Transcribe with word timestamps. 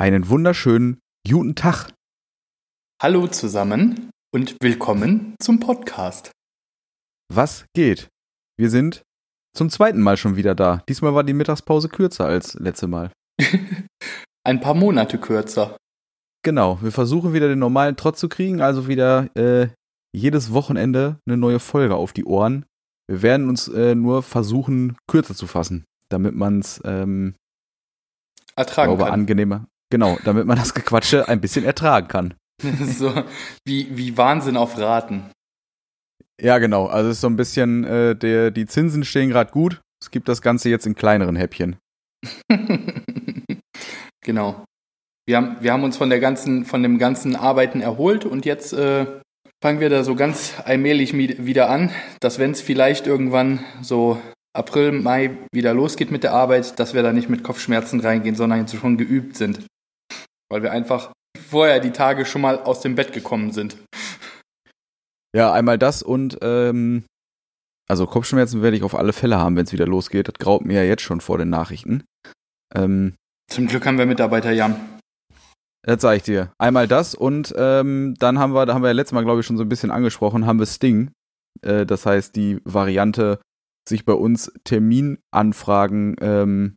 Einen 0.00 0.30
wunderschönen 0.30 0.98
guten 1.28 1.54
Tag. 1.54 1.92
Hallo 3.02 3.26
zusammen 3.26 4.08
und 4.32 4.56
willkommen 4.62 5.34
zum 5.42 5.60
Podcast. 5.60 6.30
Was 7.30 7.66
geht? 7.76 8.08
Wir 8.58 8.70
sind 8.70 9.02
zum 9.54 9.68
zweiten 9.68 10.00
Mal 10.00 10.16
schon 10.16 10.36
wieder 10.36 10.54
da. 10.54 10.82
Diesmal 10.88 11.14
war 11.14 11.22
die 11.22 11.34
Mittagspause 11.34 11.90
kürzer 11.90 12.24
als 12.24 12.54
letzte 12.54 12.86
Mal. 12.86 13.12
Ein 14.42 14.62
paar 14.62 14.72
Monate 14.72 15.18
kürzer. 15.18 15.76
Genau, 16.42 16.78
wir 16.80 16.92
versuchen 16.92 17.34
wieder 17.34 17.48
den 17.48 17.58
normalen 17.58 17.96
Trott 17.96 18.16
zu 18.16 18.30
kriegen, 18.30 18.62
also 18.62 18.88
wieder 18.88 19.28
äh, 19.36 19.68
jedes 20.16 20.50
Wochenende 20.54 21.18
eine 21.26 21.36
neue 21.36 21.60
Folge 21.60 21.96
auf 21.96 22.14
die 22.14 22.24
Ohren. 22.24 22.64
Wir 23.06 23.20
werden 23.20 23.50
uns 23.50 23.68
äh, 23.68 23.94
nur 23.94 24.22
versuchen, 24.22 24.96
kürzer 25.06 25.34
zu 25.34 25.46
fassen, 25.46 25.84
damit 26.08 26.34
man 26.34 26.60
es 26.60 26.80
ähm, 26.86 27.34
ertragen 28.56 28.92
glaube, 28.92 29.04
kann. 29.04 29.12
angenehmer. 29.12 29.66
Genau, 29.90 30.18
damit 30.24 30.46
man 30.46 30.56
das 30.56 30.72
Gequatsche 30.72 31.28
ein 31.28 31.40
bisschen 31.40 31.64
ertragen 31.64 32.08
kann. 32.08 32.34
so 32.62 33.24
wie, 33.66 33.88
wie 33.96 34.16
Wahnsinn 34.16 34.56
auf 34.56 34.78
Raten. 34.78 35.30
Ja, 36.40 36.58
genau. 36.58 36.86
Also 36.86 37.10
es 37.10 37.16
ist 37.16 37.20
so 37.20 37.26
ein 37.26 37.36
bisschen, 37.36 37.84
äh, 37.84 38.16
der, 38.16 38.50
die 38.50 38.66
Zinsen 38.66 39.04
stehen 39.04 39.30
gerade 39.30 39.50
gut. 39.50 39.80
Es 40.02 40.10
gibt 40.10 40.28
das 40.28 40.40
Ganze 40.40 40.70
jetzt 40.70 40.86
in 40.86 40.94
kleineren 40.94 41.36
Häppchen. 41.36 41.76
genau. 44.24 44.64
Wir 45.26 45.36
haben, 45.36 45.56
wir 45.60 45.72
haben 45.72 45.84
uns 45.84 45.96
von 45.96 46.08
der 46.08 46.20
ganzen, 46.20 46.64
von 46.64 46.82
dem 46.82 46.98
ganzen 46.98 47.36
Arbeiten 47.36 47.80
erholt 47.80 48.24
und 48.24 48.46
jetzt 48.46 48.72
äh, 48.72 49.06
fangen 49.62 49.80
wir 49.80 49.90
da 49.90 50.02
so 50.02 50.14
ganz 50.14 50.54
allmählich 50.64 51.12
wieder 51.14 51.68
an, 51.68 51.90
dass 52.20 52.38
wenn 52.38 52.52
es 52.52 52.62
vielleicht 52.62 53.06
irgendwann 53.06 53.60
so 53.82 54.20
April, 54.54 54.92
Mai 54.92 55.36
wieder 55.52 55.74
losgeht 55.74 56.10
mit 56.10 56.24
der 56.24 56.32
Arbeit, 56.32 56.78
dass 56.80 56.94
wir 56.94 57.02
da 57.02 57.12
nicht 57.12 57.28
mit 57.28 57.44
Kopfschmerzen 57.44 58.00
reingehen, 58.00 58.34
sondern 58.34 58.60
jetzt 58.60 58.74
schon 58.74 58.96
geübt 58.96 59.36
sind. 59.36 59.60
Weil 60.50 60.62
wir 60.62 60.72
einfach 60.72 61.12
vorher 61.38 61.80
die 61.80 61.92
Tage 61.92 62.26
schon 62.26 62.42
mal 62.42 62.58
aus 62.58 62.80
dem 62.80 62.94
Bett 62.94 63.12
gekommen 63.12 63.52
sind. 63.52 63.76
Ja, 65.34 65.52
einmal 65.52 65.78
das 65.78 66.02
und 66.02 66.38
ähm, 66.42 67.04
also 67.88 68.06
Kopfschmerzen 68.06 68.62
werde 68.62 68.76
ich 68.76 68.82
auf 68.82 68.94
alle 68.94 69.12
Fälle 69.12 69.38
haben, 69.38 69.56
wenn 69.56 69.64
es 69.64 69.72
wieder 69.72 69.86
losgeht. 69.86 70.28
Das 70.28 70.34
graut 70.34 70.64
mir 70.64 70.82
ja 70.82 70.88
jetzt 70.88 71.02
schon 71.02 71.20
vor 71.20 71.38
den 71.38 71.50
Nachrichten. 71.50 72.04
Ähm, 72.74 73.14
Zum 73.50 73.66
Glück 73.66 73.86
haben 73.86 73.98
wir 73.98 74.06
Mitarbeiter 74.06 74.52
Jan. 74.52 74.76
Das 75.82 76.02
sage 76.02 76.18
ich 76.18 76.22
dir. 76.22 76.52
Einmal 76.58 76.86
das 76.86 77.14
und 77.14 77.54
ähm, 77.56 78.14
dann 78.18 78.38
haben 78.38 78.52
wir, 78.52 78.66
da 78.66 78.74
haben 78.74 78.82
wir 78.82 78.88
ja 78.88 78.94
letztes 78.94 79.14
Mal, 79.14 79.24
glaube 79.24 79.40
ich, 79.40 79.46
schon 79.46 79.56
so 79.56 79.64
ein 79.64 79.68
bisschen 79.68 79.90
angesprochen, 79.90 80.46
haben 80.46 80.58
wir 80.58 80.66
Sting. 80.66 81.10
Äh, 81.62 81.86
das 81.86 82.06
heißt, 82.06 82.36
die 82.36 82.60
Variante, 82.64 83.40
sich 83.88 84.04
bei 84.04 84.12
uns 84.12 84.52
Terminanfragen 84.64 86.16
ähm, 86.20 86.76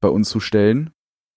bei 0.00 0.08
uns 0.08 0.30
zu 0.30 0.40
stellen. 0.40 0.90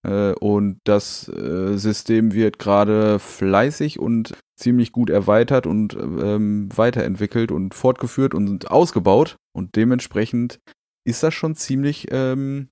Äh, 0.08 0.34
und 0.34 0.80
das 0.84 1.28
äh, 1.28 1.78
System 1.78 2.34
wird 2.34 2.60
gerade 2.60 3.20
fleißig 3.20 4.00
und 4.00 4.34
ziemlich 4.58 4.92
gut 4.92 5.10
erweitert 5.10 5.66
und 5.66 5.94
ähm, 5.96 6.70
weiterentwickelt 6.76 7.52
und 7.52 7.74
fortgeführt 7.74 8.34
und 8.34 8.70
ausgebaut. 8.70 9.38
Und 9.54 9.76
dementsprechend 9.76 10.60
ist 11.04 11.24
das 11.24 11.34
schon 11.34 11.56
ziemlich 11.56 12.08
ähm, 12.12 12.70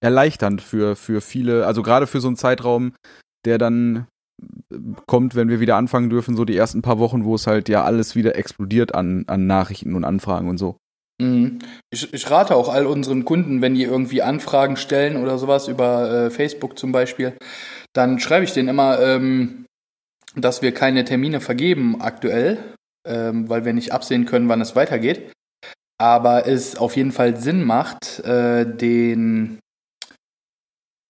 erleichternd 0.00 0.60
für, 0.60 0.96
für 0.96 1.20
viele, 1.20 1.66
also 1.66 1.82
gerade 1.82 2.06
für 2.06 2.20
so 2.20 2.28
einen 2.28 2.36
Zeitraum, 2.36 2.94
der 3.44 3.58
dann 3.58 4.06
äh, 4.72 4.76
kommt, 5.06 5.34
wenn 5.34 5.48
wir 5.48 5.60
wieder 5.60 5.76
anfangen 5.76 6.10
dürfen, 6.10 6.36
so 6.36 6.44
die 6.44 6.56
ersten 6.56 6.82
paar 6.82 6.98
Wochen, 6.98 7.24
wo 7.24 7.34
es 7.34 7.46
halt 7.46 7.68
ja 7.68 7.84
alles 7.84 8.16
wieder 8.16 8.36
explodiert 8.36 8.94
an, 8.94 9.24
an 9.28 9.46
Nachrichten 9.46 9.94
und 9.94 10.04
Anfragen 10.04 10.48
und 10.48 10.58
so. 10.58 10.76
Mhm. 11.20 11.58
Ich, 11.90 12.12
ich 12.12 12.30
rate 12.30 12.56
auch 12.56 12.68
all 12.68 12.86
unseren 12.86 13.24
Kunden, 13.24 13.60
wenn 13.60 13.74
die 13.74 13.82
irgendwie 13.82 14.22
Anfragen 14.22 14.76
stellen 14.76 15.16
oder 15.16 15.38
sowas 15.38 15.68
über 15.68 16.10
äh, 16.10 16.30
Facebook 16.30 16.78
zum 16.78 16.92
Beispiel, 16.92 17.36
dann 17.92 18.18
schreibe 18.18 18.44
ich 18.44 18.52
denen 18.52 18.68
immer, 18.68 18.98
ähm, 19.00 19.66
dass 20.34 20.62
wir 20.62 20.72
keine 20.72 21.04
Termine 21.04 21.40
vergeben 21.40 22.00
aktuell, 22.00 22.74
ähm, 23.06 23.48
weil 23.48 23.64
wir 23.64 23.74
nicht 23.74 23.92
absehen 23.92 24.24
können, 24.24 24.48
wann 24.48 24.60
es 24.60 24.74
weitergeht. 24.76 25.32
Aber 26.00 26.46
es 26.46 26.76
auf 26.76 26.96
jeden 26.96 27.12
Fall 27.12 27.36
Sinn 27.36 27.64
macht, 27.64 28.20
äh, 28.20 28.64
den, 28.64 29.58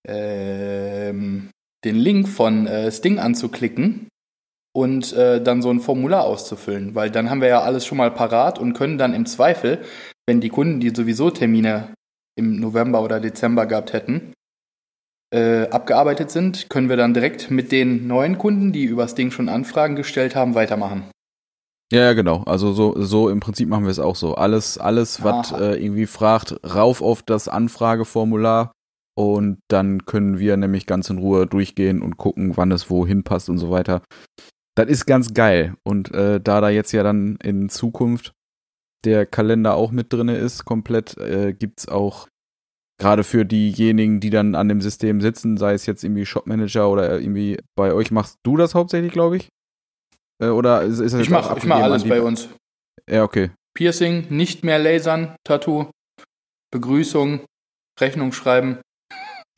ähm, 0.09 1.51
den 1.85 1.97
Link 1.97 2.29
von 2.29 2.67
äh, 2.67 2.91
Sting 2.91 3.21
anzuklicken 3.21 4.10
und 4.73 5.13
äh, 5.13 5.43
dann 5.43 5.63
so 5.63 5.71
ein 5.71 5.81
Formular 5.81 6.25
auszufüllen, 6.25 6.95
weil 6.95 7.11
dann 7.11 7.31
haben 7.31 7.41
wir 7.41 7.49
ja 7.49 7.63
alles 7.63 7.85
schon 7.85 7.99
mal 7.99 8.11
parat 8.11 8.59
und 8.59 8.75
können 8.75 8.99
dann 8.99 9.15
im 9.15 9.27
Zweifel, 9.27 9.81
wenn 10.27 10.41
die 10.41 10.49
Kunden, 10.49 10.81
die 10.81 10.91
sowieso 10.91 11.31
Termine 11.31 11.95
im 12.37 12.61
November 12.61 13.03
oder 13.03 13.21
Dezember 13.21 13.67
gehabt 13.67 13.93
hätten, 13.93 14.33
äh, 15.33 15.69
abgearbeitet 15.69 16.31
sind, 16.31 16.71
können 16.71 16.89
wir 16.89 16.97
dann 16.97 17.15
direkt 17.15 17.51
mit 17.51 17.73
den 17.73 18.07
neuen 18.07 18.39
Kunden, 18.39 18.73
die 18.73 18.85
übers 18.85 19.15
Ding 19.15 19.31
schon 19.31 19.49
Anfragen 19.49 19.97
gestellt 19.97 20.35
haben, 20.35 20.55
weitermachen. 20.55 21.05
Ja, 21.93 22.03
ja, 22.03 22.13
genau. 22.13 22.45
Also 22.45 22.73
so, 22.73 22.95
so 23.01 23.29
im 23.29 23.41
Prinzip 23.41 23.69
machen 23.69 23.85
wir 23.85 23.91
es 23.91 23.99
auch 23.99 24.15
so. 24.15 24.37
Alles, 24.37 24.79
alles, 24.79 25.25
was 25.25 25.51
äh, 25.51 25.75
irgendwie 25.75 26.07
fragt, 26.07 26.61
rauf 26.65 27.03
auf 27.03 27.23
das 27.23 27.49
Anfrageformular 27.49 28.73
und 29.17 29.59
dann 29.69 30.07
können 30.07 30.39
wir 30.39 30.57
nämlich 30.57 30.87
ganz 30.87 31.11
in 31.11 31.19
Ruhe 31.19 31.47
durchgehen 31.47 32.01
und 32.01 32.17
gucken, 32.17 32.57
wann 32.57 32.71
es 32.71 32.91
wohin 32.91 33.25
passt 33.25 33.51
und 33.51 33.59
so 33.59 33.71
weiter. 33.71 34.03
Das 34.77 34.89
ist 34.89 35.07
ganz 35.07 35.35
geil. 35.35 35.75
Und 35.83 36.13
äh, 36.13 36.41
da 36.41 36.61
da 36.61 36.69
jetzt 36.69 36.93
ja 36.93 37.03
dann 37.03 37.37
in 37.43 37.69
Zukunft 37.69 38.33
der 39.05 39.27
Kalender 39.27 39.75
auch 39.75 39.91
mit 39.91 40.13
drin 40.13 40.29
ist, 40.29 40.65
komplett, 40.65 41.17
äh, 41.19 41.53
gibt 41.53 41.81
es 41.81 41.89
auch 41.89 42.29
gerade 42.99 43.25
für 43.25 43.45
diejenigen, 43.45 44.21
die 44.21 44.31
dann 44.31 44.55
an 44.55 44.69
dem 44.69 44.81
System 44.81 45.21
sitzen, 45.21 45.57
sei 45.57 45.73
es 45.73 45.87
jetzt 45.87 46.05
irgendwie 46.05 46.27
Shopmanager 46.27 46.89
oder 46.91 47.19
irgendwie 47.19 47.59
bei 47.75 47.93
euch, 47.95 48.11
machst 48.11 48.39
du 48.43 48.57
das 48.57 48.75
hauptsächlich, 48.75 49.13
glaube 49.13 49.39
ich? 49.39 49.49
Äh, 50.41 50.49
oder 50.49 50.83
ist, 50.83 51.01
ist 51.01 51.13
das 51.13 51.23
ich 51.23 51.31
mache 51.31 51.67
mach 51.67 51.81
alles 51.81 52.07
bei 52.07 52.21
uns. 52.21 52.49
Ja, 53.09 53.25
okay. 53.25 53.51
Piercing, 53.75 54.27
nicht 54.29 54.65
mehr 54.65 54.79
lasern, 54.79 55.35
Tattoo, 55.45 55.91
Begrüßung, 56.71 57.45
Rechnung 57.99 58.33
schreiben. 58.33 58.81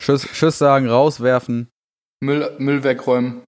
Schuss, 0.01 0.27
Schuss 0.29 0.57
sagen, 0.57 0.87
rauswerfen. 0.87 1.69
Müll, 2.21 2.55
Müll 2.57 2.83
wegräumen, 2.83 3.43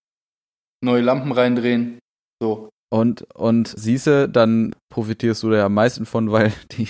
neue 0.85 1.01
Lampen 1.01 1.31
reindrehen. 1.31 1.99
So. 2.41 2.69
Und, 2.91 3.23
und 3.33 3.67
siehste, 3.67 4.29
dann 4.29 4.73
profitierst 4.89 5.43
du 5.43 5.49
da 5.49 5.65
am 5.65 5.73
meisten 5.73 6.05
von, 6.05 6.31
weil 6.31 6.53
die, 6.71 6.87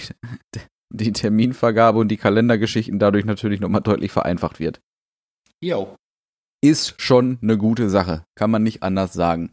die 0.94 1.14
Terminvergabe 1.14 1.98
und 1.98 2.10
die 2.10 2.18
Kalendergeschichten 2.18 3.00
dadurch 3.00 3.26
natürlich 3.26 3.60
nochmal 3.60 3.82
deutlich 3.82 4.12
vereinfacht 4.12 4.60
wird. 4.60 4.82
Jo. 5.64 5.96
Ist 6.64 7.02
schon 7.02 7.40
eine 7.42 7.58
gute 7.58 7.90
Sache, 7.90 8.24
kann 8.36 8.52
man 8.52 8.64
nicht 8.64 8.84
anders 8.84 9.14
sagen. 9.14 9.50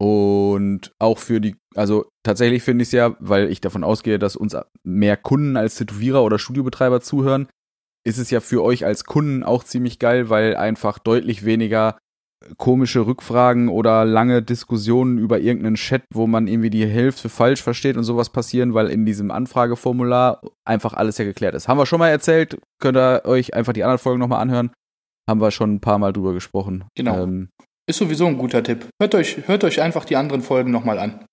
Und 0.00 0.92
auch 1.00 1.18
für 1.18 1.40
die, 1.40 1.56
also 1.74 2.08
tatsächlich 2.22 2.62
finde 2.62 2.82
ich 2.82 2.88
es 2.88 2.92
ja, 2.92 3.16
weil 3.18 3.50
ich 3.50 3.60
davon 3.60 3.82
ausgehe, 3.82 4.18
dass 4.18 4.36
uns 4.36 4.56
mehr 4.84 5.16
Kunden 5.16 5.56
als 5.56 5.74
Tätowierer 5.74 6.22
oder 6.22 6.38
Studiobetreiber 6.38 7.00
zuhören, 7.00 7.48
ist 8.06 8.18
es 8.18 8.30
ja 8.30 8.40
für 8.40 8.62
euch 8.62 8.84
als 8.84 9.04
Kunden 9.04 9.42
auch 9.42 9.64
ziemlich 9.64 9.98
geil, 9.98 10.30
weil 10.30 10.56
einfach 10.56 10.98
deutlich 11.00 11.44
weniger 11.44 11.98
komische 12.56 13.06
Rückfragen 13.06 13.68
oder 13.68 14.04
lange 14.04 14.42
Diskussionen 14.42 15.18
über 15.18 15.38
irgendeinen 15.40 15.76
Chat, 15.76 16.02
wo 16.12 16.26
man 16.26 16.46
irgendwie 16.46 16.70
die 16.70 16.86
Hälfte 16.86 17.28
falsch 17.28 17.62
versteht 17.62 17.96
und 17.96 18.04
sowas 18.04 18.30
passieren, 18.30 18.74
weil 18.74 18.88
in 18.88 19.04
diesem 19.04 19.30
Anfrageformular 19.30 20.40
einfach 20.64 20.94
alles 20.94 21.18
ja 21.18 21.24
geklärt 21.24 21.54
ist. 21.54 21.68
Haben 21.68 21.78
wir 21.78 21.86
schon 21.86 21.98
mal 21.98 22.08
erzählt, 22.08 22.58
könnt 22.80 22.96
ihr 22.96 23.22
euch 23.24 23.54
einfach 23.54 23.72
die 23.72 23.84
anderen 23.84 23.98
Folgen 23.98 24.20
nochmal 24.20 24.40
anhören. 24.40 24.70
Haben 25.28 25.40
wir 25.40 25.50
schon 25.50 25.74
ein 25.74 25.80
paar 25.80 25.98
Mal 25.98 26.12
drüber 26.12 26.32
gesprochen. 26.32 26.84
Genau. 26.94 27.22
Ähm, 27.22 27.50
ist 27.88 27.98
sowieso 27.98 28.26
ein 28.26 28.38
guter 28.38 28.62
Tipp. 28.62 28.86
Hört 29.00 29.14
euch, 29.14 29.46
hört 29.46 29.64
euch 29.64 29.80
einfach 29.80 30.04
die 30.04 30.16
anderen 30.16 30.42
Folgen 30.42 30.70
nochmal 30.70 30.98
an. 30.98 31.24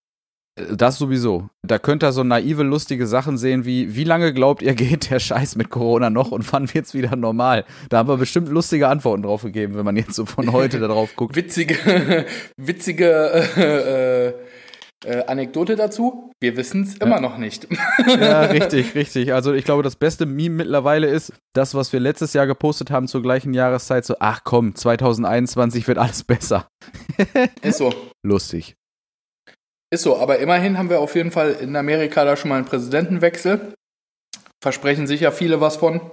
Das 0.56 0.98
sowieso. 0.98 1.50
Da 1.68 1.80
könnt 1.80 2.02
ihr 2.02 2.14
so 2.14 2.24
naive, 2.24 2.64
lustige 2.64 3.08
Sachen 3.08 3.38
sehen 3.38 3.66
wie, 3.66 3.94
wie 3.96 4.06
lange 4.06 4.34
glaubt 4.34 4.62
ihr 4.62 4.74
geht 4.76 5.10
der 5.10 5.20
Scheiß 5.20 5.58
mit 5.58 5.70
Corona 5.70 6.10
noch 6.10 6.32
und 6.32 6.52
wann 6.54 6.74
wird's 6.74 6.94
wieder 6.94 7.16
normal? 7.16 7.66
Da 7.90 7.98
haben 7.98 8.08
wir 8.08 8.18
bestimmt 8.18 8.48
lustige 8.48 8.88
Antworten 8.88 9.24
drauf 9.24 9.44
gegeben, 9.44 9.76
wenn 9.76 9.84
man 9.84 9.98
jetzt 9.98 10.14
so 10.14 10.26
von 10.26 10.54
heute 10.54 10.80
darauf 10.80 11.16
guckt. 11.16 11.36
Witzige, 11.46 12.26
witzige 12.58 13.06
äh, 13.58 14.28
äh, 14.28 14.34
äh, 15.06 15.26
Anekdote 15.26 15.76
dazu. 15.76 16.32
Wir 16.40 16.56
wissen's 16.56 16.96
immer 16.96 17.16
ja. 17.16 17.22
noch 17.22 17.38
nicht. 17.38 17.68
ja, 18.08 18.44
richtig, 18.44 18.96
richtig. 18.96 19.34
Also 19.34 19.54
ich 19.54 19.66
glaube, 19.66 19.84
das 19.84 19.98
beste 19.98 20.26
Meme 20.26 20.56
mittlerweile 20.56 21.08
ist 21.08 21.34
das, 21.54 21.76
was 21.76 21.92
wir 21.92 22.00
letztes 22.00 22.32
Jahr 22.32 22.48
gepostet 22.48 22.92
haben 22.92 23.10
zur 23.10 23.22
gleichen 23.22 23.54
Jahreszeit. 23.54 24.06
So, 24.06 24.16
ach 24.20 24.42
komm, 24.46 24.74
2021 24.74 25.86
wird 25.88 25.98
alles 25.98 26.24
besser. 26.24 26.70
ist 27.62 27.80
so. 27.80 27.94
Lustig. 28.24 28.78
Ist 29.96 30.02
so, 30.02 30.18
aber 30.18 30.40
immerhin 30.40 30.78
haben 30.78 30.90
wir 30.90 31.00
auf 31.00 31.16
jeden 31.16 31.32
Fall 31.32 31.52
in 31.54 31.74
Amerika 31.74 32.26
da 32.26 32.36
schon 32.36 32.50
mal 32.50 32.58
einen 32.58 32.66
Präsidentenwechsel. 32.66 33.74
Versprechen 34.62 35.08
sich 35.08 35.22
ja 35.22 35.32
viele 35.32 35.62
was 35.62 35.78
von. 35.78 36.12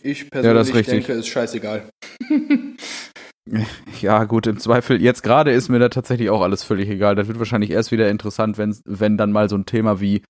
Ich 0.00 0.30
persönlich 0.30 0.74
ja, 0.74 0.80
denke, 0.80 1.12
ist 1.12 1.26
scheißegal. 1.26 1.90
ja, 4.00 4.24
gut, 4.24 4.46
im 4.46 4.58
Zweifel, 4.58 5.02
jetzt 5.02 5.22
gerade 5.22 5.52
ist 5.52 5.68
mir 5.68 5.78
da 5.78 5.90
tatsächlich 5.90 6.30
auch 6.30 6.40
alles 6.40 6.64
völlig 6.64 6.88
egal. 6.88 7.16
Das 7.16 7.28
wird 7.28 7.38
wahrscheinlich 7.38 7.70
erst 7.70 7.92
wieder 7.92 8.08
interessant, 8.08 8.56
wenn, 8.56 8.74
wenn 8.86 9.18
dann 9.18 9.30
mal 9.30 9.50
so 9.50 9.58
ein 9.58 9.66
Thema 9.66 10.00
wie 10.00 10.22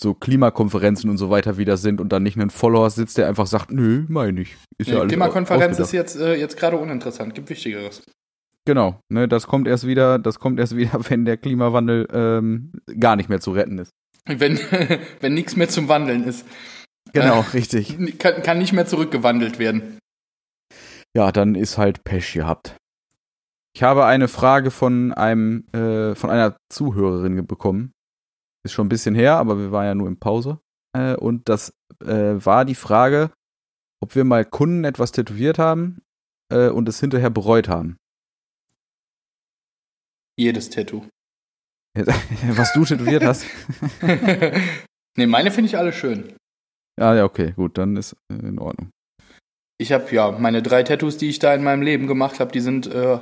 so 0.00 0.14
Klimakonferenzen 0.14 1.10
und 1.10 1.18
so 1.18 1.28
weiter 1.28 1.56
wieder 1.56 1.76
sind 1.76 2.00
und 2.00 2.10
dann 2.10 2.22
nicht 2.22 2.38
ein 2.38 2.50
Follower 2.50 2.88
sitzt, 2.88 3.18
der 3.18 3.26
einfach 3.26 3.48
sagt, 3.48 3.72
nö, 3.72 4.04
meine 4.06 4.42
ich. 4.42 4.54
Ist 4.78 4.90
nee, 4.90 4.94
ja 4.94 5.04
Klimakonferenz 5.04 5.80
ist 5.80 5.92
jetzt, 5.92 6.14
äh, 6.14 6.36
jetzt 6.36 6.56
gerade 6.56 6.76
uninteressant, 6.76 7.34
gibt 7.34 7.50
Wichtigeres. 7.50 8.04
Genau, 8.66 8.98
ne, 9.10 9.28
das 9.28 9.46
kommt 9.46 9.68
erst 9.68 9.86
wieder, 9.86 10.18
das 10.18 10.38
kommt 10.38 10.58
erst 10.58 10.76
wieder, 10.76 10.92
wenn 11.10 11.24
der 11.24 11.36
Klimawandel 11.36 12.08
ähm, 12.12 12.72
gar 12.98 13.16
nicht 13.16 13.28
mehr 13.28 13.40
zu 13.40 13.52
retten 13.52 13.78
ist. 13.78 13.90
Wenn, 14.26 14.58
wenn 15.20 15.34
nichts 15.34 15.56
mehr 15.56 15.68
zum 15.68 15.88
Wandeln 15.88 16.24
ist. 16.24 16.46
Genau, 17.12 17.40
äh, 17.40 17.50
richtig. 17.52 18.18
Kann, 18.18 18.42
kann 18.42 18.58
nicht 18.58 18.72
mehr 18.72 18.86
zurückgewandelt 18.86 19.58
werden. 19.58 19.98
Ja, 21.16 21.30
dann 21.30 21.54
ist 21.54 21.78
halt 21.78 22.02
Pech 22.04 22.32
gehabt. 22.32 22.76
Ich 23.76 23.82
habe 23.82 24.06
eine 24.06 24.28
Frage 24.28 24.70
von 24.70 25.12
einem, 25.12 25.66
äh, 25.72 26.14
von 26.14 26.30
einer 26.30 26.56
Zuhörerin 26.70 27.46
bekommen. 27.46 27.92
Ist 28.64 28.72
schon 28.72 28.86
ein 28.86 28.90
bisschen 28.90 29.14
her, 29.14 29.36
aber 29.36 29.58
wir 29.58 29.72
waren 29.72 29.84
ja 29.84 29.94
nur 29.94 30.08
in 30.08 30.18
Pause. 30.18 30.58
Äh, 30.96 31.14
und 31.16 31.48
das 31.48 31.72
äh, 32.04 32.34
war 32.44 32.64
die 32.64 32.74
Frage, 32.74 33.30
ob 34.00 34.14
wir 34.14 34.24
mal 34.24 34.44
Kunden 34.44 34.84
etwas 34.84 35.12
tätowiert 35.12 35.58
haben 35.58 36.02
äh, 36.52 36.68
und 36.68 36.88
es 36.88 37.00
hinterher 37.00 37.30
bereut 37.30 37.68
haben. 37.68 37.96
Jedes 40.36 40.70
Tattoo. 40.70 41.06
Was 41.96 42.72
du 42.72 42.84
tätowiert 42.84 43.24
hast? 43.24 43.46
nee, 45.16 45.26
meine 45.26 45.50
finde 45.50 45.68
ich 45.68 45.78
alle 45.78 45.92
schön. 45.92 46.34
Ja, 46.98 47.14
ja, 47.14 47.24
okay, 47.24 47.52
gut, 47.52 47.78
dann 47.78 47.96
ist 47.96 48.16
äh, 48.32 48.34
in 48.34 48.58
Ordnung. 48.58 48.90
Ich 49.78 49.92
habe 49.92 50.12
ja 50.14 50.30
meine 50.32 50.62
drei 50.62 50.82
Tattoos, 50.82 51.16
die 51.16 51.28
ich 51.28 51.38
da 51.38 51.54
in 51.54 51.62
meinem 51.62 51.82
Leben 51.82 52.06
gemacht 52.06 52.40
habe, 52.40 52.52
die 52.52 52.60
sind 52.60 52.86
äh, 52.86 53.18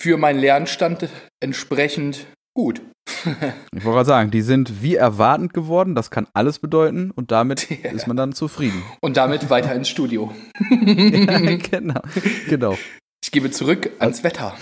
für 0.00 0.16
meinen 0.16 0.38
Lernstand 0.38 1.08
entsprechend 1.40 2.26
gut. 2.56 2.82
ich 3.24 3.84
wollte 3.84 3.96
gerade 3.96 4.04
sagen, 4.04 4.30
die 4.30 4.42
sind 4.42 4.82
wie 4.82 4.96
erwartend 4.96 5.54
geworden, 5.54 5.94
das 5.94 6.10
kann 6.10 6.26
alles 6.32 6.58
bedeuten 6.58 7.10
und 7.12 7.30
damit 7.30 7.68
ja. 7.70 7.90
ist 7.90 8.06
man 8.06 8.16
dann 8.16 8.32
zufrieden. 8.32 8.82
Und 9.00 9.16
damit 9.16 9.50
weiter 9.50 9.74
ins 9.74 9.88
Studio. 9.88 10.32
ja, 10.70 11.56
genau, 11.56 12.00
genau. 12.48 12.78
Ich 13.22 13.30
gebe 13.30 13.50
zurück 13.50 13.90
ans 13.98 14.22
Wetter. 14.22 14.56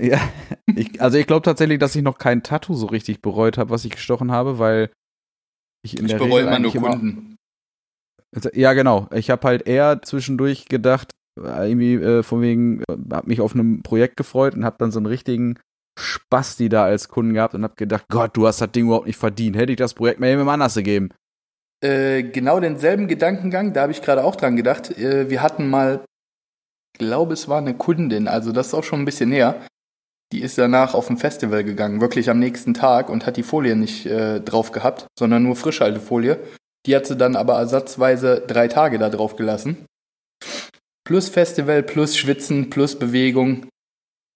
Ja, 0.00 0.20
ich, 0.74 1.00
also 1.00 1.18
ich 1.18 1.26
glaube 1.26 1.42
tatsächlich, 1.42 1.78
dass 1.78 1.96
ich 1.96 2.02
noch 2.02 2.18
kein 2.18 2.42
Tattoo 2.42 2.74
so 2.74 2.86
richtig 2.86 3.22
bereut 3.22 3.58
habe, 3.58 3.70
was 3.70 3.84
ich 3.84 3.92
gestochen 3.92 4.32
habe, 4.32 4.58
weil 4.58 4.90
ich 5.82 5.98
in 5.98 6.06
ich 6.06 6.12
der 6.12 6.18
bereue 6.18 6.46
Regel 6.46 6.48
immer 6.48 6.58
nur 6.58 6.72
Kunden. 6.72 7.36
Immer, 8.32 8.56
ja, 8.56 8.72
genau. 8.72 9.08
Ich 9.12 9.30
habe 9.30 9.46
halt 9.46 9.66
eher 9.66 10.02
zwischendurch 10.02 10.66
gedacht, 10.66 11.12
irgendwie 11.36 11.94
äh, 11.94 12.22
von 12.22 12.40
wegen, 12.42 12.82
äh, 12.82 12.96
hab 13.12 13.26
mich 13.26 13.40
auf 13.40 13.54
einem 13.54 13.82
Projekt 13.82 14.16
gefreut 14.16 14.54
und 14.54 14.64
hab 14.64 14.78
dann 14.78 14.90
so 14.90 14.98
einen 14.98 15.06
richtigen 15.06 15.58
Spasti 15.98 16.68
da 16.68 16.84
als 16.84 17.08
Kunden 17.08 17.34
gehabt 17.34 17.54
und 17.54 17.62
hab 17.62 17.76
gedacht, 17.76 18.06
Gott, 18.08 18.36
du 18.36 18.46
hast 18.46 18.60
das 18.60 18.72
Ding 18.72 18.86
überhaupt 18.86 19.06
nicht 19.06 19.18
verdient. 19.18 19.56
Hätte 19.56 19.72
ich 19.72 19.78
das 19.78 19.94
Projekt 19.94 20.20
mal 20.20 20.28
jemandem 20.28 20.50
anders 20.50 20.74
gegeben. 20.74 21.10
Äh, 21.82 22.22
genau 22.24 22.58
denselben 22.60 23.06
Gedankengang, 23.06 23.72
da 23.72 23.82
habe 23.82 23.92
ich 23.92 24.02
gerade 24.02 24.24
auch 24.24 24.36
dran 24.36 24.56
gedacht. 24.56 24.96
Äh, 24.98 25.30
wir 25.30 25.42
hatten 25.42 25.68
mal, 25.68 26.04
glaube 26.98 27.34
es 27.34 27.48
war 27.48 27.58
eine 27.58 27.74
Kundin, 27.74 28.28
also 28.28 28.52
das 28.52 28.68
ist 28.68 28.74
auch 28.74 28.84
schon 28.84 29.00
ein 29.00 29.04
bisschen 29.04 29.28
näher. 29.28 29.60
Die 30.32 30.42
ist 30.42 30.58
danach 30.58 30.94
auf 30.94 31.08
ein 31.08 31.18
Festival 31.18 31.62
gegangen, 31.62 32.00
wirklich 32.00 32.30
am 32.30 32.38
nächsten 32.38 32.74
Tag 32.74 33.10
und 33.10 33.26
hat 33.26 33.36
die 33.36 33.42
Folie 33.42 33.76
nicht 33.76 34.06
äh, 34.06 34.40
drauf 34.40 34.72
gehabt, 34.72 35.06
sondern 35.18 35.44
nur 35.44 35.56
Frischhaltefolie. 35.56 36.38
Die 36.84 36.96
hat 36.96 37.06
sie 37.06 37.16
dann 37.16 37.36
aber 37.36 37.54
ersatzweise 37.54 38.42
drei 38.46 38.68
Tage 38.68 38.98
da 38.98 39.08
drauf 39.08 39.36
gelassen 39.36 39.86
plus 41.06 41.28
Festival, 41.28 41.82
plus 41.82 42.18
Schwitzen, 42.18 42.68
plus 42.68 42.98
Bewegung. 42.98 43.68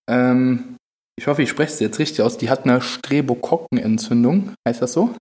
Ähm, 0.08 0.76
ich 1.19 1.26
hoffe, 1.26 1.42
ich 1.42 1.50
spreche 1.50 1.72
es 1.72 1.81
jetzt 1.81 1.98
richtig 1.98 2.22
aus. 2.22 2.38
Die 2.38 2.48
hat 2.48 2.64
eine 2.64 2.81
Strepokokkenentzündung. 2.81 4.54
Heißt 4.66 4.81
das 4.81 4.92
so? 4.92 5.14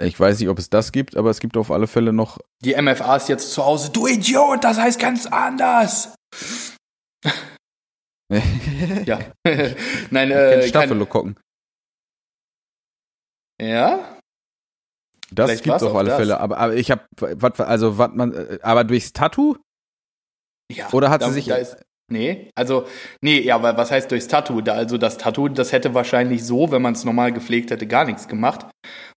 Ich 0.00 0.18
weiß 0.18 0.38
nicht, 0.38 0.48
ob 0.48 0.58
es 0.58 0.70
das 0.70 0.90
gibt, 0.90 1.16
aber 1.16 1.30
es 1.30 1.40
gibt 1.40 1.56
auf 1.56 1.70
alle 1.70 1.86
Fälle 1.86 2.12
noch. 2.12 2.38
Die 2.64 2.80
MFA 2.80 3.16
ist 3.16 3.28
jetzt 3.28 3.52
zu 3.52 3.64
Hause. 3.64 3.90
Du 3.90 4.06
Idiot, 4.06 4.64
das 4.64 4.78
heißt 4.78 4.98
ganz 4.98 5.26
anders. 5.26 6.14
ja. 9.06 9.18
Nein, 10.10 10.30
äh. 10.30 10.66
Staphylokokken. 10.66 11.38
Ja? 13.60 14.18
Das 15.30 15.50
Vielleicht 15.50 15.64
gibt's 15.64 15.82
auf 15.82 15.94
alle 15.94 16.10
das. 16.10 16.18
Fälle, 16.18 16.40
aber, 16.40 16.58
aber 16.58 16.74
ich 16.74 16.90
habe, 16.90 17.04
also 17.58 17.96
was 17.96 18.10
man, 18.12 18.34
äh, 18.34 18.58
aber 18.62 18.84
durchs 18.84 19.12
Tattoo 19.12 19.56
ja, 20.76 20.88
Oder 20.92 21.10
hat 21.10 21.22
da, 21.22 21.28
sie 21.28 21.34
sich. 21.34 21.48
Ist, 21.48 21.76
nee, 22.10 22.50
also, 22.54 22.86
nee, 23.20 23.40
ja, 23.40 23.56
aber 23.56 23.76
was 23.76 23.90
heißt 23.90 24.10
durchs 24.10 24.28
Tattoo? 24.28 24.60
Da, 24.60 24.74
also 24.74 24.98
das 24.98 25.18
Tattoo, 25.18 25.48
das 25.48 25.72
hätte 25.72 25.94
wahrscheinlich 25.94 26.44
so, 26.44 26.70
wenn 26.70 26.82
man 26.82 26.94
es 26.94 27.04
normal 27.04 27.32
gepflegt 27.32 27.70
hätte, 27.70 27.86
gar 27.86 28.04
nichts 28.04 28.28
gemacht. 28.28 28.66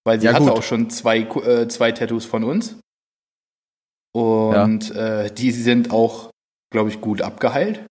Weil 0.04 0.20
sie 0.20 0.26
ja, 0.26 0.34
hatte 0.34 0.44
gut. 0.44 0.52
auch 0.52 0.62
schon 0.62 0.90
zwei, 0.90 1.20
äh, 1.20 1.68
zwei 1.68 1.92
Tattoos 1.92 2.24
von 2.26 2.44
uns. 2.44 2.78
Und 4.14 4.90
ja. 4.90 5.22
äh, 5.22 5.30
die 5.30 5.50
sind 5.50 5.90
auch, 5.90 6.30
glaube 6.72 6.90
ich, 6.90 7.00
gut 7.00 7.22
abgeheilt. 7.22 7.84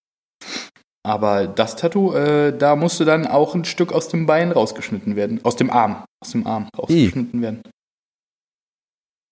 Aber 1.06 1.46
das 1.46 1.76
Tattoo, 1.76 2.14
äh, 2.14 2.58
da 2.58 2.76
musste 2.76 3.06
dann 3.06 3.28
auch 3.28 3.54
ein 3.54 3.64
Stück 3.64 3.94
aus 3.94 4.08
dem 4.08 4.26
Bein 4.26 4.52
rausgeschnitten 4.52 5.16
werden. 5.16 5.40
Aus 5.44 5.56
dem 5.56 5.70
Arm. 5.70 6.04
Aus 6.20 6.32
dem 6.32 6.48
Arm 6.48 6.68
rausgeschnitten 6.76 7.40
I. 7.40 7.44
werden. 7.44 7.62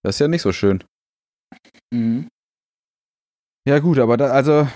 Das 0.03 0.15
ist 0.15 0.19
ja 0.19 0.27
nicht 0.27 0.43
so 0.43 0.51
schön. 0.51 0.83
Mhm. 1.91 2.27
Ja, 3.67 3.79
gut, 3.79 3.97
aber 3.97 4.17
da, 4.17 4.27
also, 4.27 4.67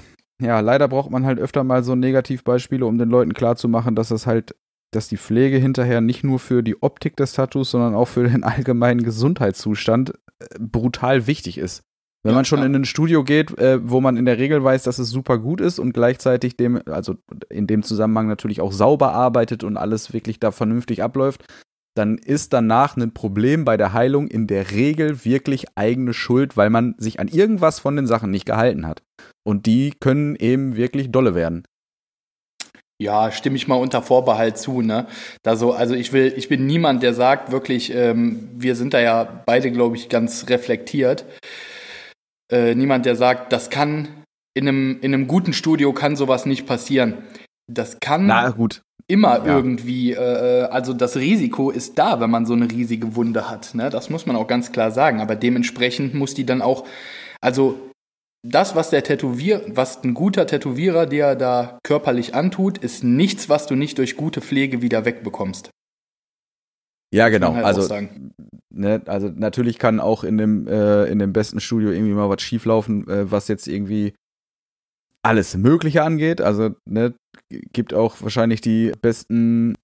ja, 0.41 0.59
leider 0.59 0.88
braucht 0.88 1.11
man 1.11 1.23
halt 1.23 1.38
öfter 1.38 1.63
mal 1.63 1.83
so 1.83 1.94
Negativbeispiele, 1.94 2.85
um 2.85 2.97
den 2.97 3.09
Leuten 3.09 3.33
klarzumachen, 3.33 3.93
dass 3.93 4.09
das 4.09 4.25
halt, 4.25 4.55
dass 4.91 5.07
die 5.07 5.17
Pflege 5.17 5.57
hinterher 5.57 6.01
nicht 6.01 6.23
nur 6.23 6.39
für 6.39 6.63
die 6.63 6.81
Optik 6.81 7.15
des 7.15 7.33
Tattoos, 7.33 7.69
sondern 7.69 7.93
auch 7.93 8.07
für 8.07 8.27
den 8.27 8.43
allgemeinen 8.45 9.03
Gesundheitszustand 9.03 10.13
äh, 10.39 10.45
brutal 10.59 11.27
wichtig 11.27 11.59
ist. 11.59 11.83
Wenn 12.27 12.33
ja, 12.33 12.39
man 12.39 12.45
schon 12.45 12.59
ja. 12.59 12.65
in 12.65 12.75
ein 12.75 12.83
Studio 12.83 13.24
geht, 13.24 13.57
äh, 13.57 13.79
wo 13.89 14.01
man 14.01 14.18
in 14.18 14.25
der 14.25 14.38
Regel 14.38 14.62
weiß, 14.62 14.83
dass 14.83 15.00
es 15.00 15.09
super 15.09 15.38
gut 15.38 15.62
ist 15.62 15.79
und 15.79 15.94
gleichzeitig 15.94 16.57
dem, 16.57 16.81
also 16.85 17.15
in 17.47 17.68
dem 17.68 17.83
Zusammenhang 17.83 18.27
natürlich 18.27 18.59
auch 18.59 18.74
sauber 18.74 19.13
arbeitet 19.13 19.63
und 19.63 19.77
alles 19.77 20.12
wirklich 20.12 20.38
da 20.38 20.51
vernünftig 20.51 21.01
abläuft, 21.01 21.45
dann 21.95 22.18
ist 22.18 22.51
danach 22.51 22.97
ein 22.97 23.13
Problem 23.13 23.63
bei 23.63 23.77
der 23.77 23.94
Heilung 23.94 24.27
in 24.27 24.45
der 24.45 24.71
Regel 24.71 25.24
wirklich 25.24 25.68
eigene 25.75 26.13
Schuld, 26.13 26.57
weil 26.57 26.69
man 26.69 26.95
sich 26.97 27.21
an 27.21 27.29
irgendwas 27.29 27.79
von 27.79 27.95
den 27.95 28.07
Sachen 28.07 28.29
nicht 28.29 28.45
gehalten 28.45 28.85
hat. 28.85 29.03
Und 29.45 29.65
die 29.65 29.94
können 29.97 30.35
eben 30.35 30.75
wirklich 30.75 31.13
dolle 31.13 31.33
werden. 31.33 31.63
Ja, 33.01 33.31
stimme 33.31 33.56
ich 33.56 33.69
mal 33.69 33.75
unter 33.75 34.01
Vorbehalt 34.01 34.57
zu, 34.57 34.81
ne? 34.81 35.07
Da 35.44 35.56
so, 35.56 35.71
also 35.71 35.94
ich 35.94 36.12
will, 36.12 36.33
ich 36.35 36.50
bin 36.50 36.65
niemand, 36.65 37.03
der 37.03 37.13
sagt 37.13 37.53
wirklich, 37.53 37.95
ähm, 37.95 38.50
wir 38.53 38.75
sind 38.75 38.94
da 38.94 39.00
ja 39.00 39.44
beide, 39.45 39.71
glaube 39.71 39.95
ich, 39.95 40.09
ganz 40.09 40.50
reflektiert. 40.50 41.24
Äh, 42.51 42.75
niemand, 42.75 43.05
der 43.05 43.15
sagt, 43.15 43.51
das 43.51 43.69
kann 43.69 44.07
in 44.53 44.67
einem, 44.67 44.99
in 45.01 45.13
einem 45.13 45.27
guten 45.27 45.53
Studio 45.53 45.93
kann 45.93 46.15
sowas 46.15 46.45
nicht 46.45 46.65
passieren. 46.65 47.15
Das 47.67 48.00
kann 48.00 48.25
Na, 48.25 48.50
gut 48.50 48.81
immer 49.07 49.45
ja. 49.45 49.55
irgendwie, 49.55 50.12
äh, 50.12 50.63
also 50.63 50.93
das 50.93 51.15
Risiko 51.15 51.72
ist 51.72 51.98
da, 51.98 52.19
wenn 52.19 52.29
man 52.29 52.45
so 52.45 52.53
eine 52.53 52.69
riesige 52.69 53.15
Wunde 53.15 53.50
hat. 53.50 53.74
Ne? 53.74 53.89
Das 53.89 54.10
muss 54.10 54.25
man 54.25 54.36
auch 54.36 54.48
ganz 54.48 54.72
klar 54.72 54.91
sagen. 54.91 55.22
Aber 55.22 55.36
dementsprechend 55.36 56.13
muss 56.13 56.33
die 56.33 56.45
dann 56.45 56.62
auch, 56.62 56.86
also 57.41 57.79
das, 58.45 58.75
was 58.75 58.89
der 58.89 59.03
Tätowier, 59.03 59.63
was 59.67 60.03
ein 60.03 60.13
guter 60.13 60.45
Tätowierer 60.45 61.05
dir 61.05 61.36
da 61.36 61.79
körperlich 61.83 62.36
antut, 62.36 62.77
ist 62.77 63.03
nichts, 63.03 63.50
was 63.50 63.65
du 63.65 63.75
nicht 63.75 63.98
durch 63.98 64.17
gute 64.17 64.41
Pflege 64.41 64.81
wieder 64.81 65.05
wegbekommst. 65.05 65.69
Ja, 67.13 67.29
genau. 67.29 67.55
Halt 67.55 67.65
also, 67.65 67.88
ne, 68.77 69.01
also 69.05 69.29
natürlich 69.34 69.79
kann 69.79 70.00
auch 70.00 70.24
in 70.24 70.38
dem, 70.38 70.67
äh, 70.67 71.05
in 71.05 71.19
dem 71.19 71.34
besten 71.34 71.60
Studio 71.60 71.91
irgendwie 71.91 72.13
mal 72.13 72.29
was 72.29 72.41
schieflaufen, 72.41 73.07
äh, 73.07 73.31
was 73.31 73.48
jetzt 73.48 73.67
irgendwie 73.67 74.13
alles 75.24 75.57
Mögliche 75.57 76.03
angeht. 76.03 76.41
Also, 76.41 76.75
ne, 76.86 77.13
gibt 77.50 77.93
auch 77.93 78.22
wahrscheinlich 78.22 78.62
die 78.62 78.91
besten 79.01 79.75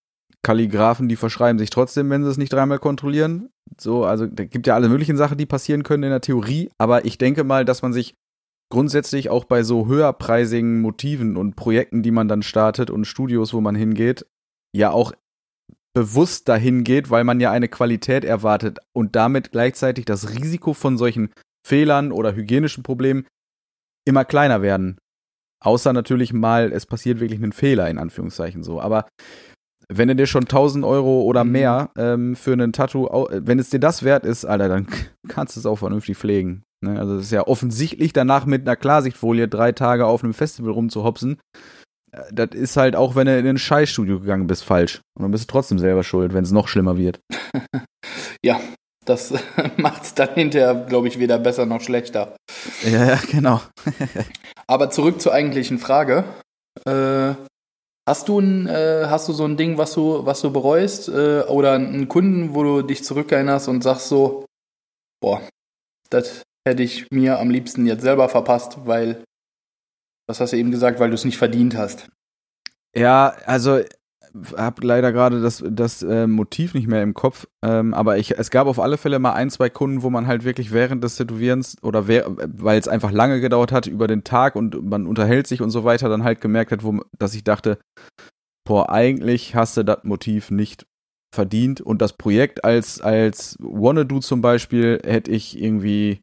Kalligraphen, 0.44 1.08
die 1.08 1.16
verschreiben 1.16 1.60
sich 1.60 1.70
trotzdem, 1.70 2.10
wenn 2.10 2.24
sie 2.24 2.30
es 2.30 2.38
nicht 2.38 2.52
dreimal 2.52 2.80
kontrollieren. 2.80 3.50
So, 3.80 4.04
also 4.04 4.28
da 4.28 4.44
gibt 4.46 4.68
ja 4.68 4.76
alle 4.76 4.90
möglichen 4.90 5.18
Sachen, 5.18 5.38
die 5.38 5.46
passieren 5.46 5.84
können 5.84 6.04
in 6.04 6.10
der 6.10 6.22
Theorie, 6.22 6.70
aber 6.78 7.06
ich 7.06 7.18
denke 7.18 7.44
mal, 7.44 7.66
dass 7.66 7.82
man 7.82 7.94
sich 7.94 8.16
grundsätzlich 8.70 9.30
auch 9.30 9.46
bei 9.46 9.64
so 9.64 9.88
höherpreisigen 9.88 10.82
Motiven 10.82 11.38
und 11.38 11.56
Projekten, 11.56 12.04
die 12.04 12.12
man 12.12 12.28
dann 12.28 12.44
startet 12.44 12.90
und 12.90 13.06
Studios, 13.06 13.54
wo 13.54 13.62
man 13.62 13.76
hingeht, 13.76 14.26
ja 14.76 14.92
auch 14.92 15.14
bewusst 15.94 16.50
dahin 16.50 16.84
geht, 16.84 17.10
weil 17.10 17.24
man 17.24 17.40
ja 17.40 17.52
eine 17.52 17.68
Qualität 17.68 18.26
erwartet 18.26 18.80
und 18.94 19.16
damit 19.16 19.52
gleichzeitig 19.52 20.06
das 20.06 20.32
Risiko 20.32 20.74
von 20.74 20.98
solchen 20.98 21.32
Fehlern 21.66 22.12
oder 22.12 22.36
hygienischen 22.36 22.84
Problemen 22.84 23.26
immer 24.06 24.26
kleiner 24.26 24.62
werden. 24.62 24.98
Außer 25.64 25.94
natürlich 25.94 26.34
mal, 26.34 26.74
es 26.74 26.86
passiert 26.86 27.20
wirklich 27.20 27.42
ein 27.42 27.54
Fehler, 27.54 27.90
in 27.90 27.98
Anführungszeichen 27.98 28.64
so. 28.64 28.82
Aber 28.82 29.08
wenn 29.88 30.08
du 30.08 30.16
dir 30.16 30.28
schon 30.28 30.44
1000 30.44 30.84
Euro 30.84 31.22
oder 31.22 31.44
mhm. 31.44 31.52
mehr 31.52 31.90
ähm, 31.98 32.36
für 32.36 32.54
ein 32.54 32.74
Tattoo, 32.74 33.08
wenn 33.32 33.60
es 33.60 33.70
dir 33.70 33.80
das 33.80 34.04
wert 34.04 34.26
ist, 34.26 34.46
Alter, 34.46 34.68
dann 34.68 34.88
kannst 35.28 35.56
du 35.56 35.60
es 35.60 35.66
auch 35.66 35.78
vernünftig 35.78 36.18
pflegen. 36.18 36.64
Ne? 36.82 37.00
Also 37.00 37.16
es 37.16 37.26
ist 37.26 37.32
ja 37.32 37.48
offensichtlich 37.48 38.14
danach 38.14 38.46
mit 38.46 38.68
einer 38.68 38.76
Klarsichtfolie 38.76 39.48
drei 39.48 39.72
Tage 39.72 40.06
auf 40.06 40.24
einem 40.24 40.34
Festival 40.34 40.72
rumzuhopsen, 40.72 41.40
das 42.32 42.50
ist 42.52 42.78
halt 42.78 42.96
auch, 42.96 43.16
wenn 43.16 43.28
du 43.28 43.38
in 43.38 43.48
ein 43.48 43.58
Scheißstudio 43.58 44.20
gegangen 44.20 44.48
bist, 44.48 44.64
falsch. 44.64 45.02
Und 45.18 45.24
dann 45.24 45.32
bist 45.32 45.46
du 45.46 45.52
trotzdem 45.52 45.80
selber 45.80 46.04
schuld, 46.04 46.34
wenn 46.34 46.44
es 46.44 46.52
noch 46.52 46.68
schlimmer 46.68 46.98
wird. 46.98 47.20
ja, 48.46 48.60
das 49.06 49.34
macht 49.78 50.04
es 50.04 50.14
dann 50.14 50.34
hinterher, 50.36 50.76
glaube 50.88 51.08
ich, 51.08 51.20
weder 51.20 51.40
besser 51.40 51.66
noch 51.66 51.82
schlechter. 51.82 52.36
Ja, 52.84 53.06
ja 53.06 53.20
genau. 53.30 53.62
Aber 54.68 54.90
zurück 54.90 55.22
zur 55.22 55.34
eigentlichen 55.34 55.80
Frage. 55.80 56.24
Äh, 56.86 57.34
hast 58.08 58.30
du 58.30 58.40
ein, 58.40 58.68
äh, 58.68 59.06
hast 59.08 59.28
du 59.28 59.34
so 59.34 59.46
ein 59.46 59.58
Ding, 59.58 59.78
was 59.78 59.94
du, 59.94 60.26
was 60.26 60.42
du 60.42 60.52
bereust? 60.52 61.10
Äh, 61.10 61.42
oder 61.42 61.74
einen 61.74 62.08
Kunden, 62.08 62.54
wo 62.54 62.64
du 62.64 62.82
dich 62.82 63.04
zurückerinnerst 63.04 63.68
und 63.68 63.84
sagst 63.84 64.10
so, 64.10 64.46
boah, 65.22 65.42
das 66.10 66.44
hätte 66.68 66.84
ich 66.84 67.08
mir 67.12 67.40
am 67.40 67.50
liebsten 67.50 67.86
jetzt 67.86 68.04
selber 68.04 68.30
verpasst, 68.30 68.78
weil, 68.86 69.24
was 70.28 70.40
hast 70.40 70.54
du 70.54 70.58
eben 70.58 70.72
gesagt, 70.72 71.00
weil 71.00 71.10
du 71.10 71.16
es 71.16 71.26
nicht 71.26 71.38
verdient 71.38 71.78
hast. 71.78 72.10
Ja, 72.96 73.36
also 73.46 73.82
habe 74.58 74.86
leider 74.86 75.12
gerade 75.12 75.42
das, 75.42 75.64
das 75.68 76.02
äh, 76.02 76.26
Motiv 76.26 76.74
nicht 76.74 76.88
mehr 76.88 77.04
im 77.04 77.14
Kopf, 77.14 77.48
ähm, 77.64 77.94
aber 77.94 78.18
ich, 78.18 78.32
es 78.38 78.50
gab 78.50 78.66
auf 78.66 78.80
alle 78.80 78.98
Fälle 78.98 79.20
mal 79.20 79.34
ein, 79.34 79.52
zwei 79.52 79.70
Kunden, 79.70 80.02
wo 80.02 80.10
man 80.10 80.26
halt 80.26 80.44
wirklich 80.44 80.72
während 80.72 81.04
des 81.04 81.18
Tätowierens 81.18 81.78
oder 81.84 82.08
weil 82.08 82.80
es 82.80 82.88
einfach 82.88 83.12
lange 83.12 83.42
gedauert 83.42 83.72
hat 83.72 83.86
über 83.86 84.08
den 84.08 84.24
Tag 84.24 84.56
und 84.56 84.84
man 84.84 85.06
unterhält 85.06 85.46
sich 85.46 85.62
und 85.62 85.70
so 85.70 85.84
weiter, 85.84 86.10
dann 86.10 86.24
halt 86.24 86.42
gemerkt 86.42 86.72
hat, 86.72 86.84
wo, 86.84 87.02
dass 87.18 87.36
ich 87.36 87.44
dachte, 87.44 87.78
boah, 88.66 88.90
eigentlich 88.90 89.56
hast 89.56 89.78
du 89.78 89.84
das 89.84 90.04
Motiv 90.04 90.50
nicht 90.50 90.88
verdient 91.34 91.82
und 91.82 92.02
das 92.02 92.14
Projekt 92.14 92.64
als, 92.64 93.02
als 93.02 93.56
Wanna-Do 93.60 94.20
zum 94.20 94.42
Beispiel 94.42 95.00
hätte 95.04 95.32
ich 95.32 95.62
irgendwie 95.62 96.22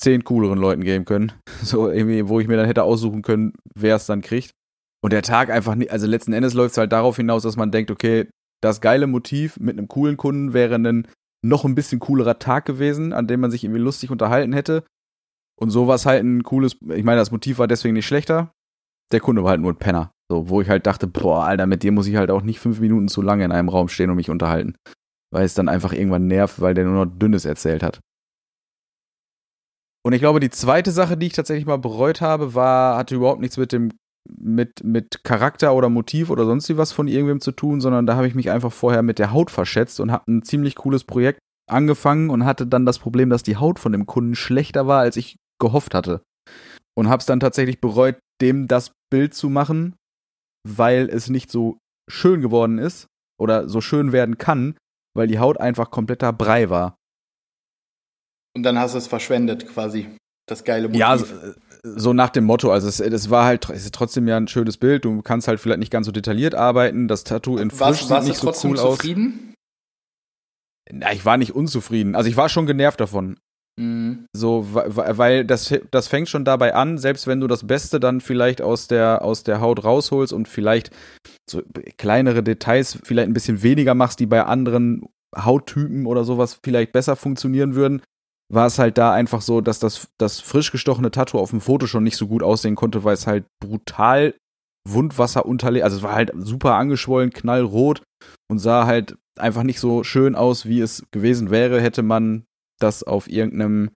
zehn 0.00 0.24
cooleren 0.24 0.58
Leuten 0.58 0.82
geben 0.82 1.04
können. 1.04 1.32
So 1.62 1.90
irgendwie, 1.90 2.26
wo 2.26 2.40
ich 2.40 2.48
mir 2.48 2.56
dann 2.56 2.66
hätte 2.66 2.84
aussuchen 2.84 3.20
können, 3.20 3.52
wer 3.74 3.96
es 3.96 4.06
dann 4.06 4.22
kriegt. 4.22 4.52
Und 5.02 5.12
der 5.12 5.22
Tag 5.22 5.50
einfach 5.50 5.74
nicht, 5.74 5.90
also 5.90 6.06
letzten 6.06 6.32
Endes 6.32 6.54
läuft 6.54 6.72
es 6.72 6.78
halt 6.78 6.92
darauf 6.92 7.16
hinaus, 7.16 7.42
dass 7.42 7.56
man 7.56 7.70
denkt, 7.70 7.90
okay, 7.90 8.28
das 8.62 8.80
geile 8.80 9.06
Motiv 9.06 9.58
mit 9.58 9.76
einem 9.76 9.88
coolen 9.88 10.16
Kunden 10.16 10.54
wäre 10.54 10.76
ein 10.76 11.06
noch 11.42 11.64
ein 11.64 11.74
bisschen 11.74 12.00
coolerer 12.00 12.38
Tag 12.38 12.66
gewesen, 12.66 13.12
an 13.12 13.26
dem 13.26 13.40
man 13.40 13.50
sich 13.50 13.64
irgendwie 13.64 13.80
lustig 13.80 14.10
unterhalten 14.10 14.52
hätte. 14.52 14.84
Und 15.58 15.70
so 15.70 15.86
war 15.86 15.94
es 15.94 16.06
halt 16.06 16.24
ein 16.24 16.42
cooles, 16.42 16.76
ich 16.88 17.04
meine, 17.04 17.18
das 17.18 17.30
Motiv 17.30 17.58
war 17.58 17.66
deswegen 17.66 17.94
nicht 17.94 18.06
schlechter. 18.06 18.52
Der 19.12 19.20
Kunde 19.20 19.42
war 19.42 19.50
halt 19.50 19.60
nur 19.60 19.72
ein 19.72 19.78
Penner. 19.78 20.10
So, 20.30 20.48
wo 20.48 20.60
ich 20.60 20.68
halt 20.68 20.86
dachte, 20.86 21.06
boah, 21.06 21.44
Alter, 21.44 21.66
mit 21.66 21.82
dir 21.82 21.92
muss 21.92 22.06
ich 22.06 22.16
halt 22.16 22.30
auch 22.30 22.42
nicht 22.42 22.60
fünf 22.60 22.80
Minuten 22.80 23.08
zu 23.08 23.20
lange 23.20 23.44
in 23.44 23.52
einem 23.52 23.68
Raum 23.68 23.88
stehen 23.88 24.10
und 24.10 24.16
mich 24.16 24.30
unterhalten. 24.30 24.76
Weil 25.32 25.44
es 25.44 25.54
dann 25.54 25.68
einfach 25.68 25.92
irgendwann 25.92 26.26
nervt, 26.26 26.60
weil 26.60 26.74
der 26.74 26.84
nur 26.84 27.04
noch 27.04 27.18
Dünnes 27.18 27.44
erzählt 27.44 27.82
hat. 27.82 28.00
Und 30.02 30.12
ich 30.12 30.20
glaube, 30.20 30.40
die 30.40 30.50
zweite 30.50 30.92
Sache, 30.92 31.16
die 31.16 31.26
ich 31.26 31.32
tatsächlich 31.34 31.66
mal 31.66 31.78
bereut 31.78 32.20
habe, 32.20 32.54
war, 32.54 32.96
hatte 32.96 33.14
überhaupt 33.14 33.40
nichts 33.40 33.56
mit 33.56 33.72
dem 33.72 33.90
mit, 34.28 34.84
mit 34.84 35.24
Charakter 35.24 35.74
oder 35.74 35.88
Motiv 35.88 36.30
oder 36.30 36.44
sonst 36.44 36.76
was 36.76 36.92
von 36.92 37.08
irgendwem 37.08 37.40
zu 37.40 37.52
tun, 37.52 37.80
sondern 37.80 38.06
da 38.06 38.16
habe 38.16 38.26
ich 38.26 38.34
mich 38.34 38.50
einfach 38.50 38.72
vorher 38.72 39.02
mit 39.02 39.18
der 39.18 39.32
Haut 39.32 39.50
verschätzt 39.50 40.00
und 40.00 40.12
habe 40.12 40.30
ein 40.30 40.42
ziemlich 40.42 40.76
cooles 40.76 41.04
Projekt 41.04 41.40
angefangen 41.68 42.30
und 42.30 42.44
hatte 42.44 42.66
dann 42.66 42.86
das 42.86 42.98
Problem, 42.98 43.30
dass 43.30 43.42
die 43.42 43.56
Haut 43.56 43.78
von 43.78 43.92
dem 43.92 44.06
Kunden 44.06 44.34
schlechter 44.34 44.86
war, 44.86 45.00
als 45.00 45.16
ich 45.16 45.36
gehofft 45.60 45.94
hatte. 45.94 46.22
Und 46.96 47.08
habe 47.08 47.20
es 47.20 47.26
dann 47.26 47.40
tatsächlich 47.40 47.80
bereut, 47.80 48.18
dem 48.40 48.68
das 48.68 48.92
Bild 49.10 49.34
zu 49.34 49.48
machen, 49.48 49.94
weil 50.68 51.08
es 51.08 51.30
nicht 51.30 51.50
so 51.50 51.78
schön 52.10 52.40
geworden 52.40 52.78
ist 52.78 53.06
oder 53.38 53.68
so 53.68 53.80
schön 53.80 54.12
werden 54.12 54.38
kann, 54.38 54.76
weil 55.16 55.28
die 55.28 55.38
Haut 55.38 55.60
einfach 55.60 55.90
kompletter 55.90 56.32
Brei 56.32 56.68
war. 56.68 56.96
Und 58.56 58.62
dann 58.62 58.78
hast 58.78 58.94
du 58.94 58.98
es 58.98 59.06
verschwendet 59.06 59.68
quasi, 59.68 60.08
das 60.46 60.64
geile 60.64 60.88
Motiv. 60.88 61.00
Ja, 61.00 61.18
so 61.82 62.12
nach 62.12 62.30
dem 62.30 62.44
Motto, 62.44 62.70
also 62.70 62.88
es, 62.88 63.00
es 63.00 63.30
war 63.30 63.44
halt 63.44 63.68
es 63.70 63.84
ist 63.84 63.94
trotzdem 63.94 64.28
ja 64.28 64.36
ein 64.36 64.48
schönes 64.48 64.76
Bild, 64.76 65.04
du 65.04 65.22
kannst 65.22 65.48
halt 65.48 65.60
vielleicht 65.60 65.80
nicht 65.80 65.92
ganz 65.92 66.06
so 66.06 66.12
detailliert 66.12 66.54
arbeiten, 66.54 67.08
das 67.08 67.24
Tattoo 67.24 67.56
in 67.56 67.70
frisch 67.70 67.80
warst, 67.80 68.10
warst 68.10 68.26
sieht 68.26 68.42
nicht 68.42 68.56
so 68.56 68.68
cool 68.68 68.76
zufrieden? 68.76 69.54
aus. 69.54 70.92
Na, 70.92 71.12
ich 71.12 71.24
war 71.24 71.36
nicht 71.36 71.54
unzufrieden, 71.54 72.14
also 72.14 72.28
ich 72.28 72.36
war 72.36 72.48
schon 72.48 72.66
genervt 72.66 73.00
davon. 73.00 73.38
Mhm. 73.78 74.26
So, 74.36 74.66
weil 74.70 75.44
das, 75.44 75.74
das 75.90 76.08
fängt 76.08 76.28
schon 76.28 76.44
dabei 76.44 76.74
an, 76.74 76.98
selbst 76.98 77.26
wenn 77.26 77.40
du 77.40 77.46
das 77.46 77.66
Beste 77.66 77.98
dann 77.98 78.20
vielleicht 78.20 78.60
aus 78.60 78.88
der, 78.88 79.22
aus 79.22 79.42
der 79.42 79.60
Haut 79.60 79.84
rausholst 79.84 80.32
und 80.32 80.48
vielleicht 80.48 80.90
so 81.48 81.62
kleinere 81.96 82.42
Details 82.42 82.98
vielleicht 83.02 83.28
ein 83.28 83.34
bisschen 83.34 83.62
weniger 83.62 83.94
machst, 83.94 84.20
die 84.20 84.26
bei 84.26 84.44
anderen 84.44 85.06
Hauttypen 85.36 86.06
oder 86.06 86.24
sowas 86.24 86.58
vielleicht 86.62 86.92
besser 86.92 87.16
funktionieren 87.16 87.74
würden, 87.74 88.02
war 88.50 88.66
es 88.66 88.78
halt 88.78 88.98
da 88.98 89.12
einfach 89.12 89.40
so, 89.40 89.60
dass 89.60 89.78
das, 89.78 90.08
das 90.18 90.40
frisch 90.40 90.72
gestochene 90.72 91.10
Tattoo 91.10 91.38
auf 91.38 91.50
dem 91.50 91.60
Foto 91.60 91.86
schon 91.86 92.04
nicht 92.04 92.16
so 92.16 92.26
gut 92.26 92.42
aussehen 92.42 92.74
konnte, 92.74 93.04
weil 93.04 93.14
es 93.14 93.26
halt 93.26 93.46
brutal 93.60 94.34
Wundwasser 94.88 95.46
unterlegt, 95.46 95.84
also 95.84 95.98
es 95.98 96.02
war 96.02 96.14
halt 96.14 96.32
super 96.36 96.74
angeschwollen, 96.74 97.30
knallrot 97.30 98.02
und 98.50 98.58
sah 98.58 98.86
halt 98.86 99.16
einfach 99.38 99.62
nicht 99.62 99.78
so 99.78 100.02
schön 100.04 100.34
aus, 100.34 100.66
wie 100.66 100.80
es 100.80 101.04
gewesen 101.10 101.50
wäre, 101.50 101.80
hätte 101.80 102.02
man 102.02 102.44
das 102.80 103.02
auf 103.02 103.28
irgendeinem 103.28 103.90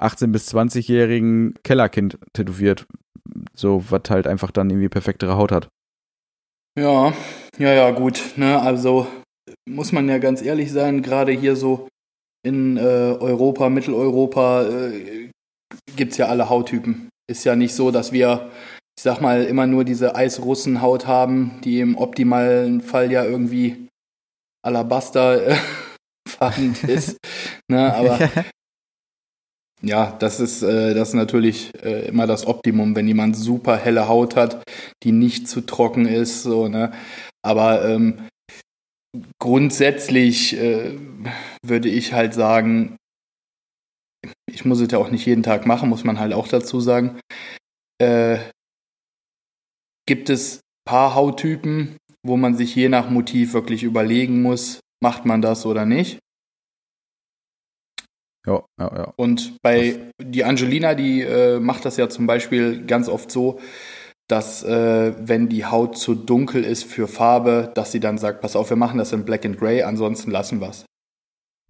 18- 0.00 0.28
bis 0.28 0.52
20-jährigen 0.52 1.54
Kellerkind 1.62 2.18
tätowiert. 2.32 2.86
So, 3.54 3.84
was 3.90 4.02
halt 4.08 4.26
einfach 4.26 4.50
dann 4.50 4.70
irgendwie 4.70 4.88
perfektere 4.88 5.36
Haut 5.36 5.52
hat. 5.52 5.68
Ja, 6.78 7.12
ja, 7.58 7.72
ja, 7.72 7.90
gut. 7.90 8.20
Ne? 8.36 8.60
Also 8.60 9.06
muss 9.68 9.92
man 9.92 10.08
ja 10.08 10.18
ganz 10.18 10.42
ehrlich 10.42 10.72
sein, 10.72 11.02
gerade 11.02 11.32
hier 11.32 11.56
so 11.56 11.88
in 12.42 12.76
äh, 12.76 12.80
Europa, 12.80 13.68
Mitteleuropa 13.68 14.64
äh, 14.64 15.30
gibt 15.96 16.12
es 16.12 16.18
ja 16.18 16.26
alle 16.26 16.48
Hauttypen. 16.48 17.08
Ist 17.30 17.44
ja 17.44 17.56
nicht 17.56 17.74
so, 17.74 17.90
dass 17.90 18.12
wir, 18.12 18.50
ich 18.98 19.02
sag 19.02 19.20
mal, 19.20 19.44
immer 19.44 19.66
nur 19.66 19.84
diese 19.84 20.16
Eisrussenhaut 20.16 21.06
haben, 21.06 21.60
die 21.64 21.80
im 21.80 21.96
optimalen 21.96 22.80
Fall 22.80 23.12
ja 23.12 23.24
irgendwie 23.24 23.88
Alabaster 24.64 25.46
äh, 25.48 25.56
ist. 26.86 27.16
ne, 27.70 27.94
aber 27.94 28.18
ja, 29.82 30.12
das 30.18 30.40
ist, 30.40 30.62
äh, 30.62 30.94
das 30.94 31.08
ist 31.08 31.14
natürlich 31.14 31.72
äh, 31.82 32.06
immer 32.06 32.26
das 32.26 32.46
Optimum, 32.46 32.96
wenn 32.96 33.08
jemand 33.08 33.36
super 33.36 33.76
helle 33.76 34.08
Haut 34.08 34.36
hat, 34.36 34.62
die 35.02 35.12
nicht 35.12 35.48
zu 35.48 35.60
trocken 35.62 36.06
ist. 36.06 36.42
So, 36.42 36.68
ne? 36.68 36.92
Aber 37.44 37.84
ähm, 37.84 38.28
grundsätzlich 39.38 40.56
äh, 40.56 40.98
würde 41.64 41.88
ich 41.88 42.12
halt 42.12 42.34
sagen, 42.34 42.96
ich 44.46 44.64
muss 44.64 44.80
es 44.80 44.90
ja 44.90 44.98
auch 44.98 45.10
nicht 45.10 45.26
jeden 45.26 45.42
Tag 45.42 45.66
machen, 45.66 45.88
muss 45.88 46.04
man 46.04 46.18
halt 46.18 46.32
auch 46.32 46.48
dazu 46.48 46.80
sagen. 46.80 47.20
Äh, 48.00 48.38
gibt 50.06 50.30
es 50.30 50.60
paar 50.84 51.14
Hauttypen, 51.14 51.96
wo 52.24 52.36
man 52.36 52.56
sich 52.56 52.74
je 52.74 52.88
nach 52.88 53.10
Motiv 53.10 53.52
wirklich 53.54 53.82
überlegen 53.82 54.42
muss, 54.42 54.80
macht 55.02 55.24
man 55.24 55.42
das 55.42 55.66
oder 55.66 55.86
nicht? 55.86 56.18
Ja, 58.46 58.64
ja, 58.78 58.96
ja. 58.96 59.12
Und 59.16 59.56
bei 59.62 60.10
die 60.20 60.44
Angelina, 60.44 60.94
die 60.94 61.20
äh, 61.20 61.60
macht 61.60 61.84
das 61.84 61.96
ja 61.96 62.08
zum 62.08 62.26
Beispiel 62.26 62.84
ganz 62.86 63.08
oft 63.08 63.30
so, 63.30 63.60
dass 64.28 64.62
äh, 64.64 65.14
wenn 65.18 65.48
die 65.48 65.66
Haut 65.66 65.96
zu 65.98 66.14
dunkel 66.14 66.64
ist 66.64 66.84
für 66.84 67.08
Farbe, 67.08 67.70
dass 67.74 67.92
sie 67.92 68.00
dann 68.00 68.18
sagt, 68.18 68.40
pass 68.40 68.56
auf, 68.56 68.70
wir 68.70 68.76
machen 68.76 68.98
das 68.98 69.12
in 69.12 69.24
Black 69.24 69.44
and 69.44 69.58
Gray, 69.58 69.82
ansonsten 69.82 70.30
lassen 70.30 70.60
wir 70.60 70.70
es. 70.70 70.84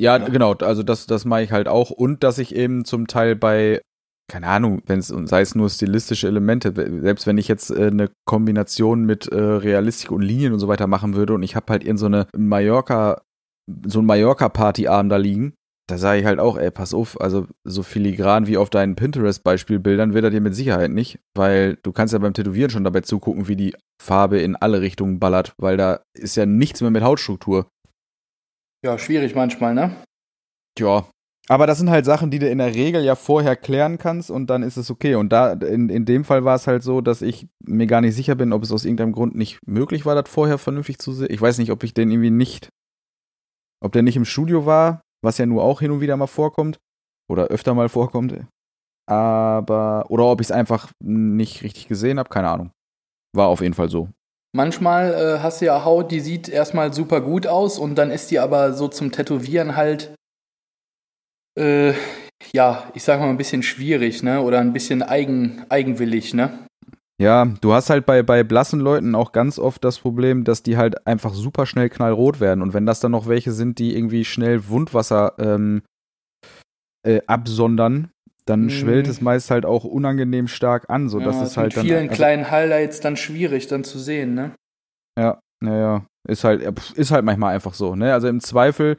Ja, 0.00 0.16
ja, 0.16 0.28
genau, 0.28 0.54
also 0.54 0.82
das, 0.82 1.06
das 1.06 1.24
mache 1.24 1.42
ich 1.42 1.52
halt 1.52 1.68
auch. 1.68 1.90
Und 1.90 2.22
dass 2.22 2.38
ich 2.38 2.54
eben 2.54 2.84
zum 2.84 3.06
Teil 3.06 3.36
bei, 3.36 3.80
keine 4.30 4.48
Ahnung, 4.48 4.82
wenn 4.86 4.98
es, 4.98 5.08
sei 5.08 5.40
es 5.40 5.54
nur 5.54 5.70
stilistische 5.70 6.26
Elemente, 6.26 6.72
selbst 7.02 7.26
wenn 7.26 7.38
ich 7.38 7.48
jetzt 7.48 7.70
äh, 7.70 7.86
eine 7.86 8.10
Kombination 8.26 9.04
mit 9.04 9.28
äh, 9.28 9.40
Realistik 9.40 10.10
und 10.10 10.22
Linien 10.22 10.52
und 10.52 10.58
so 10.58 10.68
weiter 10.68 10.86
machen 10.86 11.14
würde 11.14 11.34
und 11.34 11.42
ich 11.42 11.56
habe 11.56 11.66
halt 11.70 11.84
in 11.84 11.96
so 11.96 12.06
eine 12.06 12.26
Mallorca, 12.36 13.22
so 13.86 14.00
ein 14.00 14.06
Mallorca-Partyabend 14.06 15.12
da 15.12 15.16
liegen, 15.16 15.54
da 15.88 15.98
sage 15.98 16.20
ich 16.20 16.26
halt 16.26 16.38
auch, 16.38 16.56
ey, 16.56 16.70
pass 16.70 16.94
auf, 16.94 17.20
also 17.20 17.46
so 17.64 17.82
filigran 17.82 18.46
wie 18.46 18.56
auf 18.56 18.70
deinen 18.70 18.94
Pinterest-Beispielbildern 18.94 20.14
wird 20.14 20.24
er 20.24 20.30
dir 20.30 20.40
mit 20.40 20.54
Sicherheit 20.54 20.90
nicht, 20.90 21.18
weil 21.34 21.76
du 21.82 21.92
kannst 21.92 22.12
ja 22.12 22.18
beim 22.18 22.34
Tätowieren 22.34 22.70
schon 22.70 22.84
dabei 22.84 23.00
zugucken, 23.00 23.48
wie 23.48 23.56
die 23.56 23.74
Farbe 24.00 24.40
in 24.40 24.56
alle 24.56 24.80
Richtungen 24.80 25.18
ballert, 25.18 25.54
weil 25.58 25.76
da 25.76 26.00
ist 26.14 26.36
ja 26.36 26.46
nichts 26.46 26.80
mehr 26.80 26.90
mit 26.90 27.02
Hautstruktur. 27.02 27.68
Ja, 28.84 28.98
schwierig 28.98 29.34
manchmal, 29.34 29.74
ne? 29.74 29.96
Ja. 30.78 31.06
Aber 31.48 31.66
das 31.66 31.78
sind 31.78 31.90
halt 31.90 32.04
Sachen, 32.04 32.30
die 32.30 32.38
du 32.38 32.48
in 32.48 32.58
der 32.58 32.74
Regel 32.74 33.02
ja 33.02 33.16
vorher 33.16 33.56
klären 33.56 33.98
kannst 33.98 34.30
und 34.30 34.48
dann 34.48 34.62
ist 34.62 34.76
es 34.76 34.90
okay. 34.90 35.16
Und 35.16 35.30
da, 35.30 35.52
in, 35.52 35.88
in 35.88 36.04
dem 36.04 36.24
Fall 36.24 36.44
war 36.44 36.54
es 36.54 36.68
halt 36.68 36.84
so, 36.84 37.00
dass 37.00 37.20
ich 37.20 37.48
mir 37.64 37.88
gar 37.88 38.00
nicht 38.00 38.14
sicher 38.14 38.36
bin, 38.36 38.52
ob 38.52 38.62
es 38.62 38.70
aus 38.70 38.84
irgendeinem 38.84 39.12
Grund 39.12 39.34
nicht 39.34 39.58
möglich 39.66 40.06
war, 40.06 40.14
das 40.14 40.30
vorher 40.30 40.58
vernünftig 40.58 40.98
zu 40.98 41.12
sehen. 41.12 41.28
Ich 41.30 41.40
weiß 41.40 41.58
nicht, 41.58 41.72
ob 41.72 41.82
ich 41.82 41.94
den 41.94 42.10
irgendwie 42.10 42.30
nicht, 42.30 42.68
ob 43.80 43.92
der 43.92 44.02
nicht 44.02 44.16
im 44.16 44.24
Studio 44.24 44.66
war, 44.66 45.02
was 45.22 45.38
ja 45.38 45.46
nur 45.46 45.62
auch 45.62 45.80
hin 45.80 45.90
und 45.90 46.00
wieder 46.00 46.16
mal 46.16 46.26
vorkommt 46.26 46.78
oder 47.30 47.46
öfter 47.46 47.74
mal 47.74 47.88
vorkommt. 47.88 48.44
Aber, 49.08 50.04
oder 50.08 50.24
ob 50.26 50.40
ich 50.40 50.48
es 50.48 50.52
einfach 50.52 50.90
nicht 51.02 51.62
richtig 51.62 51.88
gesehen 51.88 52.18
habe, 52.18 52.28
keine 52.28 52.48
Ahnung. 52.48 52.70
War 53.34 53.48
auf 53.48 53.60
jeden 53.60 53.74
Fall 53.74 53.88
so. 53.88 54.08
Manchmal 54.54 55.14
äh, 55.14 55.38
hast 55.40 55.60
du 55.60 55.66
ja 55.66 55.84
Haut, 55.84 56.10
die 56.10 56.20
sieht 56.20 56.48
erstmal 56.48 56.92
super 56.92 57.22
gut 57.22 57.46
aus 57.46 57.78
und 57.78 57.94
dann 57.94 58.10
ist 58.10 58.30
die 58.30 58.38
aber 58.38 58.74
so 58.74 58.86
zum 58.88 59.10
Tätowieren 59.10 59.76
halt, 59.76 60.14
äh, 61.58 61.94
ja, 62.52 62.90
ich 62.94 63.02
sag 63.02 63.20
mal 63.20 63.30
ein 63.30 63.38
bisschen 63.38 63.62
schwierig, 63.62 64.22
ne? 64.22 64.42
Oder 64.42 64.60
ein 64.60 64.72
bisschen 64.72 65.02
eigen, 65.02 65.64
eigenwillig, 65.70 66.34
ne? 66.34 66.66
Ja, 67.22 67.44
du 67.60 67.72
hast 67.72 67.88
halt 67.88 68.04
bei, 68.04 68.24
bei 68.24 68.42
blassen 68.42 68.80
Leuten 68.80 69.14
auch 69.14 69.30
ganz 69.30 69.60
oft 69.60 69.84
das 69.84 70.00
Problem, 70.00 70.42
dass 70.42 70.64
die 70.64 70.76
halt 70.76 71.06
einfach 71.06 71.34
super 71.34 71.66
schnell 71.66 71.88
knallrot 71.88 72.40
werden. 72.40 72.62
Und 72.62 72.74
wenn 72.74 72.84
das 72.84 72.98
dann 72.98 73.12
noch 73.12 73.28
welche 73.28 73.52
sind, 73.52 73.78
die 73.78 73.96
irgendwie 73.96 74.24
schnell 74.24 74.66
Wundwasser 74.66 75.34
ähm, 75.38 75.82
äh, 77.06 77.20
absondern, 77.28 78.10
dann 78.44 78.64
mhm. 78.64 78.70
schwellt 78.70 79.06
es 79.06 79.20
meist 79.20 79.52
halt 79.52 79.64
auch 79.64 79.84
unangenehm 79.84 80.48
stark 80.48 80.90
an, 80.90 81.08
so 81.08 81.20
dass 81.20 81.36
ja, 81.36 81.42
es 81.44 81.56
halt 81.56 81.68
mit 81.68 81.76
dann. 81.76 81.86
vielen 81.86 82.08
also, 82.08 82.14
kleinen 82.14 82.50
Highlights 82.50 82.98
dann 82.98 83.16
schwierig 83.16 83.68
dann 83.68 83.84
zu 83.84 84.00
sehen, 84.00 84.34
ne? 84.34 84.56
Ja, 85.16 85.38
naja, 85.62 86.04
ist 86.28 86.42
halt, 86.42 86.62
ist 86.96 87.12
halt 87.12 87.24
manchmal 87.24 87.54
einfach 87.54 87.74
so, 87.74 87.94
ne? 87.94 88.12
Also 88.12 88.26
im 88.26 88.40
Zweifel, 88.40 88.96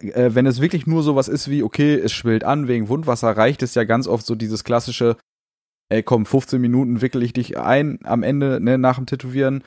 äh, 0.00 0.30
wenn 0.34 0.44
es 0.44 0.60
wirklich 0.60 0.86
nur 0.86 1.02
sowas 1.02 1.28
ist 1.28 1.48
wie, 1.48 1.62
okay, 1.62 1.94
es 1.94 2.12
schwillt 2.12 2.44
an 2.44 2.68
wegen 2.68 2.90
Wundwasser, 2.90 3.34
reicht 3.34 3.62
es 3.62 3.74
ja 3.74 3.84
ganz 3.84 4.06
oft 4.06 4.26
so 4.26 4.34
dieses 4.34 4.64
klassische, 4.64 5.16
ey 5.94 6.02
komm, 6.02 6.26
15 6.26 6.60
Minuten 6.60 7.00
wickel 7.00 7.22
ich 7.22 7.32
dich 7.32 7.58
ein 7.58 7.98
am 8.04 8.22
Ende, 8.22 8.60
ne, 8.60 8.78
nach 8.78 8.96
dem 8.96 9.06
Tätowieren, 9.06 9.62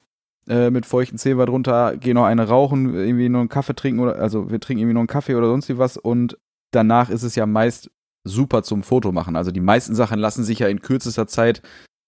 äh, 0.48 0.70
mit 0.70 0.86
feuchten 0.86 1.18
Zähnen 1.18 1.46
drunter, 1.46 1.96
geh 1.98 2.14
noch 2.14 2.26
eine 2.26 2.48
rauchen, 2.48 2.94
irgendwie 2.94 3.30
nur 3.30 3.42
einen 3.42 3.50
Kaffee 3.50 3.76
trinken 3.76 4.00
oder, 4.00 4.18
also 4.18 4.52
wir 4.52 4.60
trinken 4.60 4.82
irgendwie 4.82 4.94
noch 4.94 5.02
einen 5.02 5.08
Kaffee 5.08 5.36
oder 5.36 5.48
sonst 5.48 5.70
wie 5.70 5.78
was 5.78 5.98
und 5.98 6.38
danach 6.72 7.10
ist 7.10 7.24
es 7.24 7.36
ja 7.36 7.46
meist 7.46 7.90
super 8.24 8.64
zum 8.64 8.84
Foto 8.84 9.12
machen. 9.12 9.36
Also 9.36 9.52
die 9.52 9.62
meisten 9.62 9.96
Sachen 9.96 10.20
lassen 10.20 10.44
sich 10.44 10.60
ja 10.60 10.68
in 10.68 10.82
kürzester 10.82 11.28
Zeit 11.28 11.62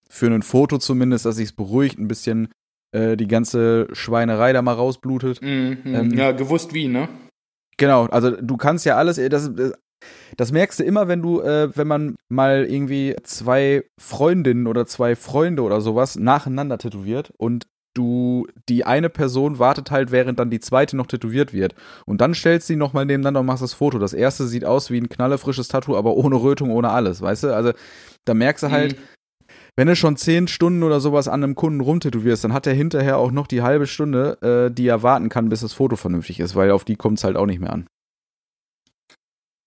für 0.09 0.27
ein 0.27 0.41
Foto 0.41 0.77
zumindest, 0.77 1.25
dass 1.25 1.38
sich's 1.38 1.53
beruhigt, 1.53 1.97
ein 1.97 2.07
bisschen 2.07 2.49
äh, 2.91 3.15
die 3.15 3.27
ganze 3.27 3.88
Schweinerei 3.93 4.51
da 4.51 4.61
mal 4.61 4.73
rausblutet. 4.73 5.41
Mhm, 5.41 5.77
ähm, 5.85 6.11
ja, 6.11 6.31
gewusst 6.31 6.73
wie, 6.73 6.88
ne? 6.88 7.07
Genau, 7.77 8.05
also 8.07 8.31
du 8.31 8.57
kannst 8.57 8.85
ja 8.85 8.97
alles, 8.97 9.17
äh, 9.17 9.29
das, 9.29 9.51
das 10.38 10.51
merkst 10.51 10.79
du 10.79 10.84
immer, 10.84 11.08
wenn 11.08 11.22
du, 11.22 11.41
äh, 11.41 11.75
wenn 11.75 11.88
man 11.88 12.15
mal 12.29 12.65
irgendwie 12.65 13.15
zwei 13.24 13.84
Freundinnen 14.00 14.68
oder 14.68 14.86
zwei 14.86 15.15
Freunde 15.15 15.63
oder 15.63 15.82
sowas 15.82 16.18
nacheinander 16.18 16.77
tätowiert 16.77 17.32
und 17.38 17.68
du, 17.94 18.48
die 18.70 18.86
eine 18.86 19.10
Person 19.10 19.60
wartet 19.60 19.91
halt, 19.91 20.12
während 20.12 20.39
dann 20.39 20.50
die 20.50 20.60
zweite 20.60 20.96
noch 20.96 21.08
tätowiert 21.08 21.53
wird. 21.53 21.75
Und 22.06 22.22
dann 22.22 22.34
stellst 22.34 22.70
du 22.70 22.74
die 22.74 22.77
nochmal 22.77 23.06
nebeneinander 23.06 23.41
und 23.41 23.46
machst 23.46 23.63
das 23.63 23.74
Foto. 23.74 24.00
Das 24.00 24.13
erste 24.13 24.48
sieht 24.48 24.65
aus 24.65 24.91
wie 24.91 25.00
ein 25.00 25.10
knallefrisches 25.10 25.68
Tattoo, 25.68 25.98
aber 25.98 26.13
ohne 26.15 26.36
Rötung, 26.36 26.72
ohne 26.72 26.91
alles, 26.91 27.22
weißt 27.22 27.44
du? 27.44 27.56
Also, 27.56 27.74
da 28.25 28.34
merkst 28.34 28.63
du 28.63 28.72
halt, 28.72 28.98
mhm. 28.98 29.53
wenn 29.75 29.88
du 29.88 29.96
schon 29.96 30.18
zehn 30.18 30.48
Stunden 30.48 30.84
oder 30.84 31.00
sowas 31.00 31.27
an 31.27 31.44
einem 31.44 31.56
Kunden 31.56 31.82
rumtätowierst, 31.82 32.44
dann 32.44 32.53
hat 32.53 32.68
er 32.68 32.74
hinterher 32.74 33.18
auch 33.18 33.32
noch 33.32 33.48
die 33.48 33.63
halbe 33.63 33.88
Stunde, 33.88 34.38
äh, 34.70 34.74
die 34.74 34.88
er 34.88 35.03
warten 35.03 35.29
kann, 35.29 35.50
bis 35.50 35.62
das 35.62 35.74
Foto 35.74 35.96
vernünftig 35.96 36.39
ist, 36.39 36.56
weil 36.56 36.72
auf 36.72 36.86
die 36.86 36.96
kommt 36.96 37.18
es 37.18 37.24
halt 37.24 37.36
auch 37.38 37.48
nicht 37.48 37.60
mehr 37.60 37.74
an. 37.74 37.88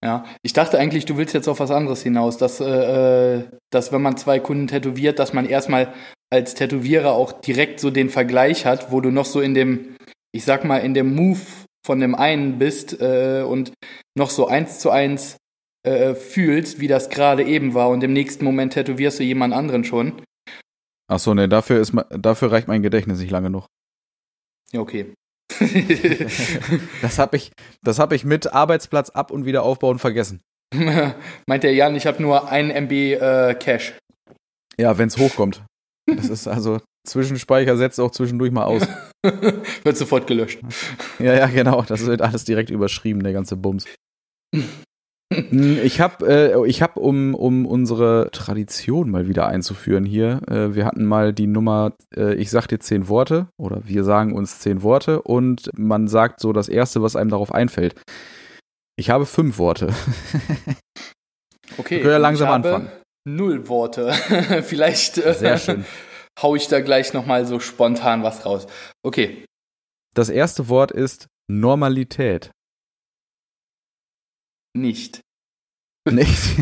Ja, 0.04 0.25
ich 0.42 0.52
dachte 0.52 0.78
eigentlich, 0.78 1.04
du 1.04 1.16
willst 1.16 1.32
jetzt 1.32 1.49
auf 1.49 1.61
was 1.61 1.71
anderes 1.71 2.02
hinaus, 2.02 2.37
dass, 2.37 2.61
äh, 2.61 3.37
äh, 3.37 3.44
dass 3.71 3.92
wenn 3.92 4.02
man 4.02 4.16
zwei 4.16 4.40
Kunden 4.40 4.66
tätowiert, 4.66 5.21
dass 5.21 5.32
man 5.32 5.47
erstmal 5.47 5.94
als 6.30 6.54
Tätowierer 6.54 7.12
auch 7.12 7.32
direkt 7.32 7.78
so 7.78 7.90
den 7.90 8.11
Vergleich 8.11 8.66
hat, 8.66 8.90
wo 8.90 9.00
du 9.00 9.11
noch 9.11 9.26
so 9.26 9.40
in 9.40 9.54
dem, 9.54 9.97
ich 10.32 10.44
sag 10.44 10.64
mal, 10.64 10.78
in 10.78 10.94
dem 10.94 11.14
Move 11.14 11.40
von 11.87 12.00
dem 12.00 12.16
einen 12.16 12.59
bist 12.59 13.00
äh, 13.00 13.44
und 13.47 13.73
noch 14.16 14.30
so 14.30 14.49
eins 14.49 14.80
zu 14.80 14.90
eins 14.90 15.37
äh, 15.85 16.14
fühlst, 16.14 16.80
wie 16.80 16.88
das 16.88 17.09
gerade 17.09 17.44
eben 17.44 17.75
war 17.75 17.88
und 17.88 18.02
im 18.02 18.12
nächsten 18.12 18.44
Moment 18.44 18.73
tätowierst 18.73 19.21
du 19.21 19.25
jemand 19.25 19.54
anderen 19.54 19.85
schon. 19.85 20.21
Ach 21.09 21.18
so, 21.18 21.35
ne, 21.35 21.49
dafür 21.49 21.80
ist 21.80 21.92
dafür 22.11 22.50
reicht 22.50 22.66
mein 22.66 22.82
Gedächtnis 22.82 23.21
nicht 23.21 23.30
lange 23.30 23.50
noch. 23.50 23.66
Ja, 24.73 24.80
okay. 24.80 25.12
das 27.02 27.18
habe 27.18 27.37
ich, 27.37 27.52
das 27.82 27.99
hab 27.99 28.12
ich 28.12 28.25
mit 28.25 28.52
Arbeitsplatz 28.52 29.11
ab 29.11 29.30
und 29.30 29.44
wieder 29.44 29.62
aufbauen 29.62 29.99
vergessen. 29.99 30.40
Meint 31.47 31.62
der 31.62 31.75
Jan, 31.75 31.94
ich 31.94 32.06
habe 32.06 32.23
nur 32.23 32.50
ein 32.50 32.71
MB 32.71 32.92
äh, 32.92 33.54
Cache. 33.54 33.94
Ja, 34.78 34.97
wenn 34.99 35.09
es 35.09 35.18
hochkommt. 35.18 35.62
Das 36.06 36.28
ist 36.28 36.49
also 36.49 36.80
Zwischenspeicher 37.06 37.76
setzt 37.76 38.00
auch 38.00 38.11
zwischendurch 38.11 38.52
mal 38.52 38.64
aus. 38.64 38.87
wird 39.23 39.97
sofort 39.97 40.26
gelöscht. 40.26 40.61
Ja, 41.18 41.35
ja, 41.35 41.47
genau. 41.47 41.82
Das 41.82 42.06
wird 42.06 42.23
alles 42.23 42.44
direkt 42.44 42.71
überschrieben, 42.71 43.23
der 43.23 43.32
ganze 43.32 43.56
Bums. 43.56 43.87
Hm, 45.51 45.79
ich 45.83 46.01
habe, 46.01 46.27
äh, 46.27 46.69
ich 46.69 46.83
hab, 46.83 46.97
um, 46.97 47.35
um 47.35 47.67
unsere 47.67 48.31
Tradition 48.33 49.11
mal 49.11 49.29
wieder 49.29 49.47
einzuführen 49.47 50.05
hier, 50.05 50.41
äh, 50.49 50.75
wir 50.75 50.85
hatten 50.85 51.05
mal 51.05 51.33
die 51.33 51.47
Nummer, 51.47 51.93
äh, 52.17 52.35
ich 52.35 52.51
sag 52.51 52.67
dir 52.67 52.79
zehn 52.79 53.09
Worte 53.09 53.49
oder 53.57 53.83
wir 53.85 54.04
sagen 54.04 54.35
uns 54.35 54.59
zehn 54.61 54.83
Worte 54.83 55.23
und 55.23 55.71
man 55.76 56.09
sagt 56.09 56.41
so 56.41 56.52
das 56.52 56.69
Erste, 56.69 57.02
was 57.02 57.17
einem 57.17 57.30
darauf 57.30 57.52
einfällt. 57.52 57.95
Ich 58.97 59.11
habe 59.11 59.26
fünf 59.26 59.59
Worte. 59.59 59.93
Okay. 61.78 61.97
Wir 61.97 62.00
können 62.02 62.13
ja 62.13 62.19
langsam 62.19 62.50
anfangen. 62.50 62.91
Null 63.25 63.69
Worte. 63.69 64.13
Vielleicht 64.63 65.19
äh, 65.19 65.35
Sehr 65.35 65.59
schön. 65.59 65.85
hau 66.43 66.54
ich 66.56 66.69
da 66.69 66.80
gleich 66.80 67.13
nochmal 67.13 67.47
so 67.47 67.61
spontan 67.61 68.23
was 68.23 68.45
raus. 68.45 68.67
Okay. 69.02 69.45
Das 70.15 70.28
erste 70.28 70.69
Wort 70.69 70.93
ist 70.93 71.28
Normalität. 71.49 72.50
Nicht. 74.75 75.21
Nicht. 76.10 76.56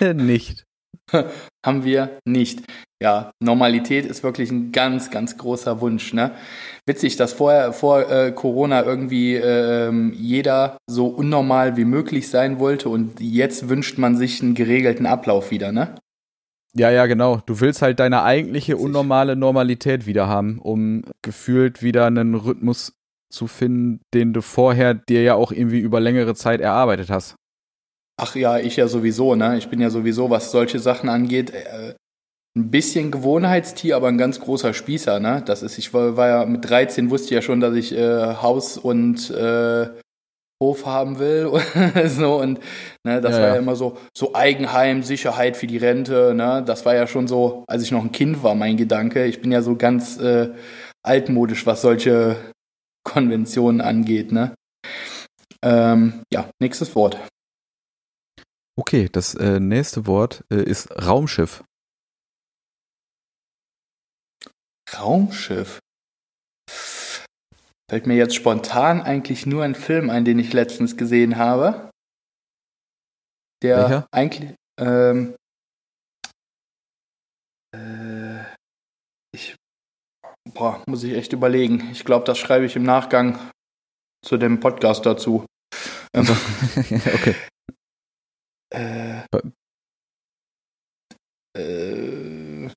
nicht. 0.14 0.64
Haben 1.64 1.84
wir 1.84 2.18
nicht. 2.24 2.62
Ja, 3.02 3.32
Normalität 3.42 4.06
ist 4.06 4.22
wirklich 4.22 4.50
ein 4.50 4.72
ganz, 4.72 5.10
ganz 5.10 5.36
großer 5.36 5.80
Wunsch. 5.80 6.12
Ne? 6.12 6.32
Witzig, 6.86 7.16
dass 7.16 7.32
vorher 7.32 7.72
vor 7.72 8.10
äh, 8.10 8.32
Corona 8.32 8.84
irgendwie 8.84 9.34
äh, 9.34 9.92
jeder 10.12 10.78
so 10.86 11.06
unnormal 11.06 11.76
wie 11.76 11.84
möglich 11.84 12.28
sein 12.28 12.58
wollte 12.58 12.88
und 12.88 13.20
jetzt 13.20 13.68
wünscht 13.68 13.98
man 13.98 14.16
sich 14.16 14.42
einen 14.42 14.54
geregelten 14.54 15.06
Ablauf 15.06 15.50
wieder, 15.50 15.72
ne? 15.72 15.94
Ja, 16.76 16.90
ja, 16.90 17.06
genau. 17.06 17.40
Du 17.46 17.60
willst 17.60 17.82
halt 17.82 18.00
deine 18.00 18.24
eigentliche 18.24 18.76
unnormale 18.76 19.36
Normalität 19.36 20.06
wieder 20.06 20.26
haben, 20.26 20.58
um 20.58 21.04
gefühlt 21.22 21.82
wieder 21.82 22.06
einen 22.06 22.34
Rhythmus 22.34 22.94
zu 23.30 23.46
finden, 23.46 24.00
den 24.12 24.32
du 24.32 24.42
vorher 24.42 24.94
dir 24.94 25.22
ja 25.22 25.34
auch 25.34 25.52
irgendwie 25.52 25.78
über 25.78 26.00
längere 26.00 26.34
Zeit 26.34 26.60
erarbeitet 26.60 27.10
hast. 27.10 27.36
Ach 28.16 28.36
ja, 28.36 28.58
ich 28.58 28.76
ja 28.76 28.86
sowieso, 28.86 29.34
ne? 29.34 29.58
Ich 29.58 29.68
bin 29.68 29.80
ja 29.80 29.90
sowieso, 29.90 30.30
was 30.30 30.50
solche 30.50 30.78
Sachen 30.78 31.08
angeht, 31.08 31.50
äh, 31.50 31.94
ein 32.56 32.70
bisschen 32.70 33.10
Gewohnheitstier, 33.10 33.96
aber 33.96 34.08
ein 34.08 34.18
ganz 34.18 34.38
großer 34.38 34.74
Spießer, 34.74 35.18
ne? 35.18 35.42
Das 35.44 35.62
ist, 35.62 35.78
ich 35.78 35.92
war, 35.92 36.16
war 36.16 36.28
ja 36.28 36.46
mit 36.46 36.68
13 36.68 37.10
wusste 37.10 37.26
ich 37.26 37.30
ja 37.32 37.42
schon, 37.42 37.60
dass 37.60 37.74
ich 37.74 37.92
äh, 37.92 38.36
Haus 38.36 38.78
und 38.78 39.30
äh, 39.30 39.88
Hof 40.62 40.86
haben 40.86 41.18
will 41.18 41.50
so 42.06 42.40
und 42.40 42.60
ne, 43.04 43.20
das 43.20 43.32
ja, 43.32 43.40
war 43.40 43.48
ja, 43.48 43.54
ja 43.54 43.60
immer 43.60 43.74
so 43.74 43.98
so 44.16 44.34
Eigenheim, 44.34 45.02
Sicherheit 45.02 45.56
für 45.56 45.66
die 45.66 45.78
Rente, 45.78 46.32
ne? 46.34 46.62
Das 46.64 46.86
war 46.86 46.94
ja 46.94 47.08
schon 47.08 47.26
so, 47.26 47.64
als 47.66 47.82
ich 47.82 47.90
noch 47.90 48.04
ein 48.04 48.12
Kind 48.12 48.44
war, 48.44 48.54
mein 48.54 48.76
Gedanke. 48.76 49.24
Ich 49.26 49.42
bin 49.42 49.50
ja 49.50 49.60
so 49.62 49.74
ganz 49.76 50.18
äh, 50.18 50.50
altmodisch, 51.02 51.66
was 51.66 51.82
solche 51.82 52.36
Konventionen 53.02 53.80
angeht, 53.80 54.30
ne? 54.30 54.54
Ähm, 55.62 56.22
ja, 56.32 56.48
nächstes 56.60 56.94
Wort. 56.94 57.18
Okay, 58.76 59.08
das 59.10 59.34
äh, 59.34 59.60
nächste 59.60 60.06
Wort 60.06 60.44
äh, 60.50 60.62
ist 60.62 60.90
Raumschiff. 60.90 61.62
Raumschiff? 64.92 65.78
Fällt 67.88 68.06
mir 68.06 68.16
jetzt 68.16 68.34
spontan 68.34 69.02
eigentlich 69.02 69.46
nur 69.46 69.62
ein 69.62 69.74
Film 69.74 70.10
ein, 70.10 70.24
den 70.24 70.38
ich 70.38 70.52
letztens 70.52 70.96
gesehen 70.96 71.36
habe. 71.36 71.90
Der 73.62 73.78
Welcher? 73.78 74.06
eigentlich. 74.10 74.54
Ähm, 74.80 75.36
äh, 77.74 78.42
ich. 79.32 79.54
Boah, 80.52 80.82
muss 80.86 81.04
ich 81.04 81.14
echt 81.14 81.32
überlegen. 81.32 81.90
Ich 81.92 82.04
glaube, 82.04 82.24
das 82.24 82.38
schreibe 82.38 82.66
ich 82.66 82.74
im 82.76 82.82
Nachgang 82.82 83.38
zu 84.24 84.36
dem 84.36 84.60
Podcast 84.60 85.06
dazu. 85.06 85.46
okay. 86.16 87.34
Äh, 88.74 89.22
äh, 91.56 92.68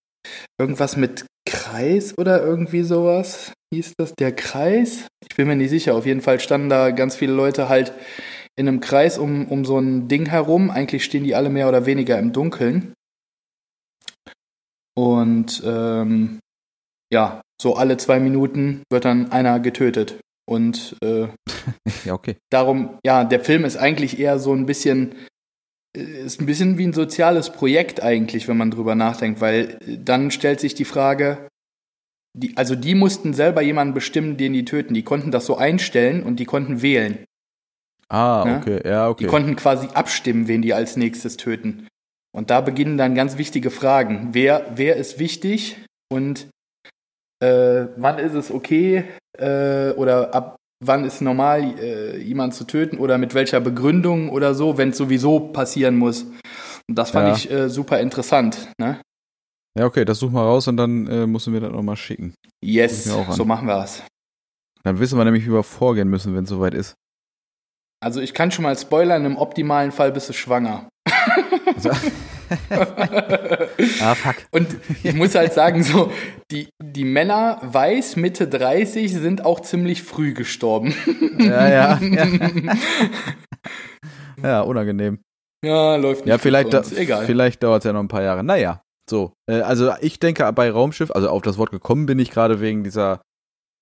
irgendwas 0.59 0.97
mit 0.97 1.25
Kreis 1.47 2.17
oder 2.17 2.43
irgendwie 2.43 2.83
sowas 2.83 3.53
hieß 3.73 3.93
das. 3.97 4.13
Der 4.15 4.33
Kreis? 4.35 5.07
Ich 5.29 5.35
bin 5.35 5.47
mir 5.47 5.55
nicht 5.55 5.69
sicher. 5.69 5.95
Auf 5.95 6.05
jeden 6.05 6.21
Fall 6.21 6.39
standen 6.39 6.69
da 6.69 6.91
ganz 6.91 7.15
viele 7.15 7.33
Leute 7.33 7.69
halt 7.69 7.93
in 8.55 8.67
einem 8.67 8.79
Kreis 8.79 9.17
um, 9.17 9.47
um 9.47 9.65
so 9.65 9.77
ein 9.77 10.07
Ding 10.07 10.27
herum. 10.27 10.69
Eigentlich 10.69 11.03
stehen 11.03 11.23
die 11.23 11.35
alle 11.35 11.49
mehr 11.49 11.67
oder 11.67 11.85
weniger 11.85 12.17
im 12.19 12.33
Dunkeln. 12.33 12.93
Und 14.95 15.61
ähm, 15.65 16.39
ja, 17.13 17.41
so 17.61 17.75
alle 17.75 17.97
zwei 17.97 18.19
Minuten 18.19 18.83
wird 18.91 19.05
dann 19.05 19.31
einer 19.31 19.59
getötet. 19.59 20.19
Und 20.49 20.95
äh, 21.03 21.27
ja, 22.05 22.13
okay. 22.13 22.37
darum, 22.51 22.97
ja, 23.05 23.23
der 23.23 23.41
Film 23.41 23.65
ist 23.65 23.77
eigentlich 23.77 24.19
eher 24.19 24.39
so 24.39 24.53
ein 24.53 24.65
bisschen 24.65 25.15
ist 25.93 26.41
ein 26.41 26.45
bisschen 26.45 26.77
wie 26.77 26.85
ein 26.85 26.93
soziales 26.93 27.51
Projekt 27.51 28.01
eigentlich, 28.01 28.47
wenn 28.47 28.57
man 28.57 28.71
drüber 28.71 28.95
nachdenkt, 28.95 29.41
weil 29.41 29.79
dann 29.85 30.31
stellt 30.31 30.59
sich 30.59 30.75
die 30.75 30.85
Frage, 30.85 31.47
die, 32.33 32.55
also 32.55 32.75
die 32.75 32.93
mussten 32.93 33.33
selber 33.33 33.61
jemanden 33.61 33.93
bestimmen, 33.93 34.37
den 34.37 34.53
die 34.53 34.65
töten. 34.65 34.93
Die 34.93 35.03
konnten 35.03 35.31
das 35.31 35.45
so 35.45 35.57
einstellen 35.57 36.23
und 36.23 36.39
die 36.39 36.45
konnten 36.45 36.81
wählen. 36.81 37.25
Ah, 38.09 38.43
ne? 38.45 38.57
okay, 38.57 38.87
ja, 38.87 39.09
okay. 39.09 39.23
Die 39.23 39.29
konnten 39.29 39.55
quasi 39.55 39.87
abstimmen, 39.93 40.47
wen 40.47 40.61
die 40.61 40.73
als 40.73 40.97
nächstes 40.97 41.37
töten. 41.37 41.87
Und 42.31 42.51
da 42.51 42.61
beginnen 42.61 42.97
dann 42.97 43.15
ganz 43.15 43.37
wichtige 43.37 43.71
Fragen. 43.71 44.29
Wer, 44.33 44.71
wer 44.75 44.97
ist 44.97 45.17
wichtig 45.17 45.77
und 46.09 46.47
äh, 47.39 47.87
wann 47.97 48.19
ist 48.19 48.33
es 48.33 48.51
okay 48.51 49.05
äh, 49.37 49.91
oder 49.91 50.33
ab 50.33 50.56
wann 50.83 51.05
ist 51.05 51.21
normal, 51.21 51.79
äh, 51.79 52.17
jemanden 52.21 52.55
zu 52.55 52.63
töten 52.65 52.97
oder 52.97 53.17
mit 53.17 53.33
welcher 53.33 53.59
Begründung 53.59 54.29
oder 54.29 54.53
so, 54.53 54.77
wenn 54.77 54.89
es 54.89 54.97
sowieso 54.97 55.39
passieren 55.39 55.97
muss. 55.97 56.23
Und 56.87 56.95
das 56.97 57.11
fand 57.11 57.27
Ja. 57.29 57.35
ich 57.35 57.51
äh, 57.51 57.69
super 57.69 57.99
interessant. 57.99 58.69
Ne? 58.79 59.01
Ja, 59.77 59.85
okay, 59.85 60.05
das 60.05 60.19
suchen 60.19 60.33
wir 60.33 60.41
raus 60.41 60.67
und 60.67 60.77
dann 60.77 61.07
äh, 61.07 61.27
musst 61.27 61.47
du 61.47 61.51
mir 61.51 61.59
das 61.59 61.71
nochmal 61.71 61.95
schicken. 61.97 62.33
Yes, 62.63 63.03
so 63.05 63.45
machen 63.45 63.67
wir 63.67 63.83
es. 63.83 64.03
Dann 64.83 64.99
wissen 64.99 65.17
wir 65.17 65.25
nämlich, 65.25 65.45
wie 65.45 65.51
wir 65.51 65.63
vorgehen 65.63 66.09
müssen, 66.09 66.35
wenn 66.35 66.43
es 66.45 66.49
soweit 66.49 66.73
ist. 66.73 66.95
Also 68.03 68.21
ich 68.21 68.33
kann 68.33 68.51
schon 68.51 68.63
mal 68.63 68.77
spoilern, 68.77 69.25
im 69.25 69.37
optimalen 69.37 69.91
Fall 69.91 70.11
bist 70.11 70.29
du 70.29 70.33
schwanger. 70.33 70.87
Also, 71.75 71.89
ah, 74.01 74.15
fuck. 74.15 74.35
Und 74.51 74.75
ich 75.03 75.13
muss 75.13 75.35
halt 75.35 75.53
sagen, 75.53 75.83
so, 75.83 76.11
die, 76.51 76.69
die 76.81 77.05
Männer 77.05 77.59
weiß 77.63 78.15
Mitte 78.15 78.47
30 78.47 79.13
sind 79.13 79.45
auch 79.45 79.59
ziemlich 79.59 80.03
früh 80.03 80.33
gestorben. 80.33 80.93
Ja, 81.37 81.69
ja. 81.69 81.99
Ja, 81.99 82.27
ja 84.43 84.61
unangenehm. 84.61 85.19
Ja, 85.63 85.95
läuft 85.95 86.25
nicht 86.25 86.31
Ja, 86.31 86.37
vielleicht, 86.37 86.73
da, 86.73 86.83
vielleicht 86.83 87.63
dauert 87.63 87.81
es 87.81 87.85
ja 87.85 87.93
noch 87.93 88.01
ein 88.01 88.07
paar 88.07 88.23
Jahre. 88.23 88.43
Naja, 88.43 88.81
so. 89.09 89.33
Äh, 89.49 89.61
also 89.61 89.93
ich 90.01 90.19
denke 90.19 90.51
bei 90.53 90.69
Raumschiff, 90.69 91.11
also 91.11 91.29
auf 91.29 91.41
das 91.41 91.57
Wort 91.57 91.71
gekommen 91.71 92.05
bin 92.05 92.19
ich 92.19 92.31
gerade 92.31 92.61
wegen 92.61 92.83
dieser 92.83 93.21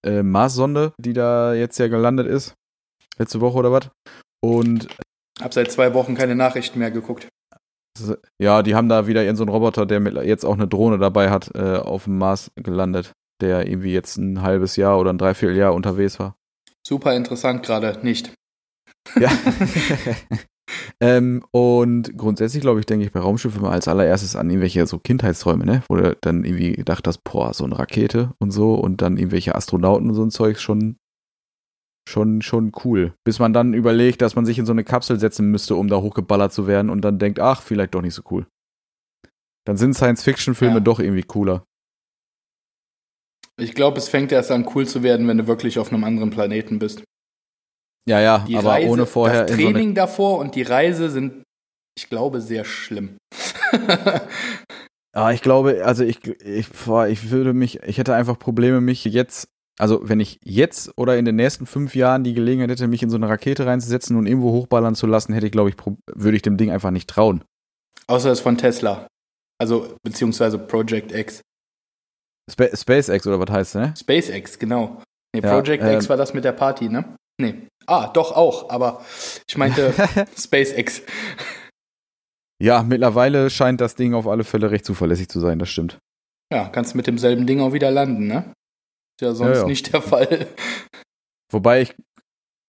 äh, 0.05 0.23
Marssonde, 0.23 0.93
die 0.97 1.13
da 1.13 1.53
jetzt 1.53 1.77
ja 1.79 1.87
gelandet 1.87 2.27
ist. 2.27 2.53
Letzte 3.17 3.41
Woche 3.41 3.57
oder 3.57 3.71
was. 3.71 3.89
Und 4.43 4.87
Hab 5.41 5.53
seit 5.53 5.71
zwei 5.71 5.93
Wochen 5.93 6.15
keine 6.15 6.35
Nachrichten 6.35 6.79
mehr 6.79 6.91
geguckt. 6.91 7.27
Ja, 8.39 8.63
die 8.63 8.75
haben 8.75 8.89
da 8.89 9.07
wieder 9.07 9.23
ihren 9.23 9.35
so 9.35 9.43
einen 9.43 9.51
Roboter, 9.51 9.85
der 9.85 10.01
jetzt 10.25 10.45
auch 10.45 10.55
eine 10.55 10.67
Drohne 10.67 10.97
dabei 10.97 11.29
hat, 11.29 11.51
äh, 11.55 11.77
auf 11.77 12.05
dem 12.05 12.17
Mars 12.17 12.51
gelandet, 12.55 13.13
der 13.41 13.67
irgendwie 13.67 13.93
jetzt 13.93 14.17
ein 14.17 14.41
halbes 14.41 14.75
Jahr 14.75 14.99
oder 14.99 15.11
ein 15.11 15.17
Dreivierteljahr 15.17 15.73
unterwegs 15.73 16.19
war. 16.19 16.35
Super 16.85 17.15
interessant 17.15 17.63
gerade, 17.63 17.99
nicht. 18.03 18.33
Ja. 19.19 19.31
ähm, 20.99 21.43
und 21.51 22.17
grundsätzlich, 22.17 22.61
glaube 22.61 22.79
ich, 22.79 22.85
denke 22.85 23.05
ich 23.05 23.11
bei 23.11 23.19
Raumschiffen 23.19 23.59
immer 23.59 23.71
als 23.71 23.87
allererstes 23.87 24.35
an 24.35 24.49
irgendwelche 24.49 24.85
so 24.87 24.99
Kindheitsträume, 24.99 25.65
ne? 25.65 25.83
Wo 25.87 25.95
du 25.95 26.15
dann 26.21 26.43
irgendwie 26.43 26.73
gedacht 26.73 27.07
hast, 27.07 27.23
boah, 27.23 27.53
so 27.53 27.63
eine 27.63 27.77
Rakete 27.77 28.33
und 28.39 28.51
so 28.51 28.75
und 28.75 29.01
dann 29.01 29.17
irgendwelche 29.17 29.55
Astronauten 29.55 30.09
und 30.09 30.15
so 30.15 30.23
ein 30.23 30.31
Zeug 30.31 30.59
schon, 30.59 30.97
schon, 32.07 32.41
schon 32.41 32.71
cool. 32.83 33.13
Bis 33.23 33.39
man 33.39 33.53
dann 33.53 33.73
überlegt, 33.73 34.21
dass 34.21 34.35
man 34.35 34.45
sich 34.45 34.59
in 34.59 34.65
so 34.65 34.71
eine 34.71 34.83
Kapsel 34.83 35.19
setzen 35.19 35.49
müsste, 35.51 35.75
um 35.75 35.87
da 35.87 35.97
hochgeballert 35.97 36.53
zu 36.53 36.67
werden 36.67 36.89
und 36.89 37.01
dann 37.01 37.19
denkt, 37.19 37.39
ach, 37.39 37.61
vielleicht 37.61 37.95
doch 37.95 38.01
nicht 38.01 38.13
so 38.13 38.21
cool. 38.31 38.45
Dann 39.65 39.77
sind 39.77 39.93
Science-Fiction-Filme 39.95 40.75
Ja. 40.75 40.79
doch 40.79 40.99
irgendwie 40.99 41.23
cooler. 41.23 41.63
Ich 43.57 43.73
glaube, 43.73 43.97
es 43.97 44.09
fängt 44.09 44.31
erst 44.31 44.51
an, 44.51 44.69
cool 44.75 44.85
zu 44.85 45.01
werden, 45.01 45.27
wenn 45.27 45.37
du 45.37 45.47
wirklich 45.47 45.79
auf 45.79 45.91
einem 45.91 46.03
anderen 46.03 46.29
Planeten 46.29 46.77
bist. 46.77 47.03
Ja, 48.07 48.19
ja, 48.19 48.45
Die 48.47 48.57
aber 48.57 48.71
Reise, 48.71 48.89
ohne 48.89 49.05
vorher 49.05 49.45
das 49.45 49.51
in 49.51 49.57
so 49.57 49.71
Training 49.71 49.95
davor 49.95 50.39
und 50.39 50.53
die 50.55 50.61
Reise 50.61 51.09
sind, 51.09 51.43
ich 51.97 52.09
glaube, 52.09 52.41
sehr 52.41 52.65
schlimm. 52.65 53.17
Ah, 55.17 55.31
ich 55.31 55.41
glaube, 55.41 55.85
also 55.85 56.03
ich, 56.03 56.27
ich, 56.27 56.67
ich 57.07 57.31
würde 57.31 57.53
mich, 57.53 57.81
ich 57.83 57.97
hätte 57.97 58.13
einfach 58.13 58.37
Probleme, 58.37 58.81
mich 58.81 59.05
jetzt, 59.05 59.47
also 59.77 60.07
wenn 60.07 60.19
ich 60.19 60.39
jetzt 60.43 60.91
oder 60.97 61.17
in 61.17 61.25
den 61.25 61.35
nächsten 61.35 61.65
fünf 61.65 61.95
Jahren 61.95 62.23
die 62.23 62.33
Gelegenheit 62.33 62.69
hätte, 62.69 62.87
mich 62.87 63.03
in 63.03 63.09
so 63.09 63.17
eine 63.17 63.27
Rakete 63.27 63.65
reinzusetzen 63.65 64.15
und 64.15 64.25
irgendwo 64.25 64.51
hochballern 64.51 64.95
zu 64.95 65.07
lassen, 65.07 65.33
hätte 65.33 65.47
ich, 65.47 65.51
glaube 65.51 65.69
ich, 65.69 65.75
würde 66.13 66.35
ich 66.35 66.41
dem 66.41 66.57
Ding 66.57 66.71
einfach 66.71 66.91
nicht 66.91 67.09
trauen. 67.09 67.43
Außer 68.07 68.31
es 68.31 68.39
von 68.39 68.57
Tesla. 68.57 69.07
Also, 69.59 69.95
beziehungsweise 70.03 70.59
Project 70.59 71.11
X. 71.11 71.41
Spa 72.51 72.67
SpaceX 72.75 73.25
oder 73.25 73.39
was 73.39 73.49
heißt, 73.49 73.75
ne? 73.75 73.93
SpaceX, 73.97 74.59
genau. 74.59 75.01
Nee, 75.33 75.41
Ja, 75.41 75.53
Project 75.53 75.83
ähm, 75.83 75.95
X 75.95 76.09
war 76.09 76.17
das 76.17 76.33
mit 76.33 76.43
der 76.43 76.51
Party, 76.51 76.89
ne? 76.89 77.15
Nee. 77.41 77.67
Ah, 77.87 78.07
doch 78.07 78.31
auch, 78.31 78.69
aber 78.69 79.03
ich 79.47 79.57
meinte 79.57 79.93
SpaceX. 80.37 81.01
ja, 82.61 82.83
mittlerweile 82.83 83.49
scheint 83.49 83.81
das 83.81 83.95
Ding 83.95 84.13
auf 84.13 84.27
alle 84.27 84.43
Fälle 84.43 84.71
recht 84.71 84.85
zuverlässig 84.85 85.29
zu 85.29 85.39
sein, 85.39 85.59
das 85.59 85.69
stimmt. 85.69 85.99
Ja, 86.53 86.69
kannst 86.69 86.95
mit 86.95 87.07
demselben 87.07 87.47
Ding 87.47 87.59
auch 87.59 87.73
wieder 87.73 87.91
landen, 87.91 88.27
ne? 88.27 88.53
Ist 89.15 89.21
ja 89.21 89.33
sonst 89.33 89.55
Ja, 89.57 89.61
ja. 89.61 89.67
nicht 89.67 89.93
der 89.93 90.01
Fall. 90.01 90.47
Wobei 91.51 91.81
ich, 91.83 91.95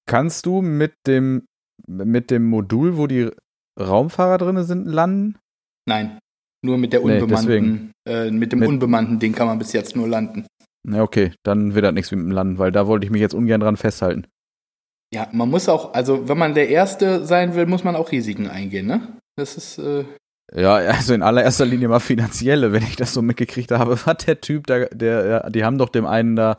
kannst 0.09 0.47
du 0.47 0.63
mit 0.63 0.95
dem, 1.07 1.47
mit 1.89 2.31
dem 2.31 2.45
Modul, 2.47 2.97
wo 2.97 3.07
die 3.07 3.31
Raumfahrer 3.79 4.39
drin 4.39 4.63
sind, 4.65 4.87
landen? 4.87 5.39
Nein. 5.89 6.19
Nur 6.65 6.79
mit 6.79 6.93
der 6.93 7.05
Nee, 7.05 7.21
unbemannten, 7.21 7.93
äh, 8.09 8.31
mit 8.31 8.53
dem 8.53 8.61
Mit- 8.61 8.69
unbemannten 8.69 9.19
Ding 9.19 9.33
kann 9.35 9.47
man 9.47 9.59
bis 9.59 9.73
jetzt 9.73 9.95
nur 9.97 10.09
landen. 10.09 10.47
Na 10.89 11.03
okay, 11.03 11.33
dann 11.45 11.75
wird 11.75 11.85
das 11.85 11.93
nichts 11.95 12.11
mit 12.13 12.21
dem 12.21 12.31
Landen, 12.31 12.59
weil 12.59 12.71
da 12.73 12.87
wollte 12.87 13.05
ich 13.07 13.11
mich 13.13 13.21
jetzt 13.21 13.35
ungern 13.35 13.61
dran 13.61 13.77
festhalten. 13.77 14.27
Ja, 15.13 15.29
man 15.33 15.51
muss 15.51 15.69
auch, 15.69 15.95
also 15.95 16.29
wenn 16.29 16.39
man 16.39 16.55
der 16.55 16.69
Erste 16.69 17.25
sein 17.25 17.55
will, 17.55 17.67
muss 17.67 17.85
man 17.85 17.95
auch 17.97 18.11
Risiken 18.13 18.49
eingehen, 18.49 18.87
ne? 18.87 19.19
Das 19.37 19.57
ist, 19.57 19.79
äh, 19.79 20.05
Ja, 20.55 20.75
also 20.75 21.13
in 21.13 21.23
allererster 21.23 21.67
Linie 21.67 21.89
mal 21.89 22.01
finanzielle, 22.01 22.73
wenn 22.73 22.83
ich 22.83 22.97
das 22.97 23.13
so 23.13 23.23
mitgekriegt 23.23 23.73
habe. 23.73 23.97
Hat 24.07 24.27
der 24.27 24.41
Typ 24.41 24.67
da, 24.67 24.85
der, 24.87 25.51
die 25.51 25.65
haben 25.65 25.79
doch 25.79 25.89
dem 25.89 26.07
einen 26.07 26.37
da, 26.37 26.59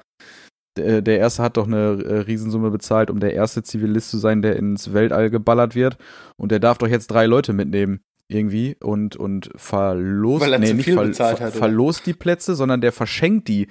der, 0.77 1.01
der 1.01 1.19
erste 1.19 1.43
hat 1.43 1.57
doch 1.57 1.65
eine 1.65 2.03
äh, 2.03 2.19
Riesensumme 2.19 2.69
bezahlt, 2.69 3.09
um 3.09 3.19
der 3.19 3.33
erste 3.33 3.63
Zivilist 3.63 4.11
zu 4.11 4.17
sein, 4.17 4.41
der 4.41 4.55
ins 4.57 4.93
Weltall 4.93 5.29
geballert 5.29 5.75
wird. 5.75 5.97
Und 6.37 6.51
der 6.51 6.59
darf 6.59 6.77
doch 6.77 6.87
jetzt 6.87 7.07
drei 7.07 7.25
Leute 7.25 7.53
mitnehmen. 7.53 8.01
Irgendwie 8.29 8.75
und, 8.81 9.15
und 9.15 9.49
verlost, 9.55 10.43
Weil 10.43 10.53
er 10.53 10.59
nee, 10.59 10.73
nicht 10.73 10.89
ver, 10.89 11.03
bezahlt 11.03 11.37
ver, 11.37 11.51
verlost 11.51 12.05
die 12.05 12.13
Plätze, 12.13 12.55
sondern 12.55 12.81
der 12.81 12.91
verschenkt 12.91 13.47
die. 13.47 13.69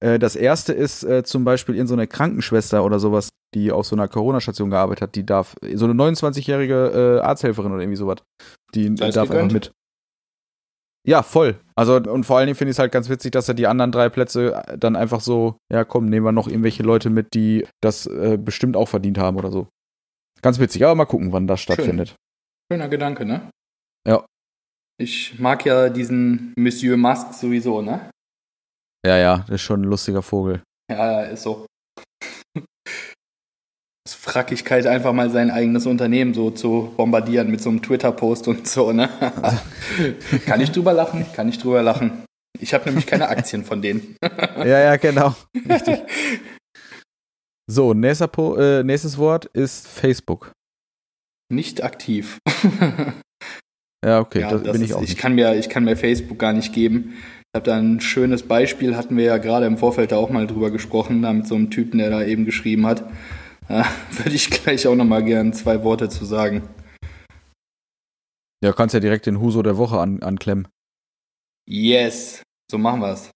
Äh, 0.00 0.18
Das 0.18 0.36
erste 0.36 0.72
ist 0.72 1.02
äh, 1.04 1.22
zum 1.24 1.44
Beispiel 1.44 1.74
in 1.76 1.86
so 1.86 1.94
eine 1.94 2.06
Krankenschwester 2.06 2.84
oder 2.84 2.98
sowas, 2.98 3.30
die 3.54 3.72
auf 3.72 3.86
so 3.86 3.96
einer 3.96 4.08
Corona-Station 4.08 4.70
gearbeitet 4.70 5.02
hat, 5.02 5.14
die 5.14 5.24
darf, 5.24 5.54
so 5.74 5.84
eine 5.86 5.94
29-jährige 5.94 7.18
äh, 7.20 7.24
Arzthelferin 7.24 7.72
oder 7.72 7.82
irgendwie 7.82 7.96
sowas, 7.96 8.18
die 8.74 8.86
es 8.88 9.14
darf 9.14 9.30
einfach 9.30 9.50
mit. 9.52 9.72
Ja, 11.06 11.22
voll. 11.22 11.60
Also, 11.76 11.96
und 11.96 12.24
vor 12.24 12.36
allen 12.38 12.48
Dingen 12.48 12.56
finde 12.56 12.70
ich 12.70 12.74
es 12.74 12.78
halt 12.80 12.90
ganz 12.90 13.08
witzig, 13.08 13.30
dass 13.30 13.48
er 13.48 13.54
die 13.54 13.68
anderen 13.68 13.92
drei 13.92 14.08
Plätze 14.08 14.62
dann 14.76 14.96
einfach 14.96 15.20
so, 15.20 15.56
ja 15.72 15.84
komm, 15.84 16.06
nehmen 16.06 16.26
wir 16.26 16.32
noch 16.32 16.48
irgendwelche 16.48 16.82
Leute 16.82 17.10
mit, 17.10 17.32
die 17.34 17.64
das 17.80 18.06
äh, 18.06 18.36
bestimmt 18.36 18.76
auch 18.76 18.88
verdient 18.88 19.16
haben 19.16 19.36
oder 19.36 19.52
so. 19.52 19.68
Ganz 20.42 20.58
witzig, 20.58 20.84
aber 20.84 20.96
mal 20.96 21.04
gucken, 21.04 21.32
wann 21.32 21.46
das 21.46 21.60
stattfindet. 21.60 22.16
schöner 22.70 22.88
Gedanke, 22.88 23.24
ne? 23.24 23.48
Ja. 24.06 24.24
Ich 24.98 25.38
mag 25.38 25.64
ja 25.64 25.88
diesen 25.90 26.52
Monsieur 26.58 26.96
Musk 26.96 27.34
sowieso, 27.34 27.82
ne? 27.82 28.10
Ja, 29.04 29.16
ja, 29.16 29.38
das 29.46 29.56
ist 29.56 29.62
schon 29.62 29.82
ein 29.82 29.84
lustiger 29.84 30.22
Vogel. 30.22 30.62
Ja, 30.90 31.22
ist 31.22 31.42
so. 31.42 31.66
Das 34.04 34.14
Frackigkeit, 34.14 34.86
einfach 34.86 35.12
mal 35.12 35.30
sein 35.30 35.50
eigenes 35.50 35.84
Unternehmen 35.86 36.32
so 36.32 36.50
zu 36.50 36.92
bombardieren 36.96 37.50
mit 37.50 37.60
so 37.60 37.70
einem 37.70 37.82
Twitter-Post 37.82 38.46
und 38.46 38.68
so, 38.68 38.92
ne? 38.92 39.08
kann 40.46 40.60
ich 40.60 40.70
drüber 40.70 40.92
lachen? 40.92 41.26
Kann 41.34 41.48
ich 41.48 41.58
drüber 41.58 41.82
lachen? 41.82 42.24
Ich 42.60 42.72
habe 42.72 42.84
nämlich 42.86 43.06
keine 43.06 43.28
Aktien 43.28 43.64
von 43.64 43.82
denen. 43.82 44.16
ja, 44.58 44.64
ja, 44.64 44.96
genau. 44.96 45.34
Richtig. 45.68 45.98
So, 47.68 47.94
nächster 47.94 48.28
po 48.28 48.54
äh, 48.54 48.84
nächstes 48.84 49.18
Wort 49.18 49.46
ist 49.46 49.88
Facebook. 49.88 50.52
Nicht 51.52 51.82
aktiv. 51.82 52.38
Ja, 54.04 54.20
okay, 54.20 54.42
ja, 54.42 54.50
das, 54.50 54.62
das 54.62 54.72
bin 54.72 54.82
ist, 54.82 54.90
ich 54.90 54.94
auch 54.94 55.02
ich 55.02 55.08
nicht. 55.08 55.18
kann 55.18 55.34
mir, 55.34 55.56
ich 55.56 55.68
kann 55.68 55.82
mir 55.82 55.96
Facebook 55.96 56.38
gar 56.38 56.52
nicht 56.52 56.72
geben. 56.72 57.14
Ich 57.56 57.58
habe 57.58 57.70
da 57.70 57.78
ein 57.78 58.00
schönes 58.00 58.46
Beispiel, 58.46 58.98
hatten 58.98 59.16
wir 59.16 59.24
ja 59.24 59.38
gerade 59.38 59.64
im 59.64 59.78
Vorfeld 59.78 60.12
da 60.12 60.18
auch 60.18 60.28
mal 60.28 60.46
drüber 60.46 60.70
gesprochen, 60.70 61.22
da 61.22 61.32
mit 61.32 61.46
so 61.46 61.54
einem 61.54 61.70
Typen, 61.70 61.96
der 61.96 62.10
da 62.10 62.22
eben 62.22 62.44
geschrieben 62.44 62.84
hat. 62.86 63.10
Ja, 63.70 63.86
Würde 64.10 64.34
ich 64.34 64.50
gleich 64.50 64.86
auch 64.86 64.94
noch 64.94 65.06
mal 65.06 65.24
gern 65.24 65.54
zwei 65.54 65.82
Worte 65.82 66.10
zu 66.10 66.26
sagen. 66.26 66.68
Ja, 68.62 68.72
kannst 68.74 68.92
ja 68.92 69.00
direkt 69.00 69.24
den 69.24 69.40
Huso 69.40 69.62
der 69.62 69.78
Woche 69.78 69.98
an 69.98 70.22
anklemmen. 70.22 70.68
Yes, 71.66 72.42
so 72.70 72.76
machen 72.76 73.00
wir's. 73.00 73.30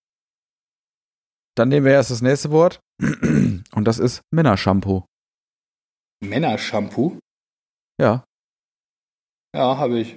Dann 1.56 1.70
nehmen 1.70 1.86
wir 1.86 1.92
erst 1.92 2.10
das 2.10 2.20
nächste 2.20 2.50
Wort. 2.50 2.78
Und 3.00 3.84
das 3.86 3.98
ist 3.98 4.20
Männershampoo. 4.30 5.06
Männershampoo? 6.22 7.18
Ja, 7.98 8.24
Ja, 9.56 9.78
habe 9.78 9.98
ich. 9.98 10.16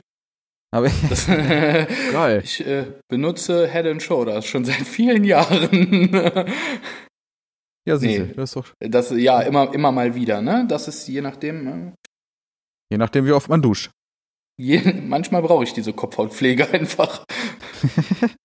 Aber. 0.74 0.90
Das 1.10 1.28
Geil. 2.12 2.42
Ich 2.44 2.66
äh, 2.66 2.86
benutze 3.10 3.68
Head 3.68 3.86
and 3.86 4.02
Shoulders 4.04 4.46
schon 4.46 4.66
seit 4.66 4.76
vielen 4.88 5.24
Jahren. 5.24 6.10
Ja, 7.88 7.98
siehste, 7.98 8.24
Nee. 8.28 8.34
das 8.36 8.50
ist 8.52 8.56
doch. 8.56 8.68
Das 8.80 9.12
ja 9.12 9.42
immer 9.42 9.74
immer 9.74 9.92
mal 9.92 10.16
wieder, 10.16 10.42
ne? 10.42 10.66
Das 10.70 10.88
ist 10.88 11.08
je 11.08 11.22
nachdem. 11.22 11.68
äh, 11.68 11.92
Je 12.92 12.98
nachdem, 12.98 13.26
wie 13.26 13.32
oft 13.34 13.50
man 13.50 13.62
duscht. 13.62 13.92
Je, 14.58 14.80
manchmal 15.02 15.42
brauche 15.42 15.64
ich 15.64 15.74
diese 15.74 15.94
Kopfhautpflege 15.94 16.70
einfach. 16.72 17.24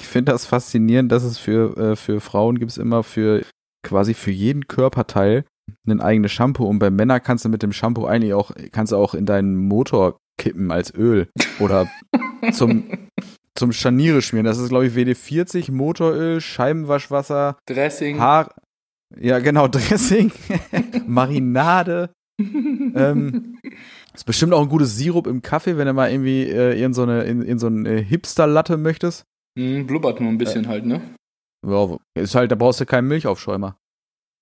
Ich 0.00 0.06
finde 0.06 0.30
das 0.32 0.46
faszinierend, 0.46 1.10
dass 1.10 1.24
es 1.24 1.38
für, 1.38 1.76
äh, 1.76 1.96
für 1.96 2.20
Frauen 2.20 2.58
gibt 2.60 2.70
es 2.70 2.78
immer 2.78 3.02
für 3.02 3.44
quasi 3.84 4.14
für 4.14 4.30
jeden 4.30 4.68
Körperteil 4.68 5.44
ein 5.86 6.00
eigenes 6.00 6.32
Shampoo 6.32 6.66
und 6.66 6.78
bei 6.78 6.90
Männern 6.90 7.22
kannst 7.22 7.44
du 7.44 7.48
mit 7.48 7.62
dem 7.62 7.72
Shampoo 7.72 8.06
eigentlich 8.06 8.34
auch, 8.34 8.52
kannst 8.72 8.92
du 8.92 8.96
auch 8.96 9.14
in 9.14 9.26
deinen 9.26 9.56
Motor 9.56 10.18
kippen 10.38 10.70
als 10.70 10.94
Öl 10.94 11.28
oder 11.58 11.88
zum, 12.52 12.84
zum 13.54 13.72
Scharniere 13.72 14.22
schmieren. 14.22 14.46
Das 14.46 14.58
ist, 14.58 14.68
glaube 14.68 14.86
ich, 14.86 14.94
WD-40, 14.94 15.72
Motoröl, 15.72 16.40
Scheibenwaschwasser, 16.40 17.58
Dressing. 17.66 18.18
Haar. 18.18 18.54
Ja, 19.18 19.38
genau, 19.38 19.68
Dressing, 19.68 20.32
Marinade. 21.06 22.10
ähm, 22.40 23.58
ist 24.14 24.24
bestimmt 24.26 24.52
auch 24.52 24.62
ein 24.62 24.68
gutes 24.68 24.96
Sirup 24.96 25.26
im 25.26 25.42
Kaffee, 25.42 25.76
wenn 25.76 25.86
du 25.86 25.92
mal 25.92 26.10
irgendwie 26.10 26.42
äh, 26.44 26.80
in 26.80 26.94
so 26.94 27.02
eine, 27.02 27.22
in, 27.24 27.42
in 27.42 27.58
so 27.58 27.66
eine 27.66 27.96
Hipster-Latte 27.98 28.76
möchtest. 28.76 29.24
Mhm, 29.58 29.86
blubbert 29.86 30.20
nur 30.20 30.30
ein 30.30 30.38
bisschen 30.38 30.68
halt, 30.68 30.86
ne? 30.86 31.00
Ja, 31.66 31.96
ist 32.14 32.34
halt, 32.36 32.52
da 32.52 32.54
brauchst 32.54 32.80
du 32.80 32.86
keinen 32.86 33.08
Milchaufschäumer. 33.08 33.76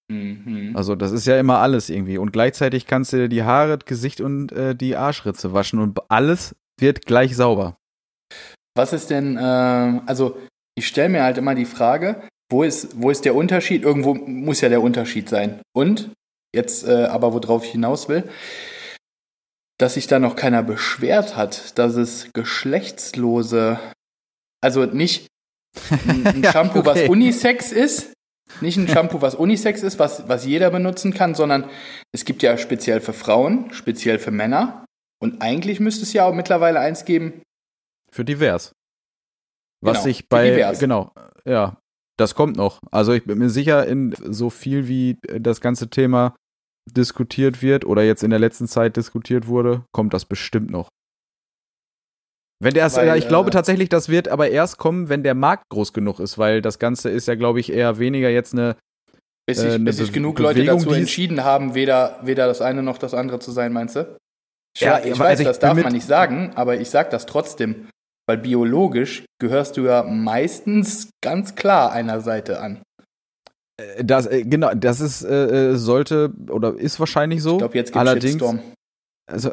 Mhm. 0.08 0.72
Also 0.76 0.94
das 0.94 1.12
ist 1.12 1.26
ja 1.26 1.38
immer 1.38 1.58
alles 1.58 1.90
irgendwie. 1.90 2.18
Und 2.18 2.32
gleichzeitig 2.32 2.86
kannst 2.86 3.12
du 3.12 3.16
dir 3.16 3.28
die 3.28 3.42
Haare, 3.42 3.78
Gesicht 3.78 4.20
und 4.20 4.52
äh, 4.52 4.74
die 4.74 4.96
Arschritze 4.96 5.52
waschen 5.52 5.80
und 5.80 5.98
alles 6.08 6.54
wird 6.78 7.06
gleich 7.06 7.36
sauber. 7.36 7.76
Was 8.76 8.92
ist 8.92 9.10
denn, 9.10 9.36
äh, 9.36 9.40
also 9.40 10.38
ich 10.76 10.86
stelle 10.86 11.08
mir 11.08 11.22
halt 11.22 11.38
immer 11.38 11.54
die 11.54 11.64
Frage, 11.64 12.22
wo 12.50 12.62
ist, 12.62 13.00
wo 13.00 13.10
ist 13.10 13.24
der 13.24 13.34
Unterschied? 13.34 13.82
Irgendwo 13.82 14.14
muss 14.14 14.60
ja 14.60 14.68
der 14.68 14.82
Unterschied 14.82 15.28
sein. 15.28 15.60
Und, 15.74 16.10
jetzt 16.54 16.86
äh, 16.86 17.06
aber 17.06 17.32
worauf 17.32 17.64
ich 17.64 17.72
hinaus 17.72 18.08
will, 18.08 18.28
dass 19.78 19.94
sich 19.94 20.06
da 20.06 20.18
noch 20.18 20.36
keiner 20.36 20.62
beschwert 20.62 21.36
hat, 21.36 21.78
dass 21.78 21.96
es 21.96 22.30
geschlechtslose, 22.32 23.78
also 24.62 24.84
nicht 24.84 25.26
ein, 26.08 26.26
ein 26.26 26.42
Ja, 26.42 26.52
Shampoo, 26.52 26.80
okay. 26.80 26.86
was 26.86 27.08
Unisex 27.08 27.72
ist, 27.72 28.12
nicht 28.60 28.76
ein 28.76 28.88
Shampoo, 28.88 29.20
was 29.20 29.34
Unisex 29.34 29.82
ist, 29.82 29.98
was, 29.98 30.28
was 30.28 30.44
jeder 30.46 30.70
benutzen 30.70 31.12
kann, 31.12 31.34
sondern 31.34 31.68
es 32.12 32.24
gibt 32.24 32.42
ja 32.42 32.56
speziell 32.58 33.00
für 33.00 33.12
Frauen, 33.12 33.72
speziell 33.72 34.18
für 34.18 34.30
Männer. 34.30 34.84
Und 35.20 35.42
eigentlich 35.42 35.80
müsste 35.80 36.02
es 36.02 36.12
ja 36.12 36.24
auch 36.26 36.34
mittlerweile 36.34 36.80
eins 36.80 37.04
geben, 37.04 37.42
Für 38.10 38.24
divers. 38.24 38.72
Was 39.82 39.94
Genau, 39.98 40.04
sich 40.04 40.18
für 40.18 40.26
bei, 40.28 40.50
divers. 40.50 40.78
genau, 40.78 41.12
ja, 41.44 41.78
das 42.18 42.34
kommt 42.34 42.56
noch. 42.56 42.80
Also 42.90 43.12
ich 43.12 43.24
bin 43.24 43.38
mir 43.38 43.50
sicher, 43.50 43.86
in 43.86 44.14
so 44.18 44.48
viel 44.50 44.88
wie 44.88 45.18
das 45.22 45.60
ganze 45.60 45.88
Thema 45.90 46.34
diskutiert 46.90 47.62
wird 47.62 47.84
oder 47.84 48.02
jetzt 48.04 48.22
in 48.22 48.30
der 48.30 48.38
letzten 48.38 48.68
Zeit 48.68 48.96
diskutiert 48.96 49.48
wurde, 49.48 49.84
kommt 49.92 50.14
das 50.14 50.24
bestimmt 50.24 50.70
noch. 50.70 50.88
Wenn 52.58 52.72
der, 52.72 52.90
Weil, 52.92 53.06
ja, 53.06 53.16
ich 53.16 53.28
glaube 53.28 53.50
äh, 53.50 53.52
tatsächlich, 53.52 53.88
das 53.88 54.08
wird 54.08 54.28
aber 54.28 54.48
erst 54.48 54.78
kommen, 54.78 55.08
wenn 55.08 55.22
der 55.22 55.34
Markt 55.34 55.64
groß 55.68 55.92
genug 55.92 56.20
ist, 56.20 56.38
weil 56.38 56.62
das 56.62 56.78
Ganze 56.78 57.10
ist 57.10 57.28
ja, 57.28 57.34
glaube 57.34 57.60
ich, 57.60 57.70
eher 57.70 57.98
weniger 57.98 58.30
jetzt 58.30 58.54
eine, 58.54 58.76
Bis 59.46 59.58
Äh, 59.58 59.62
sich, 59.62 59.74
eine 59.74 59.84
bis 59.84 59.96
sich 59.98 60.12
genug 60.12 60.38
Leute 60.38 60.60
Bewegung, 60.60 60.78
dazu 60.78 60.92
entschieden 60.92 61.44
haben, 61.44 61.74
weder, 61.74 62.18
weder 62.22 62.46
das 62.46 62.62
eine 62.62 62.82
noch 62.82 62.98
das 62.98 63.12
andere 63.12 63.40
zu 63.40 63.50
sein, 63.50 63.72
meinst 63.72 63.96
du? 63.96 64.16
Ich, 64.74 64.82
Ja, 64.82 64.98
ich 64.98 65.18
weiß, 65.18 65.20
also 65.20 65.42
ich 65.42 65.48
das 65.48 65.58
darf 65.58 65.80
man 65.80 65.92
nicht 65.92 66.06
sagen, 66.06 66.52
aber 66.54 66.80
ich 66.80 66.88
sag 66.90 67.10
das 67.10 67.26
trotzdem. 67.26 67.88
Weil 68.28 68.38
biologisch 68.38 69.24
gehörst 69.38 69.76
du 69.76 69.82
ja 69.82 70.02
meistens 70.02 71.10
ganz 71.22 71.54
klar 71.54 71.92
einer 71.92 72.20
Seite 72.20 72.60
an. 72.60 72.82
äh, 73.80 74.02
das, 74.04 74.26
äh, 74.26 74.42
genau, 74.42 74.72
das 74.74 75.00
ist, 75.00 75.22
äh, 75.22 75.72
äh, 75.72 75.76
sollte 75.76 76.32
oder 76.48 76.74
ist 76.74 76.98
wahrscheinlich 76.98 77.42
so. 77.42 77.52
Ich 77.52 77.58
glaube, 77.58 77.76
jetzt 77.76 77.92
gibt's 77.92 77.98
Allerdings, 77.98 78.32
Shitstorm. 78.32 78.60
Also, 79.30 79.52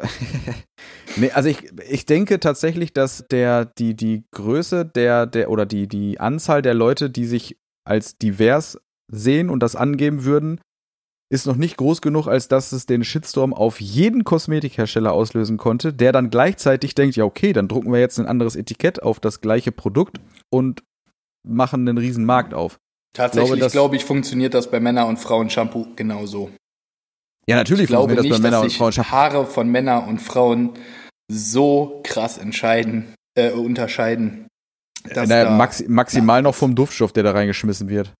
nee, 1.16 1.30
also 1.30 1.48
ich, 1.48 1.72
ich 1.88 2.06
denke 2.06 2.40
tatsächlich, 2.40 2.92
dass 2.92 3.26
der, 3.30 3.64
die, 3.66 3.94
die 3.94 4.24
Größe 4.32 4.84
der, 4.84 5.26
der, 5.26 5.50
oder 5.50 5.66
die, 5.66 5.86
die 5.88 6.20
Anzahl 6.20 6.62
der 6.62 6.74
Leute, 6.74 7.10
die 7.10 7.26
sich 7.26 7.56
als 7.86 8.16
divers 8.18 8.78
sehen 9.12 9.50
und 9.50 9.62
das 9.62 9.76
angeben 9.76 10.24
würden, 10.24 10.60
ist 11.32 11.46
noch 11.46 11.56
nicht 11.56 11.76
groß 11.76 12.00
genug, 12.00 12.28
als 12.28 12.48
dass 12.48 12.72
es 12.72 12.86
den 12.86 13.02
Shitstorm 13.02 13.54
auf 13.54 13.80
jeden 13.80 14.24
Kosmetikhersteller 14.24 15.12
auslösen 15.12 15.56
konnte, 15.56 15.92
der 15.92 16.12
dann 16.12 16.30
gleichzeitig 16.30 16.94
denkt, 16.94 17.16
ja 17.16 17.24
okay, 17.24 17.52
dann 17.52 17.68
drucken 17.68 17.92
wir 17.92 18.00
jetzt 18.00 18.18
ein 18.18 18.26
anderes 18.26 18.56
Etikett 18.56 19.02
auf 19.02 19.20
das 19.20 19.40
gleiche 19.40 19.72
Produkt 19.72 20.18
und 20.50 20.82
machen 21.46 21.88
einen 21.88 21.98
riesen 21.98 22.24
Markt 22.24 22.54
auf. 22.54 22.78
Tatsächlich 23.14 23.60
glaube, 23.72 23.96
das- 23.96 24.02
ich, 24.02 24.06
funktioniert 24.06 24.54
das 24.54 24.70
bei 24.70 24.80
Männer- 24.80 25.06
und 25.06 25.18
Frauen-Shampoo 25.18 25.86
genauso. 25.96 26.50
Ja, 27.48 27.56
natürlich 27.56 27.84
Ich 27.84 27.88
glaube 27.88 28.14
funktioniert 28.14 28.22
nicht, 28.24 28.32
das 28.32 28.38
bei 28.40 28.42
Männern 28.42 28.60
dass 28.60 28.64
und 28.64 28.70
sich 28.70 28.78
Frauen. 28.78 28.92
Shampoo. 28.92 29.10
Haare 29.12 29.46
von 29.46 29.68
Männern 29.68 30.08
und 30.08 30.20
Frauen 30.20 30.70
so 31.30 32.00
krass 32.04 32.38
entscheiden, 32.38 33.14
äh, 33.36 33.50
unterscheiden. 33.50 34.46
dass 35.04 35.28
Naja, 35.28 35.44
da- 35.44 35.50
maxi 35.50 35.86
maximal 35.88 36.42
noch 36.42 36.54
vom 36.54 36.74
Duftstoff, 36.74 37.12
der 37.12 37.22
da 37.24 37.32
reingeschmissen 37.32 37.88
wird. 37.88 38.12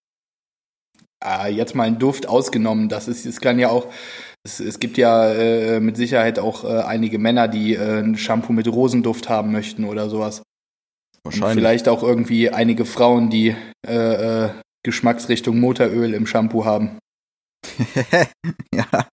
Ah, 1.23 1.47
jetzt 1.47 1.75
mal 1.75 1.85
ein 1.85 1.99
Duft 1.99 2.29
ausgenommen. 2.29 2.89
Das 2.91 3.09
ist, 3.09 3.25
es 3.25 3.41
kann 3.41 3.59
ja 3.59 3.71
auch, 3.71 3.87
es, 4.47 4.61
es 4.61 4.79
gibt 4.79 4.99
ja 4.99 5.33
äh, 5.33 5.81
mit 5.81 5.97
Sicherheit 5.97 6.39
auch 6.39 6.65
äh, 6.65 6.83
einige 6.83 7.19
Männer, 7.19 7.49
die 7.49 7.75
äh, 7.75 8.01
ein 8.01 8.19
Shampoo 8.19 8.53
mit 8.53 8.69
Rosenduft 8.69 9.31
haben 9.31 9.51
möchten 9.51 9.85
oder 9.85 10.11
sowas. 10.11 10.43
Und 11.27 11.33
vielleicht 11.35 11.89
auch 11.89 12.03
irgendwie 12.03 12.51
einige 12.51 12.85
Frauen, 12.85 13.31
die 13.31 13.57
äh, 13.87 14.45
äh, 14.45 14.51
Geschmacksrichtung 14.85 15.59
Motoröl 15.59 16.13
im 16.13 16.27
Shampoo 16.27 16.67
haben. 16.67 16.99
ja. 18.75 19.09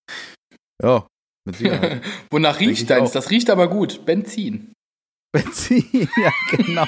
Ja, 0.84 1.08
mit 1.46 1.56
Sicherheit. 1.56 2.02
Wonach 2.30 2.60
riecht 2.60 2.90
deins? 2.90 3.12
Das 3.12 3.30
riecht 3.30 3.50
aber 3.50 3.70
gut. 3.70 4.06
Benzin. 4.06 4.74
Benzin, 5.32 6.10
ja, 6.18 6.32
genau. 6.52 6.86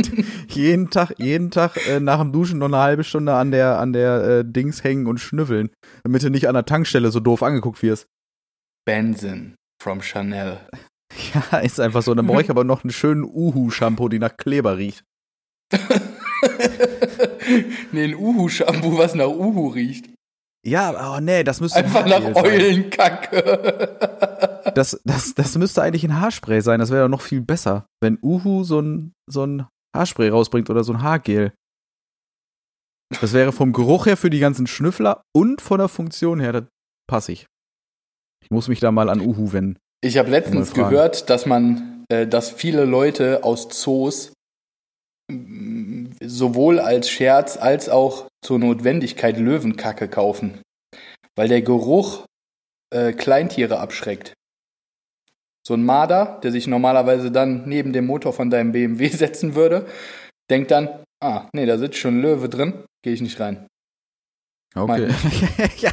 jeden 0.48 0.90
Tag, 0.90 1.14
jeden 1.18 1.50
Tag 1.50 1.78
äh, 1.88 1.98
nach 1.98 2.20
dem 2.20 2.30
Duschen 2.30 2.58
noch 2.58 2.66
eine 2.66 2.76
halbe 2.76 3.04
Stunde 3.04 3.34
an 3.34 3.50
der, 3.50 3.78
an 3.78 3.94
der 3.94 4.22
äh, 4.22 4.44
Dings 4.44 4.84
hängen 4.84 5.06
und 5.06 5.18
schnüffeln, 5.18 5.70
damit 6.04 6.22
du 6.22 6.28
nicht 6.28 6.46
an 6.46 6.54
der 6.54 6.66
Tankstelle 6.66 7.10
so 7.10 7.20
doof 7.20 7.42
angeguckt 7.42 7.82
wirst. 7.82 8.06
Benzin 8.84 9.54
from 9.82 10.02
Chanel. 10.02 10.60
Ja, 11.32 11.58
ist 11.58 11.80
einfach 11.80 12.02
so. 12.02 12.14
Dann 12.14 12.26
brauche 12.26 12.42
ich 12.42 12.50
aber 12.50 12.64
noch 12.64 12.84
einen 12.84 12.92
schönen 12.92 13.24
Uhu-Shampoo, 13.24 14.08
die 14.08 14.18
nach 14.18 14.36
Kleber 14.36 14.76
riecht. 14.76 15.02
nee, 17.92 18.04
ein 18.04 18.14
Uhu-Shampoo, 18.14 18.98
was 18.98 19.14
nach 19.14 19.28
Uhu 19.28 19.68
riecht. 19.68 20.10
Ja, 20.66 21.14
oh 21.14 21.20
nee, 21.20 21.44
das 21.44 21.60
müsste 21.60 21.78
ein 21.78 21.84
Einfach 21.84 22.04
nach 22.06 22.22
Haargel 22.22 22.34
sein. 22.34 22.44
Eulenkacke. 22.44 23.98
Das, 24.74 25.00
das, 25.04 25.34
das 25.34 25.56
müsste 25.56 25.80
eigentlich 25.80 26.04
ein 26.04 26.20
Haarspray 26.20 26.60
sein. 26.60 26.80
Das 26.80 26.90
wäre 26.90 27.04
doch 27.04 27.08
noch 27.08 27.20
viel 27.20 27.40
besser, 27.40 27.86
wenn 28.02 28.18
Uhu 28.20 28.64
so 28.64 28.80
ein, 28.80 29.12
so 29.30 29.46
ein 29.46 29.66
Haarspray 29.96 30.28
rausbringt 30.28 30.68
oder 30.68 30.82
so 30.82 30.92
ein 30.92 31.02
Haargel. 31.02 31.52
Das 33.20 33.32
wäre 33.32 33.52
vom 33.52 33.72
Geruch 33.72 34.06
her 34.06 34.16
für 34.16 34.28
die 34.28 34.40
ganzen 34.40 34.66
Schnüffler 34.66 35.22
und 35.32 35.62
von 35.62 35.78
der 35.78 35.88
Funktion 35.88 36.40
her, 36.40 36.52
das 36.52 36.64
passe 37.08 37.32
ich. 37.32 37.46
Ich 38.42 38.50
muss 38.50 38.66
mich 38.66 38.80
da 38.80 38.90
mal 38.90 39.08
an 39.08 39.20
Uhu 39.20 39.52
wenden. 39.52 39.78
Ich 40.02 40.18
habe 40.18 40.30
letztens 40.30 40.72
gehört, 40.74 41.30
dass 41.30 41.46
man, 41.46 42.04
äh, 42.08 42.26
dass 42.26 42.50
viele 42.50 42.84
Leute 42.84 43.44
aus 43.44 43.68
Zoos 43.68 44.32
sowohl 46.28 46.78
als 46.80 47.08
Scherz 47.10 47.56
als 47.56 47.88
auch 47.88 48.28
zur 48.44 48.58
Notwendigkeit 48.58 49.38
Löwenkacke 49.38 50.08
kaufen, 50.08 50.60
weil 51.36 51.48
der 51.48 51.62
Geruch 51.62 52.24
äh, 52.94 53.12
Kleintiere 53.12 53.78
abschreckt. 53.78 54.32
So 55.66 55.74
ein 55.74 55.84
Marder, 55.84 56.38
der 56.44 56.52
sich 56.52 56.66
normalerweise 56.68 57.32
dann 57.32 57.68
neben 57.68 57.92
dem 57.92 58.06
Motor 58.06 58.32
von 58.32 58.50
deinem 58.50 58.72
BMW 58.72 59.08
setzen 59.08 59.54
würde, 59.54 59.86
denkt 60.50 60.70
dann, 60.70 60.88
ah, 61.20 61.48
nee, 61.52 61.66
da 61.66 61.76
sitzt 61.78 61.98
schon 61.98 62.18
ein 62.18 62.22
Löwe 62.22 62.48
drin, 62.48 62.84
gehe 63.02 63.12
ich 63.14 63.20
nicht 63.20 63.40
rein. 63.40 63.66
Okay. 64.74 65.08
ja, 65.78 65.92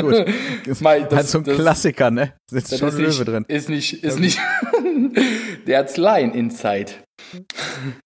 gut. 0.00 0.26
Das 0.64 0.78
ist 0.78 0.80
Mal, 0.80 1.02
das- 1.04 1.14
halt 1.14 1.26
so 1.28 1.38
ein 1.38 1.44
das- 1.44 1.56
Klassiker, 1.56 2.10
ne? 2.10 2.34
Sitzt 2.50 2.76
schon 2.78 2.88
ist 2.88 2.94
Löwe 2.98 3.08
nicht, 3.08 3.28
drin. 3.28 3.44
Ist 3.48 3.68
nicht, 3.68 4.02
ist 4.04 4.18
nicht. 4.18 4.38
Der 5.66 5.78
hat's 5.78 5.96
Line 5.96 6.34
Inside. 6.34 6.92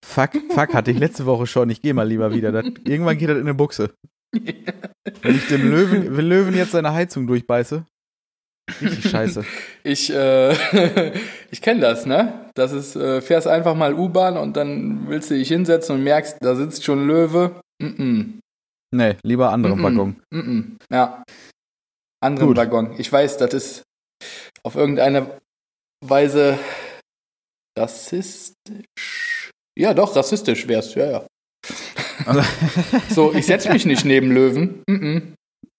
Fuck, 0.04 0.30
fuck, 0.50 0.74
hatte 0.74 0.90
ich 0.90 0.98
letzte 0.98 1.26
Woche 1.26 1.46
schon. 1.46 1.70
Ich 1.70 1.82
gehe 1.82 1.94
mal 1.94 2.06
lieber 2.06 2.32
wieder. 2.32 2.52
Das, 2.52 2.64
irgendwann 2.84 3.18
geht 3.18 3.28
das 3.28 3.36
in 3.36 3.42
eine 3.42 3.54
Buchse. 3.54 3.94
Wenn 4.32 5.36
ich 5.36 5.48
dem 5.48 5.70
Löwen, 5.70 6.16
wenn 6.16 6.26
Löwen 6.26 6.54
jetzt 6.54 6.72
seine 6.72 6.92
Heizung 6.92 7.26
durchbeiße. 7.26 7.84
Richtig 8.80 9.10
scheiße. 9.10 9.44
Ich, 9.84 10.12
äh, 10.12 10.52
ich 11.50 11.62
kenne 11.62 11.80
das, 11.80 12.04
ne? 12.04 12.50
Das 12.54 12.72
ist, 12.72 12.96
äh, 12.96 13.20
fährst 13.20 13.46
einfach 13.46 13.74
mal 13.74 13.94
U-Bahn 13.94 14.36
und 14.36 14.56
dann 14.56 15.08
willst 15.08 15.30
du 15.30 15.34
dich 15.34 15.48
hinsetzen 15.48 15.96
und 15.96 16.04
merkst, 16.04 16.38
da 16.40 16.56
sitzt 16.56 16.84
schon 16.84 17.06
Löwe. 17.06 17.60
Mm 17.80 17.86
-mm. 17.86 18.40
Nee, 18.94 19.16
lieber 19.22 19.50
andere 19.52 19.76
Mm-mm. 19.76 19.82
Waggon. 19.82 20.16
Mm 20.30 20.38
-mm. 20.38 20.64
Ja. 20.90 21.22
Anderen 22.20 22.48
Gut. 22.48 22.56
Waggon. 22.56 22.94
Ich 22.98 23.12
weiß, 23.12 23.36
das 23.38 23.54
ist 23.54 23.82
auf 24.64 24.74
irgendeine 24.74 25.38
Weise 26.04 26.58
rassistisch. 27.78 29.50
Ja, 29.78 29.94
doch, 29.94 30.16
rassistisch 30.16 30.66
wär's, 30.68 30.94
ja, 30.94 31.10
ja. 31.10 31.26
Also, 32.24 32.40
So, 33.10 33.34
ich 33.34 33.46
setz 33.46 33.68
mich 33.68 33.86
nicht 33.86 34.04
neben 34.04 34.30
Löwen. 34.30 34.82
Mm 34.88 34.94
-mm. 34.94 35.22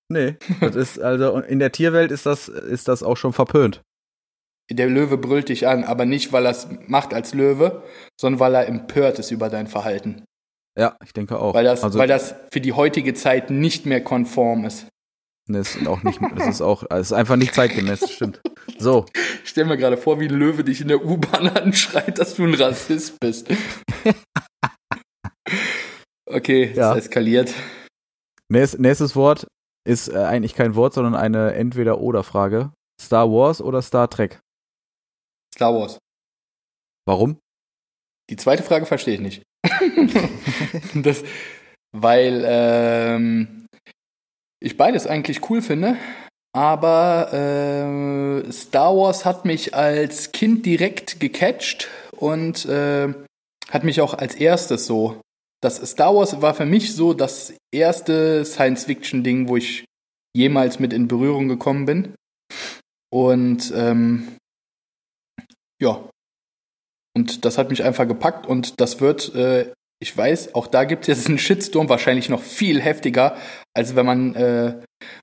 nee, 0.10 0.36
das 0.60 0.76
ist, 0.76 1.00
also 1.00 1.40
in 1.40 1.60
der 1.60 1.72
Tierwelt 1.72 2.12
ist 2.12 2.26
das, 2.26 2.48
ist 2.48 2.88
das 2.88 3.04
auch 3.04 3.18
schon 3.18 3.34
verpönt. 3.34 3.82
Der 4.70 4.88
Löwe 4.88 5.18
brüllt 5.18 5.50
dich 5.50 5.66
an, 5.66 5.84
aber 5.86 6.06
nicht, 6.06 6.34
weil 6.34 6.46
er 6.46 6.52
es 6.52 6.68
macht 6.88 7.14
als 7.14 7.34
Löwe, 7.34 7.84
sondern 8.20 8.40
weil 8.40 8.56
er 8.56 8.68
empört 8.68 9.18
ist 9.18 9.32
über 9.32 9.50
dein 9.50 9.68
Verhalten. 9.68 10.26
Ja, 10.78 10.98
ich 11.04 11.14
denke 11.14 11.40
auch. 11.40 11.54
Weil 11.54 11.64
das, 11.64 11.84
also, 11.84 11.98
weil 11.98 12.08
das 12.08 12.36
für 12.52 12.62
die 12.62 12.74
heutige 12.74 13.14
Zeit 13.14 13.50
nicht 13.50 13.86
mehr 13.86 14.04
konform 14.04 14.66
ist. 14.66 14.88
Ist 15.48 15.88
auch 15.88 16.04
nicht, 16.04 16.20
das 16.36 16.48
ist 16.48 16.62
auch, 16.62 16.84
es 16.90 17.08
ist 17.08 17.14
einfach 17.14 17.38
nicht 17.38 17.54
zeitgemäß, 17.56 18.12
stimmt. 18.12 18.42
So. 18.78 19.06
Ich 19.44 19.50
stell 19.50 19.64
mir 19.66 19.78
gerade 19.78 19.96
vor, 19.98 20.20
wie 20.20 20.28
ein 20.28 20.34
Löwe 20.34 20.64
dich 20.64 20.82
in 20.82 20.90
der 20.90 21.04
U-Bahn 21.06 21.48
anschreit, 21.56 22.20
dass 22.20 22.36
du 22.36 22.44
ein 22.44 22.54
Rassist 22.54 23.18
bist. 23.22 23.48
Okay, 26.30 26.74
Ja. 26.76 26.94
das 26.94 27.06
eskaliert. 27.06 27.54
Nächst, 28.50 28.80
nächstes 28.80 29.16
Wort 29.16 29.48
ist 29.88 30.10
äh, 30.10 30.18
eigentlich 30.18 30.54
kein 30.56 30.76
Wort, 30.76 30.94
sondern 30.94 31.16
eine 31.16 31.54
Entweder-Oder-Frage. 31.54 32.72
Star 33.02 33.30
Wars 33.32 33.62
oder 33.62 33.82
Star 33.82 34.10
Trek? 34.10 34.40
Star 35.56 35.74
Wars. 35.74 35.98
Warum? 37.08 37.40
Die 38.30 38.36
zweite 38.36 38.64
Frage 38.64 38.86
verstehe 38.86 39.14
ich 39.16 39.22
nicht. 39.22 39.44
das, 40.96 41.24
weil 41.96 42.44
ähm, 42.46 43.57
ich 44.60 44.78
beides 44.78 45.08
eigentlich 45.08 45.50
cool 45.50 45.62
finde, 45.62 45.98
aber 46.54 47.32
äh, 47.34 48.52
Star 48.52 48.96
Wars 48.96 49.26
hat 49.26 49.46
mich 49.46 49.76
als 49.76 50.32
Kind 50.32 50.66
direkt 50.66 51.20
gecatcht 51.20 51.90
und 52.12 52.66
äh, 52.66 53.14
hat 53.70 53.84
mich 53.84 54.02
auch 54.02 54.14
als 54.14 54.36
erstes 54.36 54.88
so. 54.88 55.22
Das 55.62 55.78
Star 55.90 56.16
Wars 56.16 56.42
war 56.42 56.54
für 56.54 56.66
mich 56.66 56.96
so 56.96 57.14
das 57.14 57.54
erste 57.72 58.46
Science-Fiction-Ding, 58.46 59.48
wo 59.48 59.58
ich 59.58 59.86
jemals 60.36 60.80
mit 60.80 60.94
in 60.94 61.08
Berührung 61.08 61.48
gekommen 61.48 61.86
bin. 61.86 62.16
Und 63.12 63.72
ähm, 63.76 64.36
ja, 65.82 66.10
und 67.16 67.46
das 67.46 67.58
hat 67.58 67.70
mich 67.70 67.84
einfach 67.84 68.08
gepackt 68.08 68.46
und 68.46 68.80
das 68.80 69.02
wird, 69.02 69.34
äh, 69.34 69.74
ich 70.00 70.16
weiß, 70.16 70.54
auch 70.54 70.68
da 70.68 70.84
gibt 70.84 71.04
es 71.04 71.08
jetzt 71.08 71.28
einen 71.28 71.40
Shitstorm, 71.40 71.90
wahrscheinlich 71.90 72.30
noch 72.30 72.42
viel 72.42 72.82
heftiger, 72.82 73.36
als 73.74 73.96
wenn 73.96 74.06
man 74.06 74.36
äh, 74.36 74.82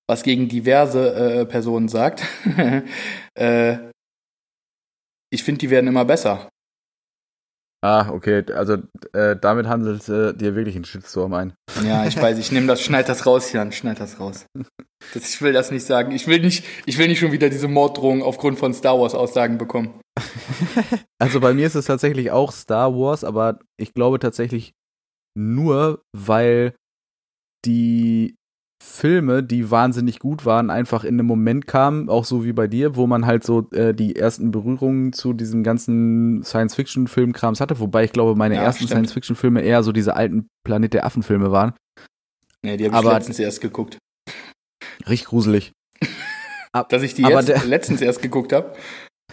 was 0.08 0.22
gegen 0.22 0.48
diverse 0.48 1.14
äh, 1.14 1.46
Personen 1.46 1.88
sagt. 1.88 2.24
äh, 3.34 3.76
ich 5.30 5.42
finde, 5.42 5.60
die 5.60 5.70
werden 5.70 5.86
immer 5.86 6.04
besser. 6.04 6.48
Ah, 7.84 8.08
okay, 8.08 8.42
also 8.54 8.78
äh, 9.12 9.36
damit 9.38 9.66
handelt 9.66 10.00
es 10.00 10.08
äh, 10.08 10.32
dir 10.32 10.56
wirklich 10.56 10.74
einen 10.74 10.86
Shitstorm 10.86 11.34
ein. 11.34 11.52
Ja, 11.84 12.06
ich 12.06 12.16
weiß, 12.16 12.38
ich 12.38 12.50
nehme 12.50 12.66
das, 12.66 12.80
schneid 12.80 13.10
das 13.10 13.26
raus, 13.26 13.52
Jan, 13.52 13.72
schneid 13.72 14.00
das 14.00 14.18
raus. 14.18 14.46
Das, 15.12 15.28
ich 15.28 15.42
will 15.42 15.52
das 15.52 15.70
nicht 15.70 15.84
sagen. 15.84 16.12
Ich 16.12 16.26
will 16.26 16.40
nicht, 16.40 16.64
ich 16.86 16.96
will 16.96 17.08
nicht 17.08 17.18
schon 17.18 17.32
wieder 17.32 17.50
diese 17.50 17.68
Morddrohung 17.68 18.22
aufgrund 18.22 18.58
von 18.58 18.72
Star 18.72 18.98
Wars 18.98 19.14
Aussagen 19.14 19.58
bekommen. 19.58 20.00
Also 21.18 21.40
bei 21.40 21.54
mir 21.54 21.66
ist 21.66 21.74
es 21.74 21.86
tatsächlich 21.86 22.30
auch 22.30 22.52
Star 22.52 22.94
Wars, 22.94 23.24
aber 23.24 23.58
ich 23.80 23.94
glaube 23.94 24.18
tatsächlich 24.18 24.72
nur, 25.36 26.02
weil 26.14 26.74
die 27.64 28.36
Filme, 28.82 29.42
die 29.42 29.70
wahnsinnig 29.70 30.18
gut 30.18 30.44
waren, 30.44 30.68
einfach 30.70 31.04
in 31.04 31.14
einem 31.14 31.26
Moment 31.26 31.66
kamen, 31.66 32.10
auch 32.10 32.24
so 32.26 32.44
wie 32.44 32.52
bei 32.52 32.66
dir, 32.68 32.96
wo 32.96 33.06
man 33.06 33.24
halt 33.24 33.42
so 33.42 33.70
äh, 33.70 33.94
die 33.94 34.14
ersten 34.16 34.50
Berührungen 34.50 35.12
zu 35.14 35.32
diesem 35.32 35.62
ganzen 35.62 36.42
Science-Fiction-Filmkrams 36.44 37.60
hatte, 37.60 37.78
wobei 37.80 38.04
ich 38.04 38.12
glaube, 38.12 38.36
meine 38.36 38.56
Ja, 38.56 38.62
ersten. 38.64 38.86
Science-Fiction-Filme 38.86 39.62
eher 39.62 39.82
so 39.82 39.92
diese 39.92 40.14
alten 40.16 40.48
Planet 40.66 40.92
der 40.92 41.06
Affen-Filme 41.06 41.50
waren. 41.50 41.72
Nee, 42.62 42.76
die 42.76 42.84
habe 42.84 42.94
ich 42.94 42.98
Aber- 43.06 43.14
letztens 43.14 43.38
erst 43.38 43.62
geguckt. 43.62 43.96
Richtig 45.08 45.28
gruselig. 45.28 45.72
Dass 46.90 47.02
ich 47.02 47.14
die 47.14 47.24
Aber 47.24 47.42
der- 47.42 47.64
letztens 47.64 48.02
erst 48.02 48.20
geguckt 48.20 48.52
habe. 48.52 48.74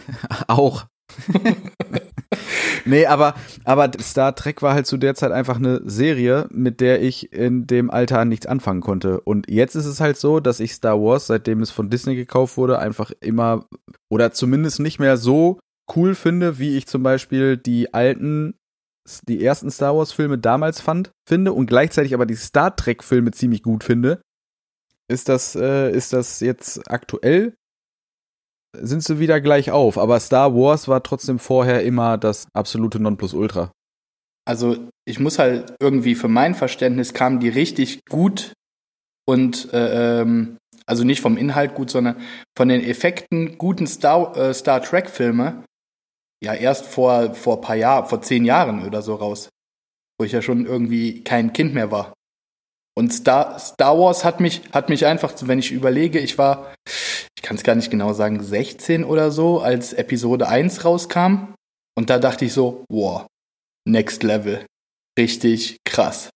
Auch. 0.47 0.85
nee, 2.85 3.05
aber, 3.05 3.35
aber 3.63 3.91
Star 3.99 4.35
Trek 4.35 4.61
war 4.61 4.73
halt 4.73 4.87
zu 4.87 4.97
der 4.97 5.15
Zeit 5.15 5.31
einfach 5.31 5.57
eine 5.57 5.81
Serie, 5.83 6.47
mit 6.51 6.79
der 6.79 7.01
ich 7.01 7.33
in 7.33 7.67
dem 7.67 7.91
Alter 7.91 8.25
nichts 8.25 8.45
anfangen 8.45 8.81
konnte. 8.81 9.19
Und 9.21 9.49
jetzt 9.49 9.75
ist 9.75 9.85
es 9.85 9.99
halt 9.99 10.17
so, 10.17 10.39
dass 10.39 10.59
ich 10.59 10.73
Star 10.73 11.01
Wars, 11.01 11.27
seitdem 11.27 11.61
es 11.61 11.71
von 11.71 11.89
Disney 11.89 12.15
gekauft 12.15 12.57
wurde, 12.57 12.79
einfach 12.79 13.11
immer 13.19 13.65
oder 14.09 14.31
zumindest 14.31 14.79
nicht 14.79 14.99
mehr 14.99 15.17
so 15.17 15.59
cool 15.95 16.15
finde, 16.15 16.59
wie 16.59 16.77
ich 16.77 16.87
zum 16.87 17.03
Beispiel 17.03 17.57
die 17.57 17.93
alten, 17.93 18.55
die 19.27 19.43
ersten 19.43 19.71
Star 19.71 19.95
Wars 19.95 20.13
Filme 20.13 20.37
damals 20.37 20.79
fand, 20.79 21.11
finde 21.27 21.53
und 21.53 21.65
gleichzeitig 21.65 22.13
aber 22.13 22.25
die 22.25 22.35
Star 22.35 22.75
Trek 22.75 23.03
Filme 23.03 23.31
ziemlich 23.31 23.63
gut 23.63 23.83
finde. 23.83 24.21
Ist 25.09 25.27
das, 25.27 25.55
äh, 25.55 25.91
ist 25.91 26.13
das 26.13 26.39
jetzt 26.39 26.89
aktuell 26.89 27.53
sind 28.75 29.03
sie 29.03 29.19
wieder 29.19 29.41
gleich 29.41 29.71
auf. 29.71 29.97
Aber 29.97 30.19
Star 30.19 30.55
Wars 30.55 30.87
war 30.87 31.03
trotzdem 31.03 31.39
vorher 31.39 31.83
immer 31.83 32.17
das 32.17 32.47
absolute 32.53 32.99
Nonplusultra. 32.99 33.71
Also 34.45 34.77
ich 35.05 35.19
muss 35.19 35.39
halt 35.39 35.75
irgendwie 35.79 36.15
für 36.15 36.27
mein 36.27 36.55
Verständnis 36.55 37.13
kamen 37.13 37.39
die 37.39 37.49
richtig 37.49 38.05
gut 38.09 38.53
und 39.25 39.71
äh, 39.73 40.21
ähm, 40.21 40.57
also 40.85 41.03
nicht 41.03 41.21
vom 41.21 41.37
Inhalt 41.37 41.75
gut, 41.75 41.89
sondern 41.89 42.17
von 42.57 42.67
den 42.67 42.83
Effekten 42.83 43.57
guten 43.57 43.87
Star, 43.87 44.35
äh, 44.35 44.53
Star 44.53 44.81
Trek 44.81 45.09
Filme 45.09 45.63
ja 46.43 46.53
erst 46.53 46.87
vor 46.87 47.35
vor 47.35 47.61
paar 47.61 47.75
Jahren, 47.75 48.07
vor 48.07 48.21
zehn 48.21 48.45
Jahren 48.45 48.85
oder 48.85 49.01
so 49.03 49.15
raus, 49.15 49.49
wo 50.19 50.25
ich 50.25 50.31
ja 50.31 50.41
schon 50.41 50.65
irgendwie 50.65 51.23
kein 51.23 51.53
Kind 51.53 51.73
mehr 51.73 51.91
war. 51.91 52.13
Und 52.97 53.13
Star, 53.13 53.57
Star 53.59 53.97
Wars 53.97 54.25
hat 54.25 54.39
mich, 54.39 54.61
hat 54.73 54.89
mich 54.89 55.05
einfach, 55.05 55.33
wenn 55.41 55.59
ich 55.59 55.71
überlege, 55.71 56.19
ich 56.19 56.37
war, 56.37 56.73
ich 57.35 57.41
kann 57.41 57.55
es 57.55 57.63
gar 57.63 57.75
nicht 57.75 57.89
genau 57.89 58.13
sagen, 58.13 58.43
16 58.43 59.03
oder 59.05 59.31
so, 59.31 59.59
als 59.61 59.93
Episode 59.93 60.47
1 60.49 60.83
rauskam. 60.83 61.53
Und 61.97 62.09
da 62.09 62.19
dachte 62.19 62.45
ich 62.45 62.53
so, 62.53 62.83
wow, 62.89 63.25
next 63.87 64.23
level. 64.23 64.65
Richtig 65.17 65.77
krass. 65.85 66.29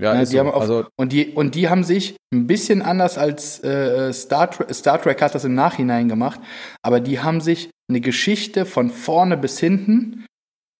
Ja, 0.00 0.14
Ja, 0.14 0.20
die 0.20 0.26
so. 0.26 0.38
haben 0.38 0.48
auch- 0.50 0.60
also 0.60 0.86
Und 0.98 1.12
die, 1.12 1.30
und 1.34 1.54
die 1.54 1.68
haben 1.68 1.84
sich 1.84 2.16
ein 2.32 2.46
bisschen 2.46 2.80
anders 2.80 3.18
als 3.18 3.62
äh, 3.62 4.12
Star, 4.12 4.50
Trek, 4.50 4.72
Star 4.74 5.00
Trek 5.02 5.20
hat 5.20 5.34
das 5.34 5.44
im 5.44 5.54
Nachhinein 5.54 6.08
gemacht, 6.08 6.40
aber 6.82 7.00
die 7.00 7.20
haben 7.20 7.40
sich 7.40 7.70
eine 7.90 8.00
Geschichte 8.00 8.66
von 8.66 8.90
vorne 8.90 9.36
bis 9.36 9.58
hinten 9.58 10.24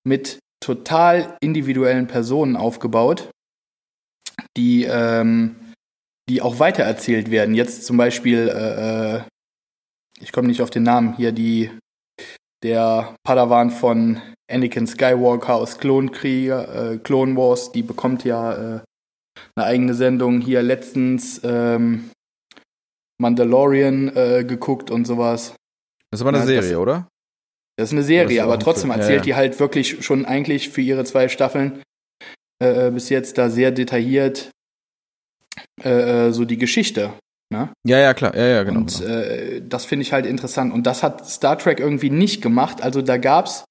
mit 0.06 0.38
total 0.64 1.36
individuellen 1.40 2.06
Personen 2.06 2.56
aufgebaut, 2.56 3.30
die, 4.56 4.84
ähm, 4.84 5.56
die 6.28 6.42
auch 6.42 6.58
weitererzählt 6.58 7.30
werden. 7.30 7.54
Jetzt 7.54 7.84
zum 7.84 7.96
Beispiel, 7.96 8.48
äh, 8.48 9.16
äh, 9.16 9.22
ich 10.20 10.32
komme 10.32 10.48
nicht 10.48 10.62
auf 10.62 10.70
den 10.70 10.82
Namen 10.82 11.16
hier, 11.16 11.32
die 11.32 11.70
der 12.62 13.14
Padawan 13.24 13.70
von 13.70 14.20
Anakin 14.50 14.86
Skywalker 14.86 15.54
aus 15.54 15.78
Klonkrieger, 15.78 16.92
äh, 16.92 16.98
Clone 16.98 17.36
Wars, 17.36 17.72
die 17.72 17.82
bekommt 17.82 18.24
ja 18.24 18.52
äh, 18.52 18.80
eine 19.56 19.66
eigene 19.66 19.94
Sendung 19.94 20.40
hier 20.40 20.62
letztens 20.62 21.40
ähm, 21.44 22.10
Mandalorian 23.18 24.14
äh, 24.16 24.44
geguckt 24.44 24.90
und 24.90 25.06
sowas. 25.06 25.54
das 26.10 26.24
war 26.24 26.28
eine 26.30 26.38
ja, 26.38 26.46
Serie, 26.46 26.70
das- 26.70 26.78
oder? 26.78 27.08
Das 27.76 27.88
ist 27.88 27.92
eine 27.94 28.02
Serie, 28.02 28.38
ist 28.38 28.42
aber 28.42 28.58
trotzdem 28.58 28.90
Film, 28.90 29.00
ja, 29.00 29.06
erzählt 29.06 29.20
ja. 29.20 29.24
die 29.24 29.34
halt 29.36 29.58
wirklich 29.58 30.04
schon 30.04 30.26
eigentlich 30.26 30.68
für 30.68 30.82
ihre 30.82 31.04
zwei 31.04 31.28
Staffeln 31.28 31.82
äh, 32.60 32.90
bis 32.90 33.08
jetzt 33.08 33.38
da 33.38 33.50
sehr 33.50 33.70
detailliert 33.70 34.50
äh, 35.82 36.28
äh, 36.28 36.32
so 36.32 36.44
die 36.44 36.58
Geschichte. 36.58 37.12
Ne? 37.52 37.70
Ja, 37.86 37.98
ja, 37.98 38.14
klar. 38.14 38.36
Ja, 38.36 38.46
ja, 38.46 38.62
genau. 38.62 38.80
und 38.80 38.98
genau. 38.98 39.12
Äh, 39.12 39.62
das 39.66 39.84
finde 39.84 40.04
ich 40.04 40.12
halt 40.12 40.26
interessant. 40.26 40.72
Und 40.72 40.86
das 40.86 41.02
hat 41.02 41.28
Star 41.28 41.58
Trek 41.58 41.80
irgendwie 41.80 42.10
nicht 42.10 42.42
gemacht. 42.42 42.82
Also 42.82 43.02
da 43.02 43.16
gab's, 43.16 43.64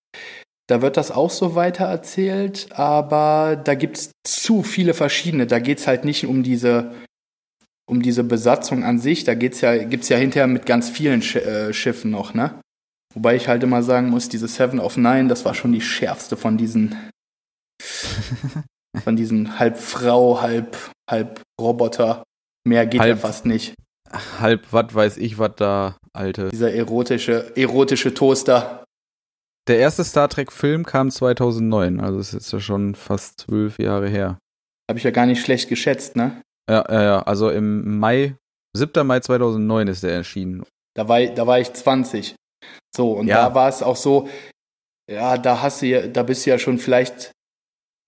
da 0.68 0.82
wird 0.82 0.98
das 0.98 1.12
auch 1.12 1.30
so 1.30 1.56
weiter 1.56 1.86
erzählt, 1.86 2.68
aber 2.72 3.56
da 3.56 3.76
gibt's 3.76 4.12
zu 4.24 4.64
viele 4.64 4.94
verschiedene. 4.94 5.48
Da 5.48 5.60
geht's 5.60 5.88
halt 5.88 6.04
nicht 6.04 6.26
um 6.26 6.44
diese 6.44 6.94
um 7.90 8.04
diese 8.04 8.24
Besatzung 8.24 8.84
an 8.84 9.00
sich. 9.00 9.24
Da 9.24 9.34
geht's 9.34 9.62
ja 9.62 9.84
gibt's 9.84 10.10
ja 10.10 10.18
hinterher 10.18 10.48
mit 10.48 10.66
ganz 10.66 10.90
vielen 10.90 11.22
Sch 11.22 11.38
äh, 11.38 11.74
Schiffen 11.74 12.12
noch, 12.12 12.34
ne? 12.34 12.60
Wobei 13.16 13.36
ich 13.36 13.48
halt 13.48 13.64
immer 13.64 13.82
sagen 13.82 14.10
muss, 14.10 14.30
diese 14.30 14.48
Seven 14.48 14.80
of 14.80 14.98
Nine, 14.98 15.28
das 15.28 15.44
war 15.46 15.56
schon 15.56 15.72
die 15.72 15.82
schärfste 15.82 16.38
von 16.38 16.58
diesen 16.58 16.96
von 19.04 19.16
diesen 19.16 19.60
halb 19.60 19.78
Frau, 19.78 20.42
halb 20.42 20.76
halb 21.10 21.42
Roboter. 21.60 22.24
Mehr 22.68 22.86
geht 22.86 23.00
ja 23.02 23.08
Halb- 23.08 23.20
fast 23.20 23.46
nicht. 23.46 23.74
Halb, 24.40 24.66
was 24.72 24.94
weiß 24.94 25.18
ich, 25.18 25.38
was 25.38 25.52
da, 25.56 25.98
Alte. 26.14 26.50
Dieser 26.50 26.74
erotische, 26.74 27.56
erotische 27.56 28.14
Toaster. 28.14 28.84
Der 29.68 29.78
erste 29.78 30.04
Star 30.04 30.28
Trek-Film 30.30 30.84
kam 30.86 31.12
2009, 31.12 32.00
also 32.00 32.18
ist 32.20 32.34
jetzt 32.34 32.52
ja 32.52 32.60
schon 32.60 32.96
fast 32.96 33.42
zwölf 33.42 33.78
Jahre 33.78 34.10
her. 34.10 34.40
Habe 34.90 34.98
ich 34.98 35.04
ja 35.04 35.12
gar 35.12 35.28
nicht 35.28 35.44
schlecht 35.44 35.70
geschätzt, 35.70 36.16
ne? 36.16 36.42
Ja, 36.70 36.84
ja, 36.90 37.04
ja. 37.04 37.20
Also 37.22 37.52
im 37.52 38.00
Mai, 38.00 38.36
7. 38.76 39.06
Mai 39.06 39.20
2009 39.20 39.88
ist 39.88 40.02
der 40.02 40.14
erschienen. 40.14 40.64
Da 40.96 41.08
war, 41.08 41.22
ich- 41.22 41.34
da 41.36 41.46
war 41.46 41.60
ich 41.60 41.72
20. 41.72 42.34
So, 42.96 43.12
und 43.14 43.28
Ja. 43.28 43.48
da 43.50 43.54
war 43.56 43.70
es 43.70 43.84
auch 43.84 43.96
so, 43.96 44.28
ja, 45.10 45.38
da 45.38 45.62
hast 45.62 45.84
du 45.84 45.86
ja, 45.86 46.08
da 46.08 46.24
bist 46.24 46.46
du 46.46 46.50
ja 46.50 46.58
schon 46.58 46.80
vielleicht 46.80 47.32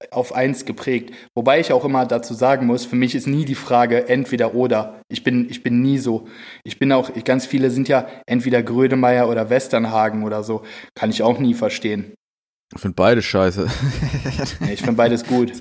auf 0.10 0.34
eins 0.34 0.66
geprägt. 0.66 1.14
Wobei 1.36 1.60
ich 1.60 1.72
auch 1.72 1.86
immer 1.86 2.06
dazu 2.06 2.34
sagen 2.34 2.66
muss, 2.66 2.86
für 2.86 2.96
mich 2.96 3.16
ist 3.16 3.28
nie 3.28 3.46
die 3.46 3.56
Frage 3.56 4.10
entweder 4.10 4.56
oder. 4.56 5.02
Ich 5.10 5.24
bin, 5.24 5.50
ich 5.50 5.64
bin 5.64 5.82
nie 5.82 6.00
so. 6.00 6.28
Ich 6.64 6.80
bin 6.80 6.92
auch, 6.92 7.12
ganz 7.24 7.46
viele 7.46 7.70
sind 7.70 7.88
ja 7.88 8.08
entweder 8.26 8.64
Grönemeyer 8.64 9.30
oder 9.30 9.50
Westernhagen 9.50 10.24
oder 10.24 10.44
so. 10.44 10.64
Kann 10.96 11.10
ich 11.10 11.24
auch 11.24 11.40
nie 11.40 11.54
verstehen. 11.54 12.14
Ich 12.74 12.82
finde 12.82 12.96
beide 12.96 13.22
scheiße. 13.22 13.68
Ich 14.72 14.80
finde 14.80 14.94
beides 14.94 15.26
gut. 15.26 15.52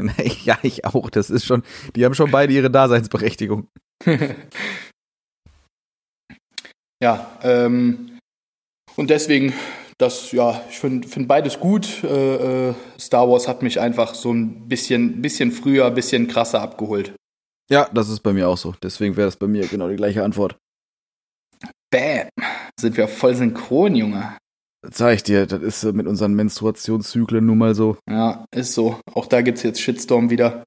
ja, 0.44 0.58
ich 0.62 0.84
auch. 0.84 1.10
Das 1.10 1.30
ist 1.30 1.44
schon, 1.44 1.62
die 1.94 2.04
haben 2.04 2.14
schon 2.14 2.30
beide 2.30 2.52
ihre 2.52 2.70
Daseinsberechtigung. 2.70 3.68
ja, 7.02 7.38
ähm, 7.42 8.18
und 8.96 9.10
deswegen, 9.10 9.52
das, 9.98 10.30
ja, 10.32 10.62
ich 10.70 10.78
finde 10.78 11.08
find 11.08 11.26
beides 11.26 11.58
gut. 11.58 12.04
Äh, 12.04 12.68
äh, 12.68 12.74
Star 12.98 13.28
Wars 13.28 13.48
hat 13.48 13.62
mich 13.62 13.80
einfach 13.80 14.14
so 14.14 14.32
ein 14.32 14.68
bisschen, 14.68 15.20
bisschen 15.20 15.50
früher, 15.50 15.86
ein 15.86 15.94
bisschen 15.94 16.28
krasser 16.28 16.62
abgeholt. 16.62 17.14
Ja, 17.68 17.88
das 17.92 18.08
ist 18.08 18.20
bei 18.20 18.32
mir 18.32 18.48
auch 18.48 18.56
so. 18.56 18.74
Deswegen 18.82 19.16
wäre 19.16 19.26
das 19.26 19.36
bei 19.36 19.46
mir 19.46 19.66
genau 19.66 19.88
die 19.88 19.96
gleiche 19.96 20.22
Antwort. 20.22 20.56
Bam. 21.90 22.28
Sind 22.80 22.96
wir 22.96 23.08
voll 23.08 23.34
synchron, 23.34 23.94
Junge. 23.94 24.36
Zeig 24.90 25.16
ich 25.16 25.22
dir, 25.24 25.46
das 25.46 25.60
ist 25.60 25.92
mit 25.92 26.06
unseren 26.06 26.34
Menstruationszyklen 26.34 27.44
nun 27.44 27.58
mal 27.58 27.74
so. 27.74 27.98
Ja, 28.08 28.44
ist 28.54 28.74
so. 28.74 29.00
Auch 29.12 29.26
da 29.26 29.42
gibt's 29.42 29.64
jetzt 29.64 29.80
Shitstorm 29.80 30.30
wieder. 30.30 30.62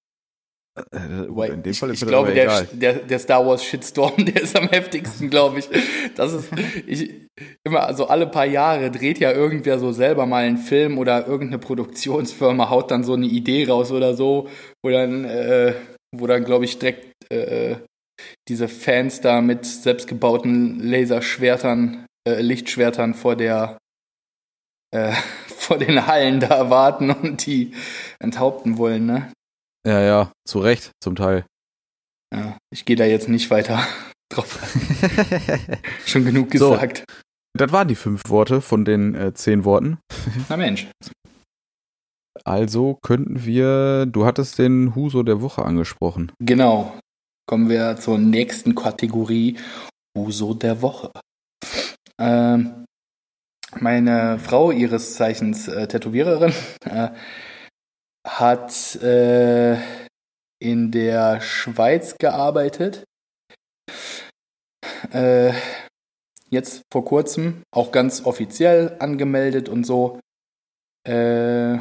Äh, 0.76 1.26
in 1.26 1.64
dem 1.64 1.72
ich, 1.72 1.80
Fall 1.80 1.90
ist 1.90 1.98
ich 1.98 2.06
mir 2.06 2.12
glaube, 2.12 2.34
der, 2.34 2.44
egal. 2.46 2.68
der, 2.72 2.94
der 2.94 3.20
Star 3.20 3.46
Wars 3.46 3.64
Shitstorm, 3.64 4.14
der 4.26 4.42
ist 4.42 4.56
am 4.56 4.70
heftigsten, 4.70 5.30
glaube 5.30 5.60
ich. 5.60 5.70
Das 6.16 6.32
ist 6.32 6.50
ich, 6.88 7.28
immer, 7.64 7.84
also 7.84 8.08
alle 8.08 8.28
paar 8.28 8.46
Jahre 8.46 8.90
dreht 8.90 9.20
ja 9.20 9.32
irgendwer 9.32 9.80
so 9.80 9.92
selber 9.92 10.26
mal 10.26 10.46
einen 10.46 10.58
Film 10.58 10.98
oder 10.98 11.28
irgendeine 11.28 11.60
Produktionsfirma 11.60 12.70
haut 12.70 12.90
dann 12.90 13.04
so 13.04 13.14
eine 13.14 13.26
Idee 13.26 13.68
raus 13.68 13.92
oder 13.92 14.16
so, 14.16 14.48
wo 14.82 14.90
dann, 14.90 15.26
äh, 15.26 15.74
wo 16.16 16.26
dann, 16.28 16.46
glaube 16.46 16.66
ich, 16.66 16.80
direkt 16.80 17.06
äh, 17.30 17.76
diese 18.48 18.68
Fans 18.68 19.20
da 19.20 19.42
mit 19.42 19.66
selbstgebauten 19.66 20.80
Laserschwertern, 20.80 22.06
äh, 22.28 22.42
Lichtschwertern 22.42 23.14
vor 23.14 23.36
der 23.36 23.78
äh, 24.92 25.12
vor 25.48 25.78
den 25.78 26.08
Hallen 26.08 26.40
da 26.40 26.70
warten 26.70 27.12
und 27.12 27.46
die 27.46 27.74
enthaupten 28.20 28.78
wollen, 28.78 29.06
ne? 29.06 29.32
Ja, 29.86 30.00
ja, 30.02 30.32
zu 30.48 30.60
Recht, 30.60 30.92
zum 31.04 31.16
Teil. 31.16 31.46
Ja, 32.34 32.58
ich 32.74 32.86
gehe 32.86 32.96
da 32.96 33.06
jetzt 33.06 33.28
nicht 33.30 33.50
weiter 33.50 33.86
drauf. 34.30 34.60
Schon 36.06 36.26
genug 36.26 36.52
So. 36.56 36.72
gesagt. 36.72 37.04
Das 37.58 37.72
waren 37.72 37.88
die 37.88 37.96
fünf 37.96 38.22
Worte 38.30 38.62
von 38.62 38.86
den 38.86 39.14
äh, 39.16 39.34
zehn 39.34 39.66
Worten. 39.66 39.98
Na 40.48 40.56
Mensch. 40.56 40.88
Also 42.46 42.98
könnten 43.02 43.44
wir, 43.46 44.06
du 44.06 44.26
hattest 44.26 44.58
den 44.58 44.96
Huso 44.96 45.22
der 45.24 45.42
Woche 45.42 45.64
angesprochen. 45.64 46.32
Genau. 46.40 46.98
Kommen 47.48 47.70
wir 47.70 47.98
zur 47.98 48.18
nächsten 48.18 48.74
Kategorie. 48.76 49.58
Uso 50.18 50.54
der 50.54 50.82
Woche. 50.82 51.12
Ähm, 52.20 52.86
meine 53.80 54.40
Frau, 54.40 54.72
ihres 54.72 55.16
Zeichens 55.16 55.68
äh, 55.68 55.88
Tätowiererin, 55.88 56.54
äh, 56.86 57.10
hat 58.26 58.96
äh, 58.98 59.78
in 60.60 60.92
der 60.92 61.42
Schweiz 61.42 62.18
gearbeitet. 62.18 63.04
Äh, 65.12 65.54
jetzt 66.50 66.84
vor 66.92 67.06
kurzem 67.06 67.64
auch 67.72 67.92
ganz 67.92 68.26
offiziell 68.26 68.96
angemeldet 69.00 69.70
und 69.70 69.86
so. 69.86 70.20
Äh, 71.08 71.80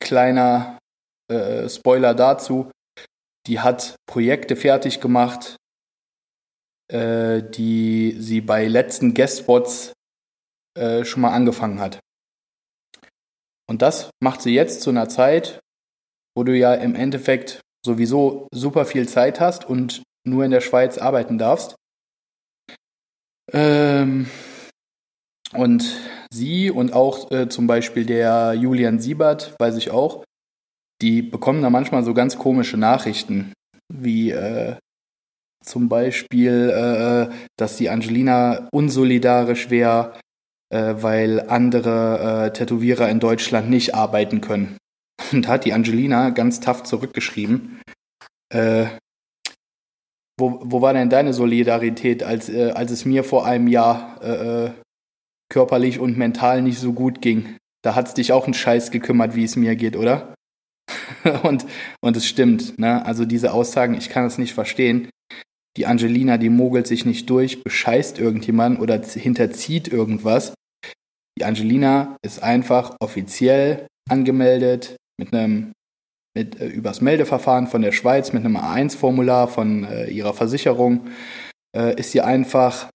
kleiner 0.00 0.78
äh, 1.30 1.68
Spoiler 1.68 2.14
dazu. 2.14 2.70
Die 3.46 3.60
hat 3.60 3.96
Projekte 4.06 4.56
fertig 4.56 5.00
gemacht, 5.00 5.56
äh, 6.90 7.42
die 7.42 8.16
sie 8.18 8.40
bei 8.40 8.66
letzten 8.66 9.14
Guest-Spots 9.14 9.92
äh, 10.78 11.04
schon 11.04 11.22
mal 11.22 11.32
angefangen 11.32 11.80
hat. 11.80 11.98
Und 13.72 13.80
das 13.80 14.10
macht 14.20 14.42
sie 14.42 14.52
jetzt 14.52 14.82
zu 14.82 14.90
einer 14.90 15.08
Zeit, 15.08 15.60
wo 16.36 16.44
du 16.44 16.54
ja 16.54 16.74
im 16.74 16.94
Endeffekt 16.94 17.62
sowieso 17.82 18.46
super 18.52 18.84
viel 18.84 19.08
Zeit 19.08 19.40
hast 19.40 19.64
und 19.64 20.02
nur 20.24 20.44
in 20.44 20.50
der 20.50 20.60
Schweiz 20.60 20.98
arbeiten 20.98 21.38
darfst. 21.38 21.74
Ähm, 23.50 24.26
und 25.54 25.86
sie 26.30 26.70
und 26.70 26.92
auch 26.92 27.30
äh, 27.30 27.48
zum 27.48 27.66
Beispiel 27.66 28.04
der 28.04 28.52
Julian 28.52 28.98
Siebert, 28.98 29.56
weiß 29.58 29.78
ich 29.78 29.90
auch, 29.90 30.22
die 31.00 31.22
bekommen 31.22 31.62
da 31.62 31.70
manchmal 31.70 32.04
so 32.04 32.12
ganz 32.12 32.36
komische 32.36 32.76
Nachrichten, 32.76 33.54
wie 33.90 34.32
äh, 34.32 34.76
zum 35.64 35.88
Beispiel, 35.88 36.68
äh, 36.68 37.34
dass 37.56 37.78
die 37.78 37.88
Angelina 37.88 38.68
unsolidarisch 38.70 39.70
wäre, 39.70 40.12
äh, 40.72 41.02
weil 41.02 41.48
andere 41.48 42.46
äh, 42.46 42.52
Tätowierer 42.52 43.08
in 43.08 43.20
Deutschland 43.20 43.68
nicht 43.68 43.94
arbeiten 43.94 44.40
können. 44.40 44.78
Und 45.32 45.46
da 45.46 45.50
hat 45.50 45.64
die 45.64 45.72
Angelina 45.72 46.30
ganz 46.30 46.60
tough 46.60 46.82
zurückgeschrieben. 46.82 47.80
Äh, 48.52 48.86
wo, 50.38 50.60
wo 50.64 50.80
war 50.80 50.94
denn 50.94 51.10
deine 51.10 51.34
Solidarität, 51.34 52.22
als, 52.22 52.48
äh, 52.48 52.70
als 52.70 52.90
es 52.90 53.04
mir 53.04 53.22
vor 53.22 53.46
einem 53.46 53.68
Jahr 53.68 54.18
äh, 54.22 54.64
äh, 54.64 54.70
körperlich 55.50 55.98
und 55.98 56.16
mental 56.16 56.62
nicht 56.62 56.78
so 56.78 56.92
gut 56.94 57.20
ging? 57.20 57.56
Da 57.84 57.94
hat's 57.94 58.14
dich 58.14 58.32
auch 58.32 58.44
einen 58.44 58.54
Scheiß 58.54 58.90
gekümmert, 58.90 59.36
wie 59.36 59.44
es 59.44 59.56
mir 59.56 59.76
geht, 59.76 59.96
oder? 59.96 60.34
und, 61.42 61.66
und 62.00 62.16
es 62.16 62.26
stimmt, 62.26 62.78
ne? 62.78 63.04
Also 63.04 63.24
diese 63.24 63.52
Aussagen, 63.52 63.94
ich 63.94 64.08
kann 64.08 64.24
es 64.24 64.38
nicht 64.38 64.54
verstehen. 64.54 65.10
Die 65.76 65.86
Angelina, 65.86 66.38
die 66.38 66.50
mogelt 66.50 66.86
sich 66.86 67.04
nicht 67.04 67.28
durch, 67.28 67.62
bescheißt 67.62 68.18
irgendjemand 68.18 68.80
oder 68.80 69.00
hinterzieht 69.02 69.88
irgendwas. 69.88 70.54
Die 71.38 71.44
Angelina 71.44 72.16
ist 72.22 72.42
einfach 72.42 72.96
offiziell 73.00 73.86
angemeldet 74.08 74.96
mit 75.18 75.32
einem 75.32 75.72
mit 76.34 76.60
äh, 76.60 76.66
übers 76.66 77.00
Meldeverfahren 77.00 77.66
von 77.66 77.82
der 77.82 77.92
Schweiz 77.92 78.32
mit 78.32 78.44
einem 78.44 78.56
A1-Formular 78.56 79.48
von 79.48 79.84
äh, 79.84 80.06
ihrer 80.10 80.32
Versicherung 80.32 81.10
äh, 81.76 81.94
ist 81.98 82.12
sie 82.12 82.22
einfach 82.22 82.88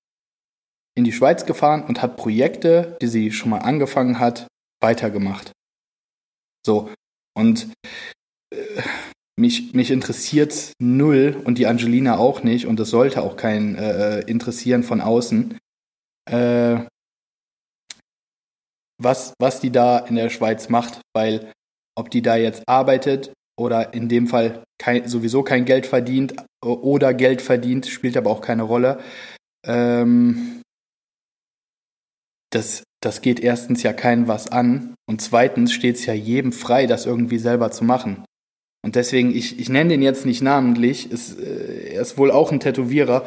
in 0.95 1.03
die 1.03 1.11
Schweiz 1.11 1.45
gefahren 1.45 1.83
und 1.83 2.01
hat 2.01 2.17
Projekte, 2.17 2.97
die 3.01 3.07
sie 3.07 3.31
schon 3.31 3.51
mal 3.51 3.59
angefangen 3.59 4.19
hat, 4.19 4.47
weitergemacht. 4.81 5.51
So 6.65 6.89
und 7.35 7.69
äh, 8.51 8.81
mich, 9.39 9.73
mich 9.73 9.91
interessiert 9.91 10.73
null 10.79 11.39
und 11.45 11.59
die 11.59 11.67
Angelina 11.67 12.17
auch 12.17 12.41
nicht 12.41 12.65
und 12.65 12.79
es 12.79 12.89
sollte 12.89 13.21
auch 13.21 13.37
keinen 13.37 13.75
äh, 13.75 14.21
interessieren 14.21 14.81
von 14.81 14.99
außen. 14.99 15.59
Äh, 16.29 16.79
was, 19.01 19.33
was 19.39 19.59
die 19.59 19.71
da 19.71 19.99
in 19.99 20.15
der 20.15 20.29
Schweiz 20.29 20.69
macht, 20.69 21.01
weil 21.13 21.51
ob 21.95 22.11
die 22.11 22.21
da 22.21 22.35
jetzt 22.35 22.63
arbeitet 22.67 23.33
oder 23.59 23.93
in 23.93 24.07
dem 24.07 24.27
Fall 24.27 24.63
kein, 24.77 25.07
sowieso 25.07 25.43
kein 25.43 25.65
Geld 25.65 25.85
verdient 25.85 26.35
oder 26.63 27.13
Geld 27.13 27.41
verdient, 27.41 27.87
spielt 27.87 28.17
aber 28.17 28.29
auch 28.29 28.41
keine 28.41 28.63
Rolle. 28.63 28.99
Ähm, 29.65 30.61
das, 32.51 32.83
das 33.01 33.21
geht 33.21 33.39
erstens 33.39 33.83
ja 33.83 33.93
keinen 33.93 34.27
was 34.27 34.51
an 34.51 34.95
und 35.09 35.21
zweitens 35.21 35.73
steht 35.73 35.95
es 35.95 36.05
ja 36.05 36.13
jedem 36.13 36.51
frei, 36.51 36.85
das 36.85 37.05
irgendwie 37.05 37.39
selber 37.39 37.71
zu 37.71 37.83
machen. 37.83 38.23
Und 38.85 38.95
deswegen, 38.95 39.35
ich, 39.35 39.59
ich 39.59 39.69
nenne 39.69 39.89
den 39.89 40.01
jetzt 40.01 40.25
nicht 40.25 40.41
namentlich, 40.41 41.11
ist, 41.11 41.39
äh, 41.39 41.93
er 41.95 42.01
ist 42.01 42.17
wohl 42.17 42.31
auch 42.31 42.51
ein 42.51 42.59
Tätowierer, 42.59 43.25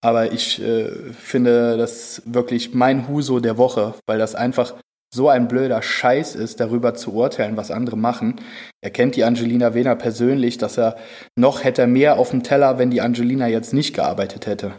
aber 0.00 0.32
ich 0.32 0.60
äh, 0.60 1.12
finde 1.12 1.76
das 1.76 2.22
wirklich 2.26 2.74
mein 2.74 3.08
Huso 3.08 3.40
der 3.40 3.56
Woche, 3.56 3.94
weil 4.06 4.18
das 4.18 4.34
einfach 4.34 4.74
so 5.12 5.28
ein 5.28 5.48
blöder 5.48 5.82
Scheiß 5.82 6.34
ist, 6.34 6.60
darüber 6.60 6.94
zu 6.94 7.14
urteilen, 7.14 7.56
was 7.56 7.70
andere 7.70 7.96
machen. 7.96 8.40
Er 8.82 8.90
kennt 8.90 9.16
die 9.16 9.24
Angelina 9.24 9.74
Wehner 9.74 9.96
persönlich, 9.96 10.58
dass 10.58 10.78
er 10.78 10.96
noch 11.36 11.64
hätte 11.64 11.86
mehr 11.86 12.18
auf 12.18 12.30
dem 12.30 12.42
Teller, 12.42 12.78
wenn 12.78 12.90
die 12.90 13.00
Angelina 13.00 13.48
jetzt 13.48 13.72
nicht 13.72 13.94
gearbeitet 13.94 14.46
hätte. 14.46 14.74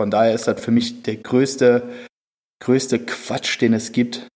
Von 0.00 0.10
daher 0.10 0.34
ist 0.34 0.46
das 0.46 0.60
für 0.60 0.70
mich 0.70 1.02
der 1.02 1.16
größte, 1.16 1.88
größte 2.62 3.00
Quatsch, 3.00 3.60
den 3.60 3.72
es 3.72 3.92
gibt. 3.92 4.28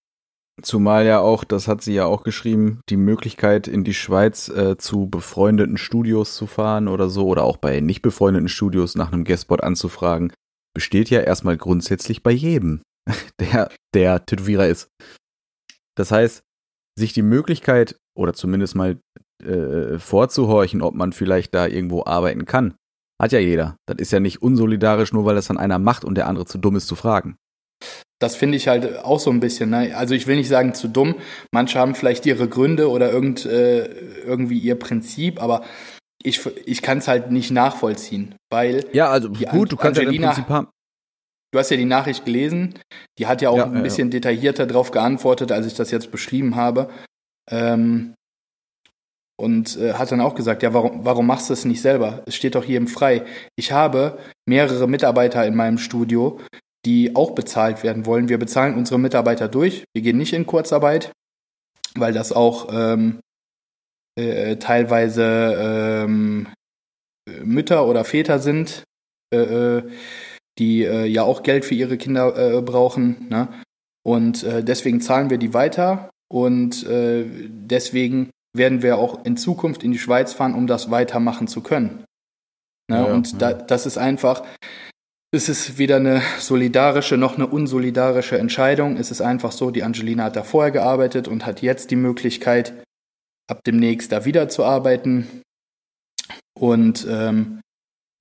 Zumal 0.60 1.06
ja 1.06 1.20
auch, 1.20 1.44
das 1.44 1.66
hat 1.66 1.82
sie 1.82 1.94
ja 1.94 2.04
auch 2.06 2.24
geschrieben, 2.24 2.80
die 2.88 2.96
Möglichkeit 2.96 3.68
in 3.68 3.84
die 3.84 3.94
Schweiz 3.94 4.48
äh, 4.48 4.76
zu 4.76 5.08
befreundeten 5.08 5.76
Studios 5.76 6.34
zu 6.34 6.46
fahren 6.46 6.88
oder 6.88 7.08
so 7.08 7.26
oder 7.26 7.44
auch 7.44 7.56
bei 7.56 7.80
nicht 7.80 8.02
befreundeten 8.02 8.48
Studios 8.48 8.94
nach 8.94 9.12
einem 9.12 9.24
Guestspot 9.24 9.62
anzufragen, 9.62 10.32
besteht 10.74 11.10
ja 11.10 11.20
erstmal 11.20 11.56
grundsätzlich 11.56 12.22
bei 12.22 12.32
jedem, 12.32 12.82
der 13.40 13.70
der 13.94 14.24
Tätowierer 14.24 14.66
ist. 14.68 14.88
Das 15.96 16.10
heißt, 16.10 16.42
sich 16.98 17.12
die 17.12 17.22
Möglichkeit 17.22 17.96
oder 18.16 18.34
zumindest 18.34 18.74
mal 18.74 18.98
äh, 19.42 19.98
vorzuhorchen, 19.98 20.82
ob 20.82 20.94
man 20.94 21.12
vielleicht 21.12 21.54
da 21.54 21.66
irgendwo 21.66 22.04
arbeiten 22.04 22.44
kann, 22.44 22.74
hat 23.20 23.32
ja 23.32 23.38
jeder. 23.38 23.76
Das 23.86 23.98
ist 23.98 24.12
ja 24.12 24.20
nicht 24.20 24.42
unsolidarisch, 24.42 25.12
nur 25.12 25.24
weil 25.24 25.34
das 25.34 25.48
dann 25.48 25.58
einer 25.58 25.78
macht 25.78 26.04
und 26.04 26.14
der 26.16 26.26
andere 26.28 26.46
zu 26.46 26.58
dumm 26.58 26.76
ist 26.76 26.86
zu 26.86 26.94
fragen. 26.96 27.36
Das 28.20 28.36
finde 28.36 28.56
ich 28.56 28.68
halt 28.68 28.98
auch 29.04 29.18
so 29.18 29.30
ein 29.30 29.40
bisschen. 29.40 29.70
Ne? 29.70 29.96
Also 29.96 30.14
ich 30.14 30.26
will 30.28 30.36
nicht 30.36 30.48
sagen 30.48 30.74
zu 30.74 30.86
dumm. 30.88 31.16
Manche 31.52 31.78
haben 31.80 31.94
vielleicht 31.96 32.24
ihre 32.24 32.48
Gründe 32.48 32.88
oder 32.88 33.10
irgend, 33.10 33.44
äh, 33.44 33.86
irgendwie 34.24 34.58
ihr 34.58 34.76
Prinzip, 34.76 35.42
aber 35.42 35.64
ich, 36.22 36.46
ich 36.64 36.82
kann 36.82 36.98
es 36.98 37.08
halt 37.08 37.32
nicht 37.32 37.50
nachvollziehen, 37.50 38.36
weil 38.50 38.84
Ja, 38.92 39.08
also 39.10 39.30
gut, 39.30 39.72
du 39.72 39.76
kannst 39.76 39.98
ja 39.98 40.04
im 40.04 40.10
Angelina- 40.10 40.28
Prinzip 40.28 40.48
haben. 40.50 40.68
Du 41.52 41.58
hast 41.58 41.70
ja 41.70 41.76
die 41.76 41.84
Nachricht 41.84 42.24
gelesen. 42.24 42.74
Die 43.18 43.26
hat 43.26 43.42
ja 43.42 43.50
auch 43.50 43.58
Ja, 43.58 43.66
ein 43.66 43.76
ja, 43.76 43.82
bisschen 43.82 44.10
detaillierter 44.10 44.66
darauf 44.66 44.90
geantwortet, 44.90 45.52
als 45.52 45.66
ich 45.66 45.74
das 45.74 45.90
jetzt 45.90 46.10
beschrieben 46.10 46.56
habe. 46.56 46.90
Ähm, 47.50 48.14
und 49.38 49.76
äh, 49.76 49.94
hat 49.94 50.12
dann 50.12 50.20
auch 50.20 50.34
gesagt, 50.34 50.62
ja, 50.62 50.72
warum, 50.72 51.04
warum 51.04 51.26
machst 51.26 51.50
du 51.50 51.54
es 51.54 51.64
nicht 51.64 51.82
selber? 51.82 52.22
Es 52.26 52.34
steht 52.34 52.54
doch 52.54 52.64
jedem 52.64 52.86
frei. 52.86 53.24
Ich 53.56 53.72
habe 53.72 54.18
mehrere 54.46 54.88
Mitarbeiter 54.88 55.46
in 55.46 55.54
meinem 55.54 55.78
Studio, 55.78 56.40
die 56.84 57.16
auch 57.16 57.32
bezahlt 57.32 57.82
werden 57.82 58.06
wollen. 58.06 58.28
Wir 58.28 58.38
bezahlen 58.38 58.76
unsere 58.76 58.98
Mitarbeiter 58.98 59.48
durch. 59.48 59.84
Wir 59.94 60.02
gehen 60.02 60.18
nicht 60.18 60.32
in 60.32 60.46
Kurzarbeit, 60.46 61.12
weil 61.94 62.12
das 62.12 62.32
auch 62.32 62.68
ähm, 62.72 63.20
äh, 64.18 64.56
teilweise 64.56 66.04
ähm, 66.04 66.48
Mütter 67.42 67.86
oder 67.86 68.04
Väter 68.04 68.38
sind, 68.38 68.84
äh, 69.32 69.38
äh 69.38 69.82
die 70.58 70.84
äh, 70.84 71.06
ja 71.06 71.22
auch 71.22 71.42
Geld 71.42 71.64
für 71.64 71.74
ihre 71.74 71.96
Kinder 71.96 72.36
äh, 72.36 72.62
brauchen. 72.62 73.28
Ne? 73.28 73.48
Und 74.04 74.42
äh, 74.44 74.62
deswegen 74.62 75.00
zahlen 75.00 75.30
wir 75.30 75.38
die 75.38 75.54
weiter 75.54 76.10
und 76.30 76.86
äh, 76.86 77.24
deswegen 77.48 78.30
werden 78.54 78.82
wir 78.82 78.98
auch 78.98 79.24
in 79.24 79.36
Zukunft 79.36 79.82
in 79.82 79.92
die 79.92 79.98
Schweiz 79.98 80.32
fahren, 80.32 80.54
um 80.54 80.66
das 80.66 80.90
weitermachen 80.90 81.46
zu 81.46 81.62
können. 81.62 82.04
Ne? 82.90 82.96
Ja, 82.96 83.04
und 83.04 83.32
ja. 83.32 83.38
Da, 83.38 83.52
das 83.52 83.86
ist 83.86 83.98
einfach, 83.98 84.42
es 85.34 85.48
ist 85.48 85.78
weder 85.78 85.96
eine 85.96 86.22
solidarische 86.38 87.16
noch 87.16 87.36
eine 87.36 87.46
unsolidarische 87.46 88.38
Entscheidung. 88.38 88.96
Es 88.96 89.10
ist 89.10 89.22
einfach 89.22 89.52
so, 89.52 89.70
die 89.70 89.82
Angelina 89.82 90.24
hat 90.24 90.36
da 90.36 90.42
vorher 90.42 90.70
gearbeitet 90.70 91.28
und 91.28 91.46
hat 91.46 91.62
jetzt 91.62 91.90
die 91.90 91.96
Möglichkeit, 91.96 92.74
ab 93.50 93.62
demnächst 93.64 94.12
da 94.12 94.24
wieder 94.24 94.48
zu 94.48 94.64
arbeiten. 94.64 95.42
Und 96.58 97.06
ähm, 97.08 97.60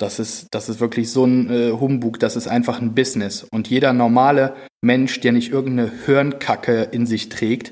das 0.02 0.20
ist, 0.20 0.48
das 0.52 0.68
ist 0.68 0.80
wirklich 0.80 1.12
so 1.12 1.26
ein 1.26 1.50
äh, 1.50 1.72
Humbug, 1.72 2.20
das 2.20 2.36
ist 2.36 2.48
einfach 2.48 2.82
ein 2.82 2.96
Business. 2.96 3.44
Und 3.44 3.70
jeder 3.70 3.94
normale 3.94 4.56
Mensch, 4.84 5.20
der 5.20 5.32
nicht 5.32 5.52
irgendeine 5.52 5.92
Hirnkacke 6.06 6.84
in 6.92 7.06
sich 7.06 7.30
trägt, 7.30 7.72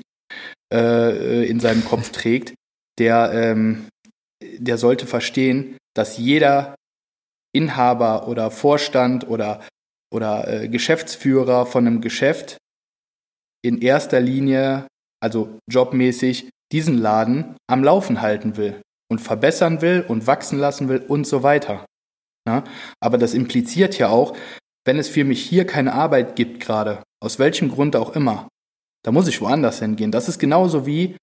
äh, 0.72 1.48
in 1.48 1.58
seinem 1.58 1.84
Kopf 1.84 2.10
trägt, 2.12 2.54
der, 2.98 3.32
ähm, 3.32 3.88
der 4.40 4.78
sollte 4.78 5.06
verstehen, 5.06 5.76
dass 5.94 6.18
jeder 6.18 6.76
Inhaber 7.52 8.28
oder 8.28 8.50
Vorstand 8.50 9.28
oder, 9.28 9.66
oder 10.14 10.46
äh, 10.46 10.68
Geschäftsführer 10.68 11.66
von 11.66 11.86
einem 11.86 12.00
Geschäft 12.00 12.58
in 13.62 13.82
erster 13.82 14.20
Linie, 14.20 14.86
also 15.20 15.58
jobmäßig, 15.68 16.48
diesen 16.72 16.96
Laden 16.96 17.56
am 17.68 17.82
Laufen 17.82 18.20
halten 18.20 18.56
will 18.56 18.80
und 19.10 19.20
verbessern 19.20 19.82
will 19.82 20.04
und 20.06 20.28
wachsen 20.28 20.60
lassen 20.60 20.88
will 20.88 20.98
und 20.98 21.26
so 21.26 21.42
weiter. 21.42 21.84
Ja? 22.46 22.64
Aber 23.00 23.18
das 23.18 23.34
impliziert 23.34 23.98
ja 23.98 24.08
auch, 24.08 24.36
wenn 24.84 24.98
es 24.98 25.08
für 25.08 25.24
mich 25.24 25.42
hier 25.42 25.66
keine 25.66 25.92
Arbeit 25.92 26.36
gibt 26.36 26.60
gerade, 26.60 27.02
aus 27.22 27.38
welchem 27.38 27.70
Grund 27.70 27.96
auch 27.96 28.16
immer, 28.16 28.48
da 29.04 29.12
muss 29.12 29.28
ich 29.28 29.40
woanders 29.40 29.80
hingehen. 29.80 30.12
Das 30.12 30.28
ist 30.28 30.38
genauso 30.38 30.86
wie 30.86 31.16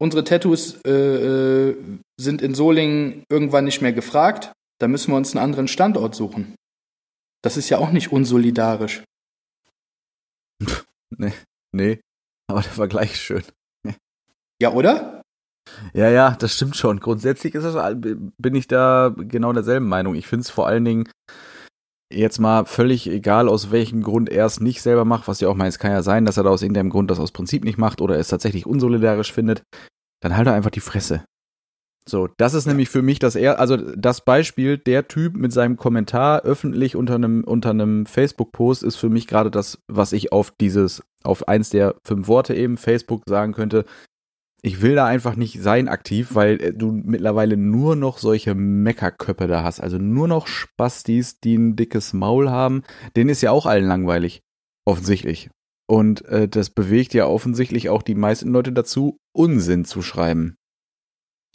unsere 0.00 0.24
Tattoos 0.24 0.80
äh, 0.84 0.90
äh, 0.90 1.76
sind 2.18 2.42
in 2.42 2.54
Solingen 2.54 3.24
irgendwann 3.30 3.64
nicht 3.64 3.82
mehr 3.82 3.92
gefragt. 3.92 4.52
Da 4.80 4.88
müssen 4.88 5.12
wir 5.12 5.16
uns 5.16 5.34
einen 5.34 5.44
anderen 5.44 5.68
Standort 5.68 6.14
suchen. 6.14 6.56
Das 7.42 7.56
ist 7.56 7.68
ja 7.68 7.78
auch 7.78 7.90
nicht 7.90 8.12
unsolidarisch. 8.12 9.04
nee, 11.10 11.32
nee, 11.72 12.00
aber 12.48 12.62
der 12.62 12.72
Vergleich 12.72 13.12
ist 13.12 13.20
schön. 13.20 13.44
Ja, 14.60 14.72
oder? 14.72 15.21
Ja, 15.92 16.10
ja, 16.10 16.36
das 16.38 16.54
stimmt 16.54 16.76
schon. 16.76 17.00
Grundsätzlich 17.00 17.54
ist 17.54 17.64
das, 17.64 17.96
bin 18.38 18.54
ich 18.54 18.68
da 18.68 19.14
genau 19.16 19.52
derselben 19.52 19.88
Meinung. 19.88 20.14
Ich 20.14 20.26
finde 20.26 20.42
es 20.42 20.50
vor 20.50 20.66
allen 20.66 20.84
Dingen 20.84 21.08
jetzt 22.12 22.38
mal 22.38 22.64
völlig 22.64 23.08
egal, 23.08 23.48
aus 23.48 23.70
welchem 23.70 24.02
Grund 24.02 24.28
er 24.28 24.46
es 24.46 24.60
nicht 24.60 24.82
selber 24.82 25.04
macht, 25.04 25.28
was 25.28 25.40
ja 25.40 25.48
auch 25.48 25.54
meint, 25.54 25.70
es 25.70 25.78
kann 25.78 25.92
ja 25.92 26.02
sein, 26.02 26.24
dass 26.24 26.36
er 26.36 26.44
da 26.44 26.50
aus 26.50 26.62
irgendeinem 26.62 26.90
Grund 26.90 27.10
das 27.10 27.18
aus 27.18 27.32
Prinzip 27.32 27.64
nicht 27.64 27.78
macht 27.78 28.00
oder 28.00 28.18
es 28.18 28.28
tatsächlich 28.28 28.66
unsolidarisch 28.66 29.32
findet, 29.32 29.62
dann 30.20 30.36
halt 30.36 30.46
er 30.46 30.54
einfach 30.54 30.70
die 30.70 30.80
Fresse. 30.80 31.24
So, 32.08 32.28
das 32.36 32.54
ist 32.54 32.66
nämlich 32.66 32.88
für 32.88 33.02
mich 33.02 33.20
das 33.20 33.36
er, 33.36 33.60
also 33.60 33.76
das 33.76 34.24
Beispiel, 34.24 34.76
der 34.76 35.06
Typ 35.06 35.36
mit 35.36 35.52
seinem 35.52 35.76
Kommentar 35.76 36.42
öffentlich 36.42 36.96
unter 36.96 37.14
einem, 37.14 37.44
unter 37.44 37.70
einem 37.70 38.06
Facebook-Post 38.06 38.82
ist 38.82 38.96
für 38.96 39.08
mich 39.08 39.28
gerade 39.28 39.52
das, 39.52 39.78
was 39.86 40.12
ich 40.12 40.32
auf 40.32 40.50
dieses, 40.60 41.02
auf 41.22 41.46
eins 41.46 41.70
der 41.70 41.94
fünf 42.04 42.26
Worte 42.26 42.54
eben 42.54 42.76
Facebook 42.76 43.22
sagen 43.28 43.52
könnte, 43.52 43.84
ich 44.64 44.80
will 44.80 44.94
da 44.94 45.06
einfach 45.06 45.34
nicht 45.34 45.60
sein 45.60 45.88
aktiv, 45.88 46.34
weil 46.34 46.62
äh, 46.62 46.72
du 46.72 46.92
mittlerweile 46.92 47.56
nur 47.56 47.96
noch 47.96 48.18
solche 48.18 48.54
Meckerköppe 48.54 49.48
da 49.48 49.64
hast. 49.64 49.80
Also 49.80 49.98
nur 49.98 50.28
noch 50.28 50.46
Spastis, 50.46 51.40
die 51.40 51.56
ein 51.56 51.76
dickes 51.76 52.12
Maul 52.12 52.48
haben. 52.48 52.82
Den 53.16 53.28
ist 53.28 53.42
ja 53.42 53.50
auch 53.50 53.66
allen 53.66 53.86
langweilig. 53.86 54.42
Offensichtlich. 54.84 55.50
Und 55.90 56.24
äh, 56.26 56.48
das 56.48 56.70
bewegt 56.70 57.12
ja 57.12 57.26
offensichtlich 57.26 57.88
auch 57.88 58.02
die 58.02 58.14
meisten 58.14 58.50
Leute 58.50 58.72
dazu, 58.72 59.18
Unsinn 59.36 59.84
zu 59.84 60.00
schreiben. 60.00 60.56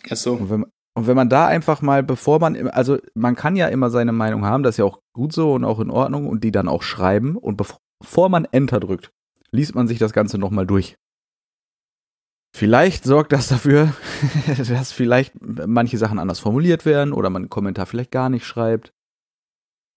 Ach 0.09 0.17
so. 0.17 0.33
Und 0.33 0.49
wenn, 0.49 0.65
und 0.95 1.07
wenn 1.07 1.15
man 1.15 1.29
da 1.29 1.47
einfach 1.47 1.81
mal, 1.81 2.03
bevor 2.03 2.39
man, 2.39 2.67
also 2.69 2.97
man 3.15 3.35
kann 3.35 3.55
ja 3.55 3.67
immer 3.67 3.89
seine 3.89 4.11
Meinung 4.11 4.45
haben, 4.45 4.63
das 4.63 4.75
ist 4.75 4.79
ja 4.79 4.85
auch 4.85 4.99
gut 5.13 5.31
so 5.31 5.53
und 5.53 5.63
auch 5.63 5.79
in 5.79 5.89
Ordnung 5.89 6.27
und 6.27 6.43
die 6.43 6.51
dann 6.51 6.67
auch 6.67 6.83
schreiben. 6.83 7.37
Und 7.37 7.55
bevor 7.55 8.27
man 8.27 8.45
Enter 8.45 8.81
drückt, 8.81 9.11
liest 9.51 9.75
man 9.75 9.87
sich 9.87 9.97
das 9.97 10.11
Ganze 10.11 10.37
nochmal 10.37 10.67
durch. 10.67 10.97
Vielleicht 12.55 13.03
sorgt 13.03 13.33
das 13.33 13.47
dafür, 13.47 13.93
dass 14.57 14.91
vielleicht 14.91 15.33
manche 15.41 15.97
Sachen 15.97 16.19
anders 16.19 16.39
formuliert 16.39 16.85
werden 16.85 17.13
oder 17.13 17.29
man 17.29 17.43
einen 17.43 17.49
Kommentar 17.49 17.85
vielleicht 17.85 18.11
gar 18.11 18.29
nicht 18.29 18.45
schreibt. 18.45 18.93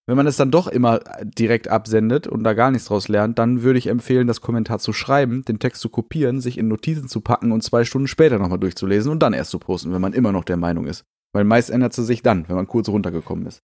Wenn 0.06 0.16
man 0.16 0.26
es 0.26 0.36
dann 0.36 0.50
doch 0.50 0.66
immer 0.66 1.00
direkt 1.22 1.68
absendet 1.68 2.26
und 2.26 2.42
da 2.42 2.52
gar 2.54 2.70
nichts 2.70 2.88
draus 2.88 3.06
lernt, 3.06 3.38
dann 3.38 3.62
würde 3.62 3.78
ich 3.78 3.86
empfehlen, 3.86 4.26
das 4.26 4.40
Kommentar 4.40 4.80
zu 4.80 4.92
schreiben, 4.92 5.44
den 5.44 5.60
Text 5.60 5.80
zu 5.80 5.88
kopieren, 5.88 6.40
sich 6.40 6.58
in 6.58 6.66
Notizen 6.66 7.08
zu 7.08 7.20
packen 7.20 7.52
und 7.52 7.62
zwei 7.62 7.84
Stunden 7.84 8.08
später 8.08 8.38
nochmal 8.38 8.58
durchzulesen 8.58 9.12
und 9.12 9.20
dann 9.22 9.34
erst 9.34 9.52
zu 9.52 9.60
posten, 9.60 9.92
wenn 9.92 10.00
man 10.00 10.12
immer 10.12 10.32
noch 10.32 10.44
der 10.44 10.56
Meinung 10.56 10.86
ist. 10.86 11.04
Weil 11.32 11.44
meist 11.44 11.70
ändert 11.70 11.96
es 11.96 12.06
sich 12.06 12.22
dann, 12.22 12.48
wenn 12.48 12.56
man 12.56 12.66
kurz 12.66 12.88
runtergekommen 12.88 13.46
ist. 13.46 13.62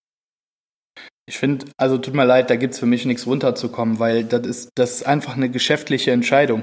Ich 1.29 1.39
finde, 1.39 1.67
also 1.77 1.99
tut 1.99 2.15
mir 2.15 2.25
leid, 2.25 2.51
da 2.51 2.57
gibt's 2.57 2.79
für 2.79 2.87
mich 2.87 3.05
nichts 3.05 3.27
runterzukommen, 3.27 3.99
weil 3.99 4.23
das 4.23 4.47
ist, 4.47 4.71
das 4.77 4.93
ist 4.93 5.07
einfach 5.07 5.37
eine 5.37 5.51
geschäftliche 5.51 6.13
Entscheidung. 6.13 6.63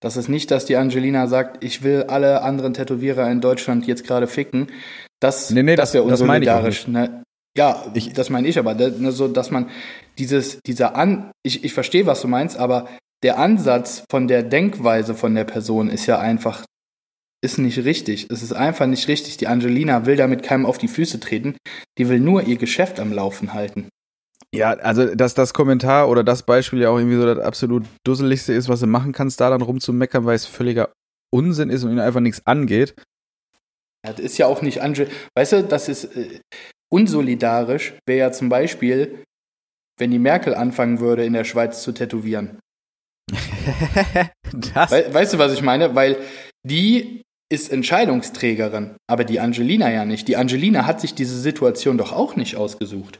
Das 0.00 0.18
ist 0.18 0.28
nicht, 0.28 0.50
dass 0.50 0.66
die 0.66 0.76
Angelina 0.76 1.26
sagt, 1.26 1.64
ich 1.64 1.82
will 1.82 2.04
alle 2.04 2.42
anderen 2.42 2.74
Tätowierer 2.74 3.30
in 3.30 3.40
Deutschland 3.40 3.86
jetzt 3.86 4.06
gerade 4.06 4.26
ficken. 4.26 4.70
Das, 5.18 5.50
nee, 5.50 5.62
nee, 5.62 5.76
das, 5.76 5.90
das 5.90 5.94
wäre 5.94 6.04
unsolidarisch. 6.04 6.88
Ne? 6.88 7.22
Ja, 7.56 7.86
ich, 7.94 8.12
das 8.12 8.28
meine 8.28 8.48
ich 8.48 8.58
aber, 8.58 8.74
ne, 8.74 9.12
so, 9.12 9.28
dass 9.28 9.50
man 9.50 9.70
dieses, 10.18 10.60
dieser 10.66 10.94
An, 10.94 11.30
ich, 11.42 11.64
ich 11.64 11.72
verstehe, 11.72 12.04
was 12.04 12.20
du 12.20 12.28
meinst, 12.28 12.58
aber 12.58 12.88
der 13.22 13.38
Ansatz 13.38 14.04
von 14.10 14.28
der 14.28 14.42
Denkweise 14.42 15.14
von 15.14 15.34
der 15.34 15.44
Person 15.44 15.88
ist 15.88 16.04
ja 16.06 16.18
einfach, 16.18 16.64
ist 17.42 17.58
nicht 17.58 17.78
richtig. 17.84 18.28
Es 18.30 18.42
ist 18.42 18.52
einfach 18.52 18.86
nicht 18.86 19.08
richtig. 19.08 19.36
Die 19.38 19.48
Angelina 19.48 20.06
will 20.06 20.16
damit 20.16 20.42
keinem 20.42 20.66
auf 20.66 20.78
die 20.78 20.88
Füße 20.88 21.18
treten. 21.18 21.56
Die 21.98 22.08
will 22.08 22.20
nur 22.20 22.42
ihr 22.42 22.56
Geschäft 22.56 23.00
am 23.00 23.12
Laufen 23.12 23.52
halten. 23.52 23.88
Ja, 24.54 24.72
also 24.72 25.14
dass 25.14 25.34
das 25.34 25.54
Kommentar 25.54 26.08
oder 26.08 26.22
das 26.22 26.42
Beispiel 26.42 26.80
ja 26.80 26.90
auch 26.90 26.98
irgendwie 26.98 27.16
so 27.16 27.24
das 27.24 27.38
absolut 27.38 27.86
dusseligste 28.04 28.52
ist, 28.52 28.68
was 28.68 28.80
du 28.80 28.86
machen 28.86 29.12
kannst, 29.12 29.40
da 29.40 29.48
dann 29.48 29.62
rumzumeckern, 29.62 30.26
weil 30.26 30.36
es 30.36 30.46
völliger 30.46 30.92
Unsinn 31.32 31.70
ist 31.70 31.84
und 31.84 31.90
ihnen 31.90 32.00
einfach 32.00 32.20
nichts 32.20 32.46
angeht. 32.46 32.94
Ja, 34.04 34.12
das 34.12 34.20
ist 34.20 34.38
ja 34.38 34.46
auch 34.46 34.60
nicht 34.60 34.82
Angel. 34.82 35.08
Weißt 35.34 35.52
du, 35.52 35.64
das 35.64 35.88
ist 35.88 36.04
äh, 36.16 36.40
unsolidarisch, 36.92 37.94
wäre 38.06 38.18
ja 38.18 38.32
zum 38.32 38.50
Beispiel, 38.50 39.24
wenn 39.98 40.10
die 40.10 40.18
Merkel 40.18 40.54
anfangen 40.54 41.00
würde, 41.00 41.24
in 41.24 41.32
der 41.32 41.44
Schweiz 41.44 41.82
zu 41.82 41.92
tätowieren. 41.92 42.58
We 43.30 45.14
weißt 45.14 45.34
du, 45.34 45.38
was 45.38 45.54
ich 45.54 45.62
meine? 45.62 45.94
Weil 45.94 46.18
die 46.66 47.22
ist 47.50 47.70
Entscheidungsträgerin, 47.70 48.96
aber 49.08 49.24
die 49.24 49.40
Angelina 49.40 49.90
ja 49.90 50.04
nicht. 50.04 50.28
Die 50.28 50.36
Angelina 50.36 50.84
hat 50.84 51.00
sich 51.00 51.14
diese 51.14 51.38
Situation 51.38 51.96
doch 51.96 52.12
auch 52.12 52.36
nicht 52.36 52.56
ausgesucht. 52.56 53.18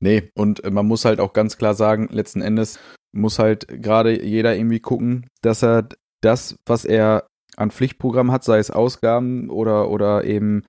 Nee, 0.00 0.30
und 0.34 0.64
äh, 0.64 0.70
man 0.70 0.86
muss 0.86 1.04
halt 1.04 1.20
auch 1.20 1.32
ganz 1.32 1.56
klar 1.56 1.74
sagen, 1.74 2.08
letzten 2.10 2.42
Endes 2.42 2.78
muss 3.12 3.38
halt 3.38 3.68
gerade 3.68 4.24
jeder 4.24 4.56
irgendwie 4.56 4.80
gucken, 4.80 5.28
dass 5.42 5.62
er 5.62 5.88
das, 6.20 6.56
was 6.66 6.84
er 6.84 7.26
an 7.56 7.70
Pflichtprogramm 7.70 8.32
hat, 8.32 8.44
sei 8.44 8.58
es 8.58 8.70
Ausgaben 8.70 9.50
oder, 9.50 9.90
oder 9.90 10.24
eben 10.24 10.64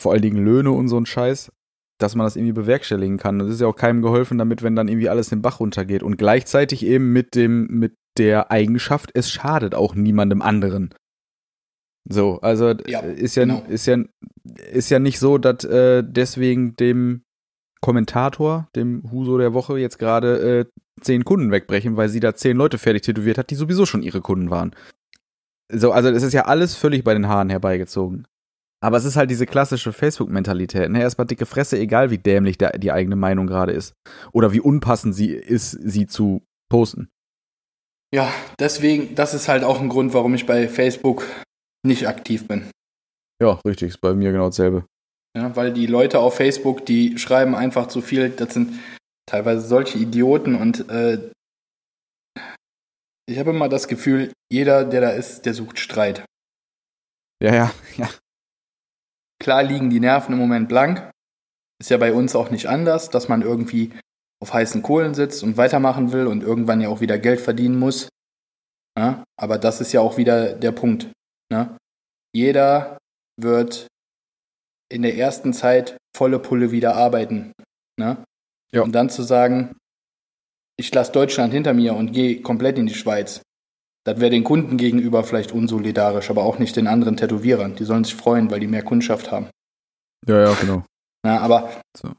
vor 0.00 0.12
allen 0.12 0.22
Dingen 0.22 0.44
Löhne 0.44 0.70
und 0.70 0.88
so 0.88 0.98
ein 0.98 1.06
Scheiß, 1.06 1.50
dass 1.98 2.14
man 2.14 2.26
das 2.26 2.36
irgendwie 2.36 2.52
bewerkstelligen 2.52 3.18
kann. 3.18 3.38
Das 3.38 3.48
ist 3.48 3.60
ja 3.60 3.66
auch 3.66 3.76
keinem 3.76 4.02
geholfen 4.02 4.38
damit, 4.38 4.62
wenn 4.62 4.76
dann 4.76 4.88
irgendwie 4.88 5.08
alles 5.08 5.30
den 5.30 5.42
Bach 5.42 5.60
runtergeht. 5.60 6.02
Und 6.02 6.16
gleichzeitig 6.16 6.84
eben 6.84 7.12
mit 7.12 7.34
dem, 7.34 7.66
mit 7.66 7.94
der 8.18 8.50
Eigenschaft, 8.50 9.10
es 9.14 9.30
schadet 9.30 9.74
auch 9.74 9.94
niemandem 9.94 10.42
anderen. 10.42 10.94
So, 12.08 12.40
also 12.40 12.74
ja, 12.86 13.00
ist 13.00 13.36
ja, 13.36 13.44
genau. 13.44 13.62
ist 13.68 13.86
ja, 13.86 13.98
ist 14.70 14.90
ja 14.90 14.98
nicht 14.98 15.18
so, 15.18 15.38
dass 15.38 15.64
äh, 15.64 16.02
deswegen 16.04 16.74
dem 16.76 17.22
Kommentator, 17.82 18.68
dem 18.74 19.10
Huso 19.10 19.36
der 19.36 19.52
Woche, 19.52 19.78
jetzt 19.78 19.98
gerade 19.98 20.60
äh, 20.60 20.64
zehn 21.00 21.24
Kunden 21.24 21.50
wegbrechen, 21.50 21.96
weil 21.96 22.08
sie 22.08 22.20
da 22.20 22.34
zehn 22.34 22.56
Leute 22.56 22.78
fertig 22.78 23.02
tätowiert 23.02 23.38
hat, 23.38 23.50
die 23.50 23.56
sowieso 23.56 23.84
schon 23.84 24.02
ihre 24.02 24.20
Kunden 24.20 24.50
waren. 24.50 24.74
So, 25.70 25.92
also 25.92 26.08
es 26.08 26.22
ist 26.22 26.32
ja 26.32 26.44
alles 26.44 26.74
völlig 26.74 27.02
bei 27.02 27.12
den 27.12 27.28
Haaren 27.28 27.50
herbeigezogen. 27.50 28.26
Aber 28.82 28.96
es 28.96 29.04
ist 29.04 29.16
halt 29.16 29.30
diese 29.30 29.46
klassische 29.46 29.92
Facebook-Mentalität. 29.92 30.90
Ne? 30.90 31.00
Erstmal 31.00 31.26
dicke 31.26 31.46
Fresse, 31.46 31.78
egal 31.78 32.10
wie 32.10 32.18
dämlich 32.18 32.58
der, 32.58 32.78
die 32.78 32.90
eigene 32.92 33.16
Meinung 33.16 33.46
gerade 33.46 33.72
ist. 33.72 33.94
Oder 34.32 34.52
wie 34.52 34.60
unpassend 34.60 35.14
sie 35.14 35.30
ist, 35.30 35.70
sie 35.70 36.06
zu 36.06 36.42
posten. 36.68 37.08
Ja, 38.14 38.32
deswegen, 38.58 39.14
das 39.14 39.34
ist 39.34 39.48
halt 39.48 39.64
auch 39.64 39.80
ein 39.80 39.88
Grund, 39.88 40.14
warum 40.14 40.34
ich 40.34 40.46
bei 40.46 40.68
Facebook 40.68 41.24
nicht 41.86 42.06
aktiv 42.06 42.46
bin. 42.46 42.70
Ja, 43.40 43.60
richtig, 43.66 43.90
ist 43.90 44.00
bei 44.00 44.14
mir 44.14 44.32
genau 44.32 44.46
dasselbe. 44.46 44.84
Ja, 45.36 45.56
weil 45.56 45.72
die 45.72 45.86
Leute 45.86 46.18
auf 46.18 46.36
Facebook, 46.36 46.84
die 46.84 47.18
schreiben 47.18 47.54
einfach 47.54 47.88
zu 47.88 48.02
viel, 48.02 48.30
das 48.30 48.52
sind 48.52 48.78
teilweise 49.26 49.66
solche 49.66 49.98
Idioten 49.98 50.54
und 50.54 50.88
äh, 50.90 51.30
ich 53.26 53.38
habe 53.38 53.50
immer 53.50 53.68
das 53.68 53.88
Gefühl, 53.88 54.32
jeder, 54.50 54.84
der 54.84 55.00
da 55.00 55.10
ist, 55.10 55.46
der 55.46 55.54
sucht 55.54 55.78
Streit. 55.78 56.24
Ja, 57.42 57.54
ja, 57.54 57.74
ja. 57.96 58.10
Klar 59.40 59.62
liegen 59.62 59.90
die 59.90 60.00
Nerven 60.00 60.34
im 60.34 60.38
Moment 60.38 60.68
blank. 60.68 61.10
Ist 61.80 61.90
ja 61.90 61.96
bei 61.96 62.12
uns 62.12 62.36
auch 62.36 62.50
nicht 62.50 62.66
anders, 62.66 63.10
dass 63.10 63.28
man 63.28 63.42
irgendwie 63.42 63.92
auf 64.40 64.52
heißen 64.52 64.82
Kohlen 64.82 65.14
sitzt 65.14 65.42
und 65.42 65.56
weitermachen 65.56 66.12
will 66.12 66.26
und 66.26 66.42
irgendwann 66.42 66.80
ja 66.80 66.88
auch 66.88 67.00
wieder 67.00 67.18
Geld 67.18 67.40
verdienen 67.40 67.78
muss. 67.78 68.08
Ja, 68.98 69.24
aber 69.36 69.58
das 69.58 69.80
ist 69.80 69.92
ja 69.92 70.00
auch 70.00 70.16
wieder 70.16 70.52
der 70.54 70.72
Punkt. 70.72 71.10
Ne? 71.50 71.76
Jeder 72.34 72.98
wird 73.40 73.86
in 74.92 75.02
der 75.02 75.16
ersten 75.16 75.52
Zeit 75.52 75.96
volle 76.16 76.38
Pulle 76.38 76.70
wieder 76.70 76.94
arbeiten. 76.96 77.52
Ne? 77.98 78.22
Ja. 78.72 78.82
Und 78.82 78.92
dann 78.92 79.10
zu 79.10 79.22
sagen, 79.22 79.76
ich 80.78 80.92
lasse 80.94 81.12
Deutschland 81.12 81.52
hinter 81.52 81.74
mir 81.74 81.94
und 81.94 82.12
gehe 82.12 82.42
komplett 82.42 82.78
in 82.78 82.86
die 82.86 82.94
Schweiz. 82.94 83.42
Das 84.04 84.18
wäre 84.20 84.30
den 84.30 84.44
Kunden 84.44 84.76
gegenüber 84.78 85.22
vielleicht 85.22 85.52
unsolidarisch, 85.52 86.28
aber 86.30 86.42
auch 86.44 86.58
nicht 86.58 86.74
den 86.76 86.86
anderen 86.88 87.16
Tätowierern. 87.16 87.76
Die 87.76 87.84
sollen 87.84 88.04
sich 88.04 88.14
freuen, 88.14 88.50
weil 88.50 88.60
die 88.60 88.66
mehr 88.66 88.82
Kundschaft 88.82 89.30
haben. 89.30 89.48
Ja, 90.26 90.44
ja, 90.44 90.54
genau. 90.54 90.84
Na, 91.24 91.38
aber 91.40 91.80
So. 91.96 92.12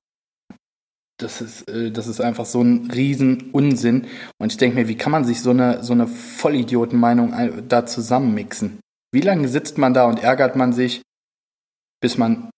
das, 1.19 1.41
ist, 1.41 1.69
äh, 1.69 1.91
das 1.91 2.07
ist 2.07 2.21
einfach 2.21 2.45
so 2.45 2.61
ein 2.61 2.89
riesen 2.91 3.51
Unsinn. 3.51 4.07
Und 4.39 4.51
ich 4.53 4.57
denke 4.57 4.77
mir, 4.77 4.87
wie 4.87 4.95
kann 4.97 5.11
man 5.11 5.25
sich 5.25 5.41
so 5.41 5.49
eine, 5.49 5.83
so 5.83 5.91
eine 5.93 6.07
Vollidiotenmeinung 6.07 7.33
ein- 7.33 7.67
da 7.67 7.85
zusammenmixen? 7.85 8.79
Wie 9.13 9.21
lange 9.21 9.47
sitzt 9.49 9.77
man 9.77 9.93
da 9.93 10.05
und 10.05 10.23
ärgert 10.23 10.55
man 10.55 10.71
sich, 10.73 11.01
bis 12.01 12.17
man 12.17 12.49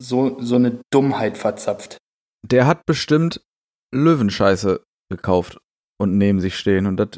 so, 0.00 0.40
so 0.40 0.56
eine 0.56 0.80
Dummheit 0.92 1.36
verzapft? 1.38 1.98
Der 2.46 2.66
hat 2.66 2.86
bestimmt 2.86 3.40
Löwenscheiße 3.94 4.82
gekauft 5.10 5.58
und 6.00 6.16
neben 6.18 6.40
sich 6.40 6.56
stehen. 6.56 6.86
Und 6.86 6.96
das 6.98 7.08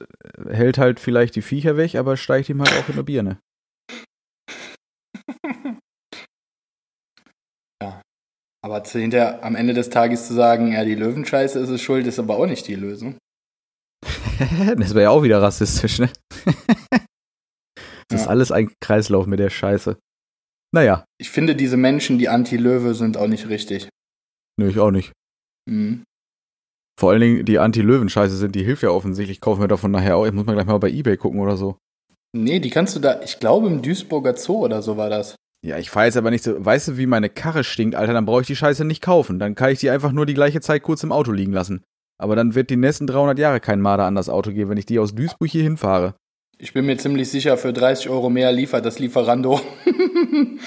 hält 0.49 0.79
halt 0.79 1.01
vielleicht 1.01 1.37
die 1.37 1.43
Viecher 1.43 1.77
weg, 1.77 1.95
aber 1.97 2.17
steigt 2.17 2.49
ihm 2.49 2.63
halt 2.63 2.73
auch 2.73 2.89
in 2.89 2.97
der 2.97 3.03
Birne. 3.03 3.41
Aber 8.63 8.85
zu 8.85 8.99
hinter, 8.99 9.43
am 9.43 9.57
Ende 9.57 9.73
des 9.73 9.89
Tages 9.89 10.27
zu 10.27 10.35
sagen, 10.35 10.73
ja, 10.73 10.85
die 10.85 10.95
Löwenscheiße 10.95 11.59
ist 11.59 11.71
es 11.71 11.81
schuld, 11.81 12.07
ist 12.07 12.19
aber 12.19 12.37
auch 12.37 12.47
nicht 12.47 12.69
die 12.69 12.75
Lösung. 12.75 13.17
das 14.77 14.91
wäre 14.95 15.05
ja 15.05 15.11
auch 15.11 15.23
wieder 15.23 15.41
rassistisch, 15.41 15.99
ne? 15.99 16.11
das 18.09 18.21
ist 18.21 18.25
Ja. 18.25 18.27
alles 18.27 18.53
ein 18.53 18.71
Kreislauf 18.83 19.27
mit 19.27 19.41
der 19.41 19.49
Scheiße. 19.51 19.99
Naja, 20.73 21.05
Ich 21.19 21.31
finde, 21.31 21.57
diese 21.57 21.77
Menschen, 21.77 22.19
die 22.19 22.29
Anti-Löwe 22.29 22.95
sind, 22.95 23.17
auch 23.17 23.27
nicht 23.27 23.49
richtig. 23.49 23.89
nö, 24.59 24.69
ich 24.69 24.79
auch 24.79 24.91
nicht. 24.91 25.13
Mhm. 25.69 26.05
Vor 26.99 27.11
allen 27.11 27.21
Dingen 27.21 27.45
die 27.45 27.59
Anti-Löwen-Scheiße 27.59 28.37
sind, 28.37 28.55
die 28.55 28.63
hilft 28.63 28.83
ja 28.83 28.91
offensichtlich. 28.91 29.39
Ich 29.39 29.41
kaufe 29.41 29.61
mir 29.61 29.69
davon 29.69 29.91
nachher 29.91 30.17
auch. 30.17 30.27
Ich 30.27 30.33
muss 30.33 30.45
mal 30.47 30.53
gleich 30.53 30.67
mal 30.67 30.79
bei 30.79 30.91
Ebay 30.91 31.17
gucken 31.17 31.41
oder 31.41 31.57
so. 31.57 31.79
Nee, 32.37 32.61
die 32.61 32.71
kannst 32.71 32.95
du 32.95 33.01
da, 33.01 33.21
ich 33.23 33.41
glaube, 33.41 33.67
im 33.69 33.83
Duisburger 33.83 34.37
Zoo 34.37 34.65
oder 34.65 34.83
so 34.83 34.97
war 34.97 35.09
das. 35.11 35.35
Ja, 35.67 35.79
ich 35.79 35.91
fahre 35.91 36.07
jetzt 36.07 36.17
aber 36.17 36.31
nicht 36.31 36.45
so. 36.45 36.63
Weißt 36.65 36.89
du, 36.89 36.97
wie 36.99 37.07
meine 37.07 37.29
Karre 37.31 37.65
stinkt, 37.65 37.95
Alter? 37.95 38.13
Dann 38.13 38.27
brauche 38.27 38.43
ich 38.43 38.47
die 38.47 38.57
Scheiße 38.57 38.85
nicht 38.85 39.03
kaufen. 39.03 39.39
Dann 39.39 39.55
kann 39.55 39.73
ich 39.73 39.81
die 39.81 39.91
einfach 39.91 40.13
nur 40.13 40.27
die 40.27 40.35
gleiche 40.35 40.61
Zeit 40.61 40.83
kurz 40.83 41.03
im 41.03 41.13
Auto 41.13 41.33
liegen 41.33 41.53
lassen. 41.53 41.83
Aber 42.19 42.37
dann 42.37 42.55
wird 42.55 42.71
die 42.71 42.77
nächsten 42.77 43.07
300 43.07 43.39
Jahre 43.39 43.61
kein 43.61 43.81
Marder 43.81 44.05
an 44.05 44.15
das 44.15 44.29
Auto 44.29 44.53
geben, 44.53 44.71
wenn 44.71 44.79
ich 44.79 44.87
die 44.87 44.99
aus 44.99 45.15
Duisburg 45.15 45.49
hier 45.51 45.63
hinfahre. 45.63 46.15
Ich 46.63 46.75
bin 46.75 46.85
mir 46.85 46.99
ziemlich 46.99 47.31
sicher, 47.31 47.57
für 47.57 47.73
30 47.73 48.11
Euro 48.11 48.29
mehr 48.29 48.53
liefert 48.53 48.85
das 48.85 48.99
Lieferando. 48.99 49.61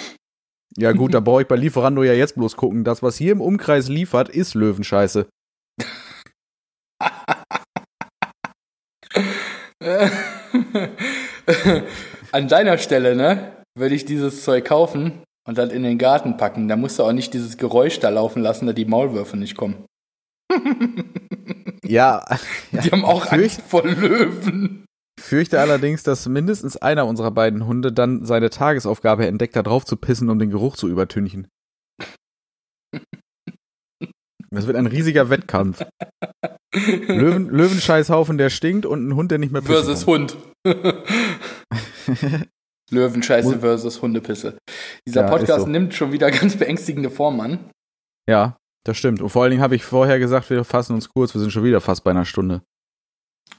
Ja 0.75 0.91
gut, 0.91 1.13
da 1.13 1.19
brauche 1.19 1.43
ich 1.43 1.47
bei 1.47 1.55
Lieferando 1.55 2.01
ja 2.01 2.13
jetzt 2.13 2.33
bloß 2.33 2.55
gucken. 2.55 2.83
Das, 2.83 3.03
was 3.03 3.15
hier 3.15 3.31
im 3.31 3.41
Umkreis 3.41 3.89
liefert, 3.89 4.27
ist 4.27 4.55
Löwenscheiße. 4.55 5.27
An 12.31 12.47
deiner 12.47 12.79
Stelle, 12.79 13.15
ne, 13.15 13.55
würde 13.77 13.93
ich 13.93 14.05
dieses 14.05 14.43
Zeug 14.43 14.65
kaufen 14.65 15.21
und 15.47 15.59
dann 15.59 15.69
in 15.69 15.83
den 15.83 15.99
Garten 15.99 16.37
packen. 16.37 16.67
Da 16.67 16.75
musst 16.75 16.97
du 16.97 17.03
auch 17.03 17.13
nicht 17.13 17.35
dieses 17.35 17.57
Geräusch 17.57 17.99
da 17.99 18.09
laufen 18.09 18.41
lassen, 18.41 18.65
da 18.65 18.73
die 18.73 18.85
Maulwürfe 18.85 19.37
nicht 19.37 19.55
kommen. 19.55 19.85
Ja, 21.85 22.25
Die 22.71 22.89
haben 22.89 23.05
auch 23.05 23.31
Angst 23.31 23.61
vor 23.61 23.83
Löwen. 23.85 24.85
Fürchte 25.23 25.61
allerdings, 25.61 26.03
dass 26.03 26.27
mindestens 26.27 26.75
einer 26.75 27.07
unserer 27.07 27.31
beiden 27.31 27.65
Hunde 27.65 27.93
dann 27.93 28.25
seine 28.25 28.49
Tagesaufgabe 28.49 29.25
entdeckt, 29.25 29.55
da 29.55 29.63
drauf 29.63 29.85
zu 29.85 29.95
pissen, 29.95 30.29
um 30.29 30.37
den 30.37 30.49
Geruch 30.49 30.75
zu 30.75 30.89
übertünchen. 30.89 31.47
Das 34.51 34.67
wird 34.67 34.75
ein 34.75 34.85
riesiger 34.85 35.29
Wettkampf. 35.29 35.81
Löwen, 36.75 37.47
Löwenscheißhaufen, 37.49 38.37
der 38.37 38.49
stinkt 38.49 38.85
und 38.85 39.07
ein 39.07 39.15
Hund, 39.15 39.31
der 39.31 39.37
nicht 39.37 39.53
mehr 39.53 39.61
pissen 39.61 39.73
Versus 39.75 40.05
kann. 40.05 40.13
Hund. 40.13 40.37
Löwenscheiße 42.91 43.59
versus 43.59 44.01
Hundepisse. 44.01 44.57
Dieser 45.07 45.21
Ja, 45.21 45.29
Podcast 45.29 45.61
so. 45.61 45.67
nimmt 45.67 45.93
schon 45.93 46.11
wieder 46.11 46.29
ganz 46.31 46.57
beängstigende 46.57 47.09
Formen 47.09 47.39
an. 47.39 47.71
Ja, 48.29 48.57
das 48.85 48.97
stimmt. 48.97 49.21
Und 49.21 49.29
vor 49.29 49.43
allen 49.43 49.51
Dingen 49.51 49.63
habe 49.63 49.77
ich 49.77 49.85
vorher 49.85 50.19
gesagt, 50.19 50.49
wir 50.49 50.65
fassen 50.65 50.95
uns 50.95 51.07
kurz. 51.07 51.33
Wir 51.33 51.39
sind 51.39 51.51
schon 51.51 51.63
wieder 51.63 51.79
fast 51.79 52.03
bei 52.03 52.11
einer 52.11 52.25
Stunde. 52.25 52.61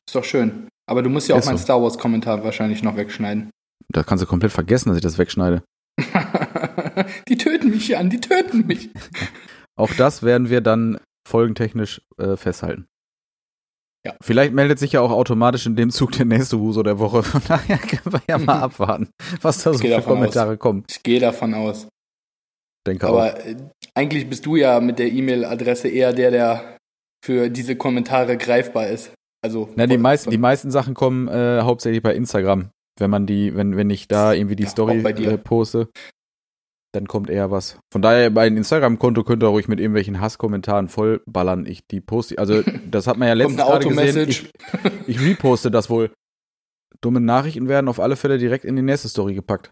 Ist 0.06 0.14
doch 0.14 0.24
schön. 0.24 0.68
Aber 0.86 1.02
du 1.02 1.10
musst 1.10 1.28
ja 1.28 1.34
auch 1.34 1.40
Ist 1.40 1.46
meinen 1.46 1.58
so. 1.58 1.64
Star 1.64 1.82
Wars-Kommentar 1.82 2.44
wahrscheinlich 2.44 2.82
noch 2.82 2.96
wegschneiden. 2.96 3.50
Da 3.88 4.02
kannst 4.02 4.22
du 4.22 4.26
komplett 4.26 4.52
vergessen, 4.52 4.88
dass 4.88 4.96
ich 4.96 5.02
das 5.02 5.18
wegschneide. 5.18 5.62
die 7.28 7.36
töten 7.36 7.70
mich, 7.70 7.88
Jan, 7.88 8.10
die 8.10 8.20
töten 8.20 8.66
mich. 8.66 8.90
Auch 9.76 9.92
das 9.94 10.22
werden 10.22 10.50
wir 10.50 10.60
dann 10.60 11.00
folgentechnisch 11.26 12.02
äh, 12.18 12.36
festhalten. 12.36 12.86
Ja. 14.06 14.14
Vielleicht 14.20 14.52
meldet 14.52 14.78
sich 14.78 14.92
ja 14.92 15.00
auch 15.00 15.10
automatisch 15.10 15.64
in 15.64 15.76
dem 15.76 15.90
Zug 15.90 16.12
der 16.12 16.26
nächste 16.26 16.58
Huso 16.58 16.82
der 16.82 16.98
Woche. 16.98 17.22
Von 17.22 17.40
daher 17.48 17.78
können 17.78 18.12
wir 18.12 18.22
ja 18.28 18.36
mal 18.36 18.60
abwarten, 18.62 19.08
was 19.40 19.62
da 19.62 19.72
so 19.72 19.78
für 19.78 20.02
Kommentare 20.02 20.58
kommen. 20.58 20.84
Ich 20.90 21.02
gehe 21.02 21.20
davon 21.20 21.54
aus. 21.54 21.88
Denke 22.86 23.08
auch. 23.08 23.14
Aber 23.14 23.46
äh, 23.46 23.56
eigentlich 23.94 24.28
bist 24.28 24.44
du 24.44 24.56
ja 24.56 24.78
mit 24.80 24.98
der 24.98 25.10
E-Mail-Adresse 25.10 25.88
eher 25.88 26.12
der, 26.12 26.30
der 26.30 26.76
für 27.24 27.48
diese 27.48 27.76
Kommentare 27.76 28.36
greifbar 28.36 28.88
ist. 28.88 29.10
Also 29.44 29.68
Na, 29.76 29.86
die 29.86 29.98
meisten, 29.98 30.30
die 30.30 30.38
meisten 30.38 30.70
Sachen 30.70 30.94
kommen 30.94 31.28
äh, 31.28 31.60
hauptsächlich 31.60 32.02
bei 32.02 32.14
Instagram. 32.14 32.70
Wenn 32.98 33.10
man 33.10 33.26
die, 33.26 33.54
wenn, 33.54 33.76
wenn 33.76 33.90
ich 33.90 34.08
da 34.08 34.32
irgendwie 34.32 34.56
die 34.56 34.62
Ja, 34.62 34.70
Story 34.70 35.00
äh, 35.04 35.36
poste, 35.36 35.90
dann 36.94 37.06
kommt 37.06 37.28
eher 37.28 37.50
was. 37.50 37.78
Von 37.92 38.00
daher, 38.00 38.30
mein 38.30 38.56
Instagram-Konto 38.56 39.22
könnt 39.22 39.42
ihr 39.42 39.48
ruhig 39.48 39.68
mit 39.68 39.80
irgendwelchen 39.80 40.18
Hasskommentaren 40.18 40.88
vollballern. 40.88 41.66
Ich 41.66 41.86
die 41.86 42.00
poste, 42.00 42.38
also 42.38 42.62
das 42.90 43.06
hat 43.06 43.18
man 43.18 43.28
ja 43.28 43.34
letztens 43.34 43.60
gerade 43.60 43.86
gesehen. 43.86 44.28
Ich, 44.30 44.50
ich 45.06 45.20
reposte 45.20 45.70
das 45.70 45.90
wohl. 45.90 46.10
Dumme 47.02 47.20
Nachrichten 47.20 47.68
werden 47.68 47.88
auf 47.88 48.00
alle 48.00 48.16
Fälle 48.16 48.38
direkt 48.38 48.64
in 48.64 48.76
die 48.76 48.82
nächste 48.82 49.10
Story 49.10 49.34
gepackt. 49.34 49.70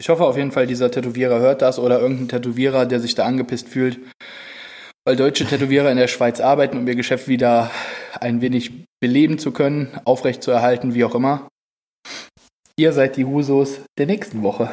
Ich 0.00 0.08
hoffe 0.08 0.24
auf 0.24 0.36
jeden 0.36 0.50
Fall, 0.50 0.66
dieser 0.66 0.90
Tätowierer 0.90 1.38
hört 1.38 1.62
das 1.62 1.78
oder 1.78 2.00
irgendein 2.00 2.26
Tätowierer, 2.26 2.86
der 2.86 2.98
sich 2.98 3.14
da 3.14 3.24
angepisst 3.24 3.68
fühlt, 3.68 4.00
weil 5.04 5.16
deutsche 5.16 5.46
Tätowierer 5.46 5.90
in 5.90 5.96
der 5.96 6.08
Schweiz 6.08 6.40
arbeiten, 6.40 6.78
um 6.78 6.86
ihr 6.86 6.94
Geschäft 6.94 7.28
wieder 7.28 7.70
ein 8.20 8.40
wenig 8.40 8.86
beleben 9.00 9.38
zu 9.38 9.52
können, 9.52 9.88
aufrecht 10.04 10.42
zu 10.42 10.50
erhalten, 10.50 10.94
wie 10.94 11.04
auch 11.04 11.14
immer. 11.14 11.48
Ihr 12.76 12.92
seid 12.92 13.16
die 13.16 13.24
Husos 13.24 13.80
der 13.98 14.06
nächsten 14.06 14.42
Woche. 14.42 14.70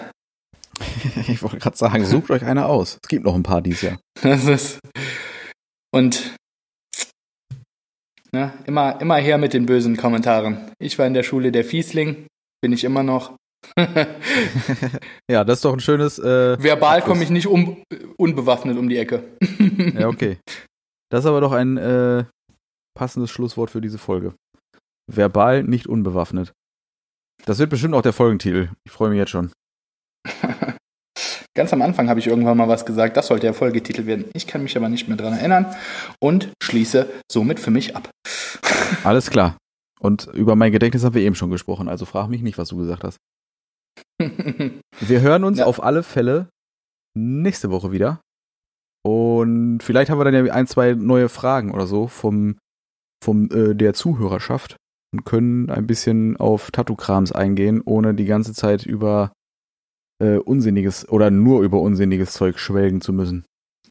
Ich 1.27 1.43
wollte 1.43 1.59
gerade 1.59 1.77
sagen, 1.77 2.05
sucht 2.05 2.31
euch 2.31 2.43
eine 2.43 2.65
aus. 2.65 2.97
Es 3.01 3.07
gibt 3.07 3.23
noch 3.23 3.35
ein 3.35 3.43
paar 3.43 3.61
dieses 3.61 3.81
Jahr. 3.83 3.99
Das 4.21 4.45
ist 4.45 4.79
und 5.91 6.35
ne, 8.31 8.53
immer, 8.65 8.99
immer 9.01 9.15
her 9.17 9.37
mit 9.37 9.53
den 9.53 9.65
bösen 9.65 9.97
Kommentaren. 9.97 10.71
Ich 10.79 10.99
war 10.99 11.07
in 11.07 11.13
der 11.13 11.23
Schule 11.23 11.51
der 11.51 11.65
Fiesling, 11.65 12.27
bin 12.61 12.73
ich 12.73 12.83
immer 12.83 13.03
noch. 13.03 13.35
Ja, 15.29 15.43
das 15.43 15.59
ist 15.59 15.65
doch 15.65 15.73
ein 15.73 15.79
schönes. 15.79 16.19
Äh, 16.19 16.61
Verbal 16.61 17.01
komme 17.01 17.23
ich 17.23 17.29
nicht 17.29 17.47
um, 17.47 17.83
unbewaffnet 18.17 18.77
um 18.77 18.89
die 18.89 18.97
Ecke. 18.97 19.23
Ja, 19.97 20.07
okay. 20.07 20.37
Das 21.09 21.21
ist 21.21 21.25
aber 21.25 21.41
doch 21.41 21.51
ein 21.53 21.77
äh, 21.77 22.25
passendes 22.97 23.31
Schlusswort 23.31 23.69
für 23.71 23.81
diese 23.81 23.97
Folge. 23.97 24.33
Verbal 25.07 25.63
nicht 25.63 25.87
unbewaffnet. 25.87 26.53
Das 27.45 27.59
wird 27.59 27.69
bestimmt 27.69 27.95
auch 27.95 28.01
der 28.01 28.13
Folgentitel. 28.13 28.69
Ich 28.85 28.91
freue 28.91 29.09
mich 29.09 29.17
jetzt 29.17 29.31
schon. 29.31 29.51
Ganz 31.55 31.73
am 31.73 31.81
Anfang 31.81 32.09
habe 32.09 32.19
ich 32.19 32.27
irgendwann 32.27 32.57
mal 32.57 32.67
was 32.67 32.85
gesagt, 32.85 33.17
das 33.17 33.27
sollte 33.27 33.47
der 33.47 33.53
Folgetitel 33.53 34.05
werden. 34.05 34.25
Ich 34.33 34.47
kann 34.47 34.63
mich 34.63 34.77
aber 34.77 34.89
nicht 34.89 35.07
mehr 35.07 35.17
dran 35.17 35.33
erinnern 35.33 35.73
und 36.21 36.51
schließe 36.61 37.09
somit 37.31 37.59
für 37.59 37.71
mich 37.71 37.95
ab. 37.95 38.09
Alles 39.03 39.29
klar. 39.29 39.57
Und 39.99 40.27
über 40.27 40.55
mein 40.55 40.71
Gedächtnis 40.71 41.03
haben 41.03 41.15
wir 41.15 41.21
eben 41.21 41.35
schon 41.35 41.51
gesprochen, 41.51 41.89
also 41.89 42.05
frag 42.05 42.29
mich 42.29 42.41
nicht, 42.41 42.57
was 42.57 42.69
du 42.69 42.77
gesagt 42.77 43.03
hast. 43.03 43.17
Wir 44.99 45.21
hören 45.21 45.43
uns 45.43 45.59
Ja. 45.59 45.65
auf 45.65 45.81
alle 45.83 46.03
Fälle 46.03 46.49
nächste 47.17 47.71
Woche 47.71 47.91
wieder. 47.91 48.21
Und 49.05 49.79
vielleicht 49.81 50.09
haben 50.11 50.19
wir 50.19 50.25
dann 50.25 50.45
ja 50.45 50.53
ein, 50.53 50.67
zwei 50.67 50.93
neue 50.93 51.29
Fragen 51.29 51.71
oder 51.71 51.87
so 51.87 52.07
vom, 52.07 52.57
vom 53.23 53.49
äh, 53.51 53.73
der 53.75 53.93
Zuhörerschaft 53.93 54.75
und 55.13 55.23
können 55.25 55.69
ein 55.69 55.87
bisschen 55.87 56.37
auf 56.37 56.69
Tattoo-Krams 56.71 57.31
eingehen, 57.31 57.81
ohne 57.85 58.13
die 58.13 58.25
ganze 58.25 58.53
Zeit 58.53 58.85
über 58.85 59.31
äh, 60.21 60.35
unsinniges 60.37 61.07
oder 61.07 61.31
nur 61.31 61.61
über 61.63 61.79
unsinniges 61.81 62.33
Zeug 62.33 62.59
schwelgen 62.59 62.99
zu 63.01 63.13
müssen. 63.13 63.45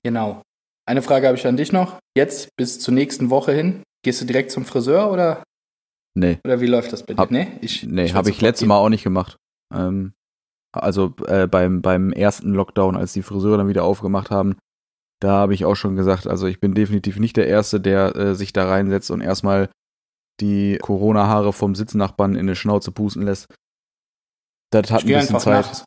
Genau. 0.05 0.43
Eine 0.87 1.03
Frage 1.03 1.27
habe 1.27 1.37
ich 1.39 1.47
an 1.47 1.57
dich 1.57 1.73
noch. 1.73 1.99
Jetzt 2.17 2.51
bis 2.57 2.79
zur 2.79 2.95
nächsten 2.95 3.31
Woche 3.31 3.53
hin. 3.53 3.83
Gehst 4.05 4.21
du 4.21 4.27
direkt 4.27 4.51
zum 4.51 4.65
Friseur 4.65 5.11
oder, 5.11 5.43
Nee, 6.17 6.39
oder 6.45 6.61
wie 6.61 6.67
läuft 6.67 6.93
das 6.93 7.03
bei 7.05 7.15
dir? 7.15 7.19
Hab- 7.21 7.31
nee, 7.31 7.49
ich, 7.63 7.85
nee, 7.85 8.05
ich 8.05 8.15
habe 8.15 8.31
ich 8.31 8.41
letztes 8.41 8.67
Mal 8.69 8.77
auch 8.77 8.89
nicht 8.89 9.05
gemacht. 9.05 9.37
Ähm, 9.75 10.13
also 10.73 11.15
äh, 11.27 11.47
beim, 11.47 11.83
beim 11.83 12.13
ersten 12.13 12.53
Lockdown, 12.55 12.97
als 12.97 13.13
die 13.13 13.23
Friseure 13.23 13.59
dann 13.59 13.69
wieder 13.69 13.85
aufgemacht 13.85 14.31
haben, 14.31 14.57
da 15.21 15.33
habe 15.33 15.55
ich 15.55 15.65
auch 15.65 15.75
schon 15.75 15.97
gesagt, 15.97 16.27
also 16.27 16.47
ich 16.47 16.61
bin 16.61 16.75
definitiv 16.75 17.19
nicht 17.19 17.37
der 17.37 17.49
Erste, 17.49 17.81
der 17.81 18.15
äh, 18.15 18.35
sich 18.35 18.53
da 18.53 18.69
reinsetzt 18.69 19.11
und 19.11 19.21
erstmal 19.21 19.71
die 20.41 20.79
Corona-Haare 20.81 21.53
vom 21.53 21.75
Sitznachbarn 21.75 22.35
in 22.35 22.41
eine 22.41 22.55
Schnauze 22.55 22.93
pusten 22.93 23.23
lässt. 23.23 23.53
Das 24.71 24.91
hat 24.91 25.03
Ich 25.03 25.15
ein 25.15 25.21
bisschen 25.21 25.41
Zeit. 25.41 25.67
nachts. 25.67 25.85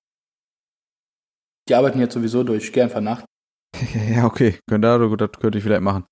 Die 1.69 1.75
arbeiten 1.75 1.99
jetzt 1.99 2.13
sowieso 2.13 2.43
durch. 2.43 2.65
Ich 2.65 2.73
gehe 2.73 2.83
einfach 2.83 3.01
nachts. 3.01 3.25
Ja, 4.09 4.25
okay, 4.25 4.59
könnte, 4.69 5.15
das 5.17 5.31
könnte 5.39 5.57
ich 5.57 5.63
vielleicht 5.63 5.81
machen. 5.81 6.05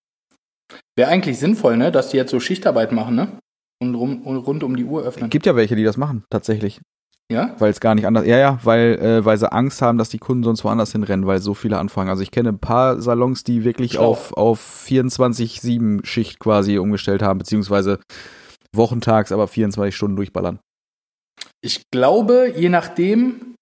Wäre 0.95 1.09
eigentlich 1.09 1.37
sinnvoll, 1.39 1.75
ne, 1.75 1.91
dass 1.91 2.09
die 2.09 2.17
jetzt 2.17 2.31
so 2.31 2.39
Schichtarbeit 2.39 2.91
machen, 2.91 3.15
ne? 3.15 3.37
Und, 3.81 3.95
rum, 3.95 4.21
und 4.23 4.37
rund 4.37 4.63
um 4.63 4.75
die 4.75 4.85
Uhr 4.85 5.03
öffnen. 5.03 5.29
Gibt 5.29 5.45
ja 5.45 5.55
welche, 5.55 5.75
die 5.75 5.83
das 5.83 5.97
machen, 5.97 6.23
tatsächlich. 6.29 6.79
Ja? 7.31 7.55
Weil 7.59 7.71
es 7.71 7.79
gar 7.79 7.93
nicht 7.93 8.07
anders. 8.07 8.25
Ja, 8.25 8.37
ja, 8.37 8.59
weil, 8.63 8.99
äh, 8.99 9.25
weil 9.25 9.37
sie 9.37 9.51
Angst 9.51 9.81
haben, 9.81 9.97
dass 9.97 10.09
die 10.09 10.17
Kunden 10.17 10.43
sonst 10.43 10.63
woanders 10.63 10.91
hinrennen, 10.91 11.27
weil 11.27 11.39
so 11.39 11.53
viele 11.53 11.77
anfangen. 11.77 12.09
Also 12.09 12.23
ich 12.23 12.31
kenne 12.31 12.49
ein 12.49 12.59
paar 12.59 13.01
Salons, 13.01 13.43
die 13.43 13.63
wirklich 13.63 13.93
Schlau. 13.93 14.09
auf, 14.09 14.33
auf 14.33 14.85
24-7-Schicht 14.87 16.39
quasi 16.39 16.79
umgestellt 16.79 17.21
haben, 17.21 17.37
beziehungsweise 17.37 17.99
wochentags, 18.75 19.31
aber 19.31 19.47
24 19.47 19.95
Stunden 19.95 20.15
durchballern. 20.15 20.59
Ich 21.61 21.83
glaube, 21.91 22.53
je 22.55 22.69
nachdem, 22.69 23.55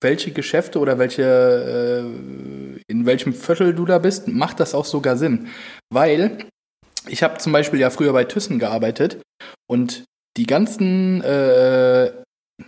welche 0.00 0.30
Geschäfte 0.30 0.78
oder 0.78 0.98
welche, 0.98 1.24
äh, 1.24 2.82
in 2.88 3.04
welchem 3.04 3.32
Viertel 3.32 3.74
du 3.74 3.84
da 3.84 3.98
bist, 3.98 4.28
macht 4.28 4.60
das 4.60 4.74
auch 4.74 4.84
sogar 4.84 5.16
Sinn. 5.16 5.48
Weil 5.92 6.46
ich 7.08 7.22
habe 7.22 7.38
zum 7.38 7.52
Beispiel 7.52 7.80
ja 7.80 7.90
früher 7.90 8.12
bei 8.12 8.24
Thyssen 8.24 8.58
gearbeitet 8.58 9.20
und 9.68 10.04
die 10.36 10.46
ganzen, 10.46 11.22
äh, 11.22 12.12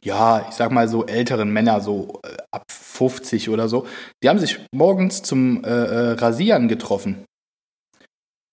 ja, 0.02 0.46
ich 0.48 0.54
sag 0.54 0.70
mal 0.70 0.88
so 0.88 1.06
älteren 1.06 1.50
Männer, 1.52 1.80
so 1.80 2.20
äh, 2.24 2.36
ab 2.52 2.64
50 2.70 3.48
oder 3.50 3.68
so, 3.68 3.86
die 4.22 4.28
haben 4.28 4.38
sich 4.38 4.60
morgens 4.72 5.22
zum 5.22 5.64
äh, 5.64 5.68
äh, 5.68 6.10
Rasieren 6.12 6.68
getroffen. 6.68 7.24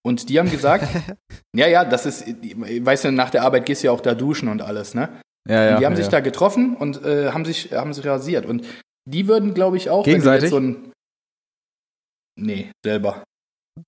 Und 0.05 0.29
die 0.29 0.39
haben 0.39 0.49
gesagt, 0.49 0.88
ja, 1.55 1.67
ja, 1.67 1.83
das 1.85 2.05
ist, 2.05 2.25
weißt 2.27 3.05
du, 3.05 3.11
nach 3.11 3.29
der 3.29 3.43
Arbeit 3.43 3.65
gehst 3.65 3.83
du 3.83 3.88
ja 3.88 3.91
auch 3.91 4.01
da 4.01 4.15
duschen 4.15 4.47
und 4.47 4.61
alles, 4.61 4.93
ne? 4.93 5.09
Ja, 5.47 5.63
ja. 5.63 5.73
Und 5.73 5.79
die 5.81 5.85
haben 5.85 5.93
ja, 5.93 5.97
sich 5.97 6.05
ja. 6.05 6.11
da 6.11 6.19
getroffen 6.21 6.75
und 6.75 7.03
äh, 7.05 7.31
haben 7.31 7.45
sich 7.45 7.71
haben 7.71 7.93
sich 7.93 8.05
rasiert 8.05 8.45
und 8.45 8.65
die 9.05 9.27
würden, 9.27 9.53
glaube 9.53 9.77
ich, 9.77 9.89
auch 9.89 10.03
Gegenseitig? 10.03 10.43
jetzt 10.43 10.51
so 10.51 10.59
ein 10.59 10.91
Nee, 12.38 12.71
selber. 12.85 13.23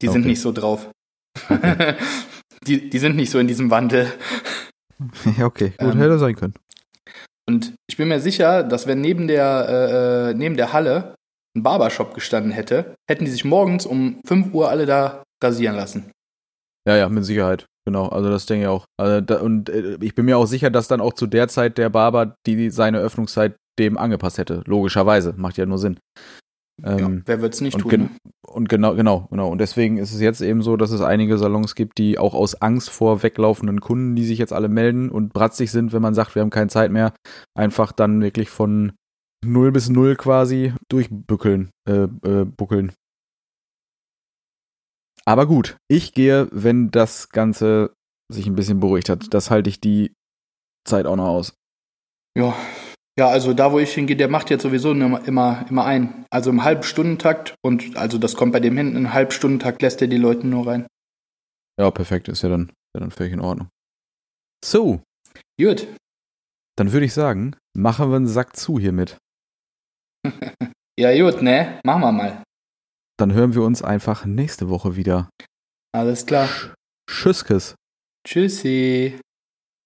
Die 0.02 0.08
sind 0.08 0.22
Okay. 0.22 0.30
nicht 0.30 0.42
so 0.42 0.52
drauf. 0.52 0.90
die, 2.68 2.90
die 2.90 3.00
sind 3.00 3.16
nicht 3.16 3.30
so 3.30 3.40
in 3.40 3.48
diesem 3.48 3.70
Wandel. 3.70 4.12
ja, 5.38 5.46
okay. 5.46 5.74
Gut, 5.78 5.94
Ähm, 5.94 6.00
hätte 6.00 6.20
sein 6.20 6.36
können. 6.36 6.56
Und 7.50 7.74
ich 7.90 7.98
bin 7.98 8.10
mir 8.10 8.20
sicher, 8.20 8.62
dass 8.62 8.86
wenn 8.86 9.02
neben 9.02 9.28
der, 9.28 9.66
äh, 9.68 10.30
äh, 10.30 10.34
neben 10.36 10.56
der 10.56 10.72
Halle 10.72 11.16
ein 11.58 11.64
Barbershop 11.64 12.14
gestanden 12.14 12.52
hätte, 12.52 12.94
hätten 13.10 13.26
die 13.26 13.32
sich 13.32 13.44
morgens 13.44 13.88
um 13.88 14.22
5 14.28 14.54
Uhr 14.54 14.70
alle 14.70 14.86
da 14.86 15.24
rasieren 15.44 15.76
lassen. 15.76 16.12
Ja, 16.88 16.96
ja, 16.96 17.10
mit 17.10 17.26
Sicherheit. 17.26 17.66
Genau, 17.88 18.08
also 18.08 18.30
das 18.30 18.46
denke 18.46 18.66
ich 18.66 18.68
auch. 18.68 18.86
Also 19.00 19.22
da, 19.22 19.40
und 19.40 19.68
äh, 19.68 19.98
ich 20.00 20.14
bin 20.14 20.26
mir 20.26 20.38
auch 20.38 20.46
sicher, 20.46 20.70
dass 20.70 20.88
dann 20.88 21.02
auch 21.02 21.14
zu 21.14 21.26
der 21.26 21.48
Zeit 21.48 21.80
der 21.80 21.90
Barber 21.90 22.36
die 22.46 22.70
seine 22.70 23.00
Öffnungszeit 23.00 23.56
dem 23.80 23.98
angepasst 23.98 24.38
hätte. 24.38 24.62
Logischerweise. 24.68 25.34
Macht 25.36 25.58
ja 25.58 25.66
nur 25.66 25.80
Sinn. 25.80 25.98
Ähm, 26.84 27.00
ja, 27.00 27.22
wer 27.26 27.42
wird's 27.42 27.62
nicht 27.62 27.76
und, 27.76 27.82
tun? 27.82 28.00
Ne? 28.00 28.10
und 28.48 28.70
genau, 28.70 28.96
genau, 28.96 29.28
genau. 29.30 29.50
Und 29.50 29.60
deswegen 29.60 29.98
ist 29.98 30.14
es 30.14 30.22
jetzt 30.22 30.42
eben 30.42 30.62
so, 30.62 30.78
dass 30.78 30.92
es 30.92 31.02
einige 31.02 31.38
Salons 31.38 31.76
gibt, 31.76 31.98
die 31.98 32.18
auch 32.18 32.34
aus 32.34 32.56
Angst 32.62 32.90
vor 32.90 33.24
weglaufenden 33.24 33.82
Kunden, 33.82 34.16
die 34.16 34.26
sich 34.26 34.40
jetzt 34.40 34.54
alle 34.54 34.70
melden 34.70 35.10
und 35.10 35.34
bratzig 35.34 35.72
sind, 35.72 35.94
wenn 35.94 36.02
man 36.02 36.14
sagt, 36.14 36.36
wir 36.36 36.42
haben 36.42 36.50
keine 36.50 36.70
Zeit 36.70 36.92
mehr, 36.92 37.14
einfach 37.56 37.92
dann 37.92 38.22
wirklich 38.22 38.50
von 38.50 38.94
null 39.44 39.72
bis 39.72 39.90
null 39.90 40.16
quasi 40.16 40.74
durchbückeln, 40.90 41.72
äh, 41.88 42.04
äh, 42.04 42.46
buckeln. 42.46 42.94
Aber 45.26 45.46
gut, 45.46 45.78
ich 45.88 46.14
gehe, 46.14 46.48
wenn 46.52 46.92
das 46.92 47.30
Ganze 47.30 47.94
sich 48.32 48.48
ein 48.48 48.56
bisschen 48.56 48.80
beruhigt 48.80 49.10
hat. 49.10 49.34
Das 49.34 49.52
halte 49.52 49.70
ich 49.70 49.82
die 49.82 50.14
Zeit 50.88 51.06
auch 51.06 51.16
noch 51.16 51.28
aus. 51.28 51.54
Ja. 52.38 52.56
Ja, 53.20 53.28
also 53.28 53.54
da, 53.54 53.74
wo 53.74 53.80
ich 53.80 53.92
hingehe, 53.94 54.16
der 54.16 54.30
macht 54.30 54.50
jetzt 54.50 54.64
sowieso 54.64 54.94
immer, 54.94 55.28
immer, 55.28 55.66
immer 55.70 55.84
ein. 55.84 56.26
Also 56.30 56.52
im 56.52 56.64
Halbstundentakt 56.64 57.54
und 57.62 57.98
also 57.98 58.18
das 58.18 58.36
kommt 58.36 58.54
bei 58.54 58.62
dem 58.62 58.78
hinten, 58.78 58.96
im 58.96 59.12
Halbstundentakt 59.12 59.82
lässt 59.82 60.02
er 60.02 60.08
die 60.08 60.16
Leute 60.16 60.48
nur 60.48 60.68
rein. 60.68 60.88
Ja, 61.78 61.92
perfekt, 61.92 62.30
ist 62.30 62.44
ja 62.44 62.48
dann, 62.48 62.72
ja 62.96 63.02
dann 63.02 63.12
völlig 63.12 63.34
in 63.34 63.42
Ordnung. 63.42 63.68
So, 64.64 65.02
Gut. 65.60 65.86
dann 66.78 66.94
würde 66.94 67.08
ich 67.08 67.14
sagen, 67.14 67.58
machen 67.76 68.10
wir 68.10 68.16
einen 68.16 68.28
Sack 68.28 68.56
zu 68.56 68.80
hiermit. 68.80 69.18
Ja, 70.98 71.14
gut, 71.18 71.42
ne? 71.42 71.80
Machen 71.86 72.02
wir 72.02 72.12
mal. 72.12 72.44
Dann 73.18 73.32
hören 73.32 73.54
wir 73.54 73.64
uns 73.64 73.82
einfach 73.82 74.26
nächste 74.26 74.68
Woche 74.68 74.98
wieder. 74.98 75.30
Alles 75.94 76.26
klar. 76.26 76.50
Tschüsskes. 77.10 77.76
Tschüssi. 78.28 79.18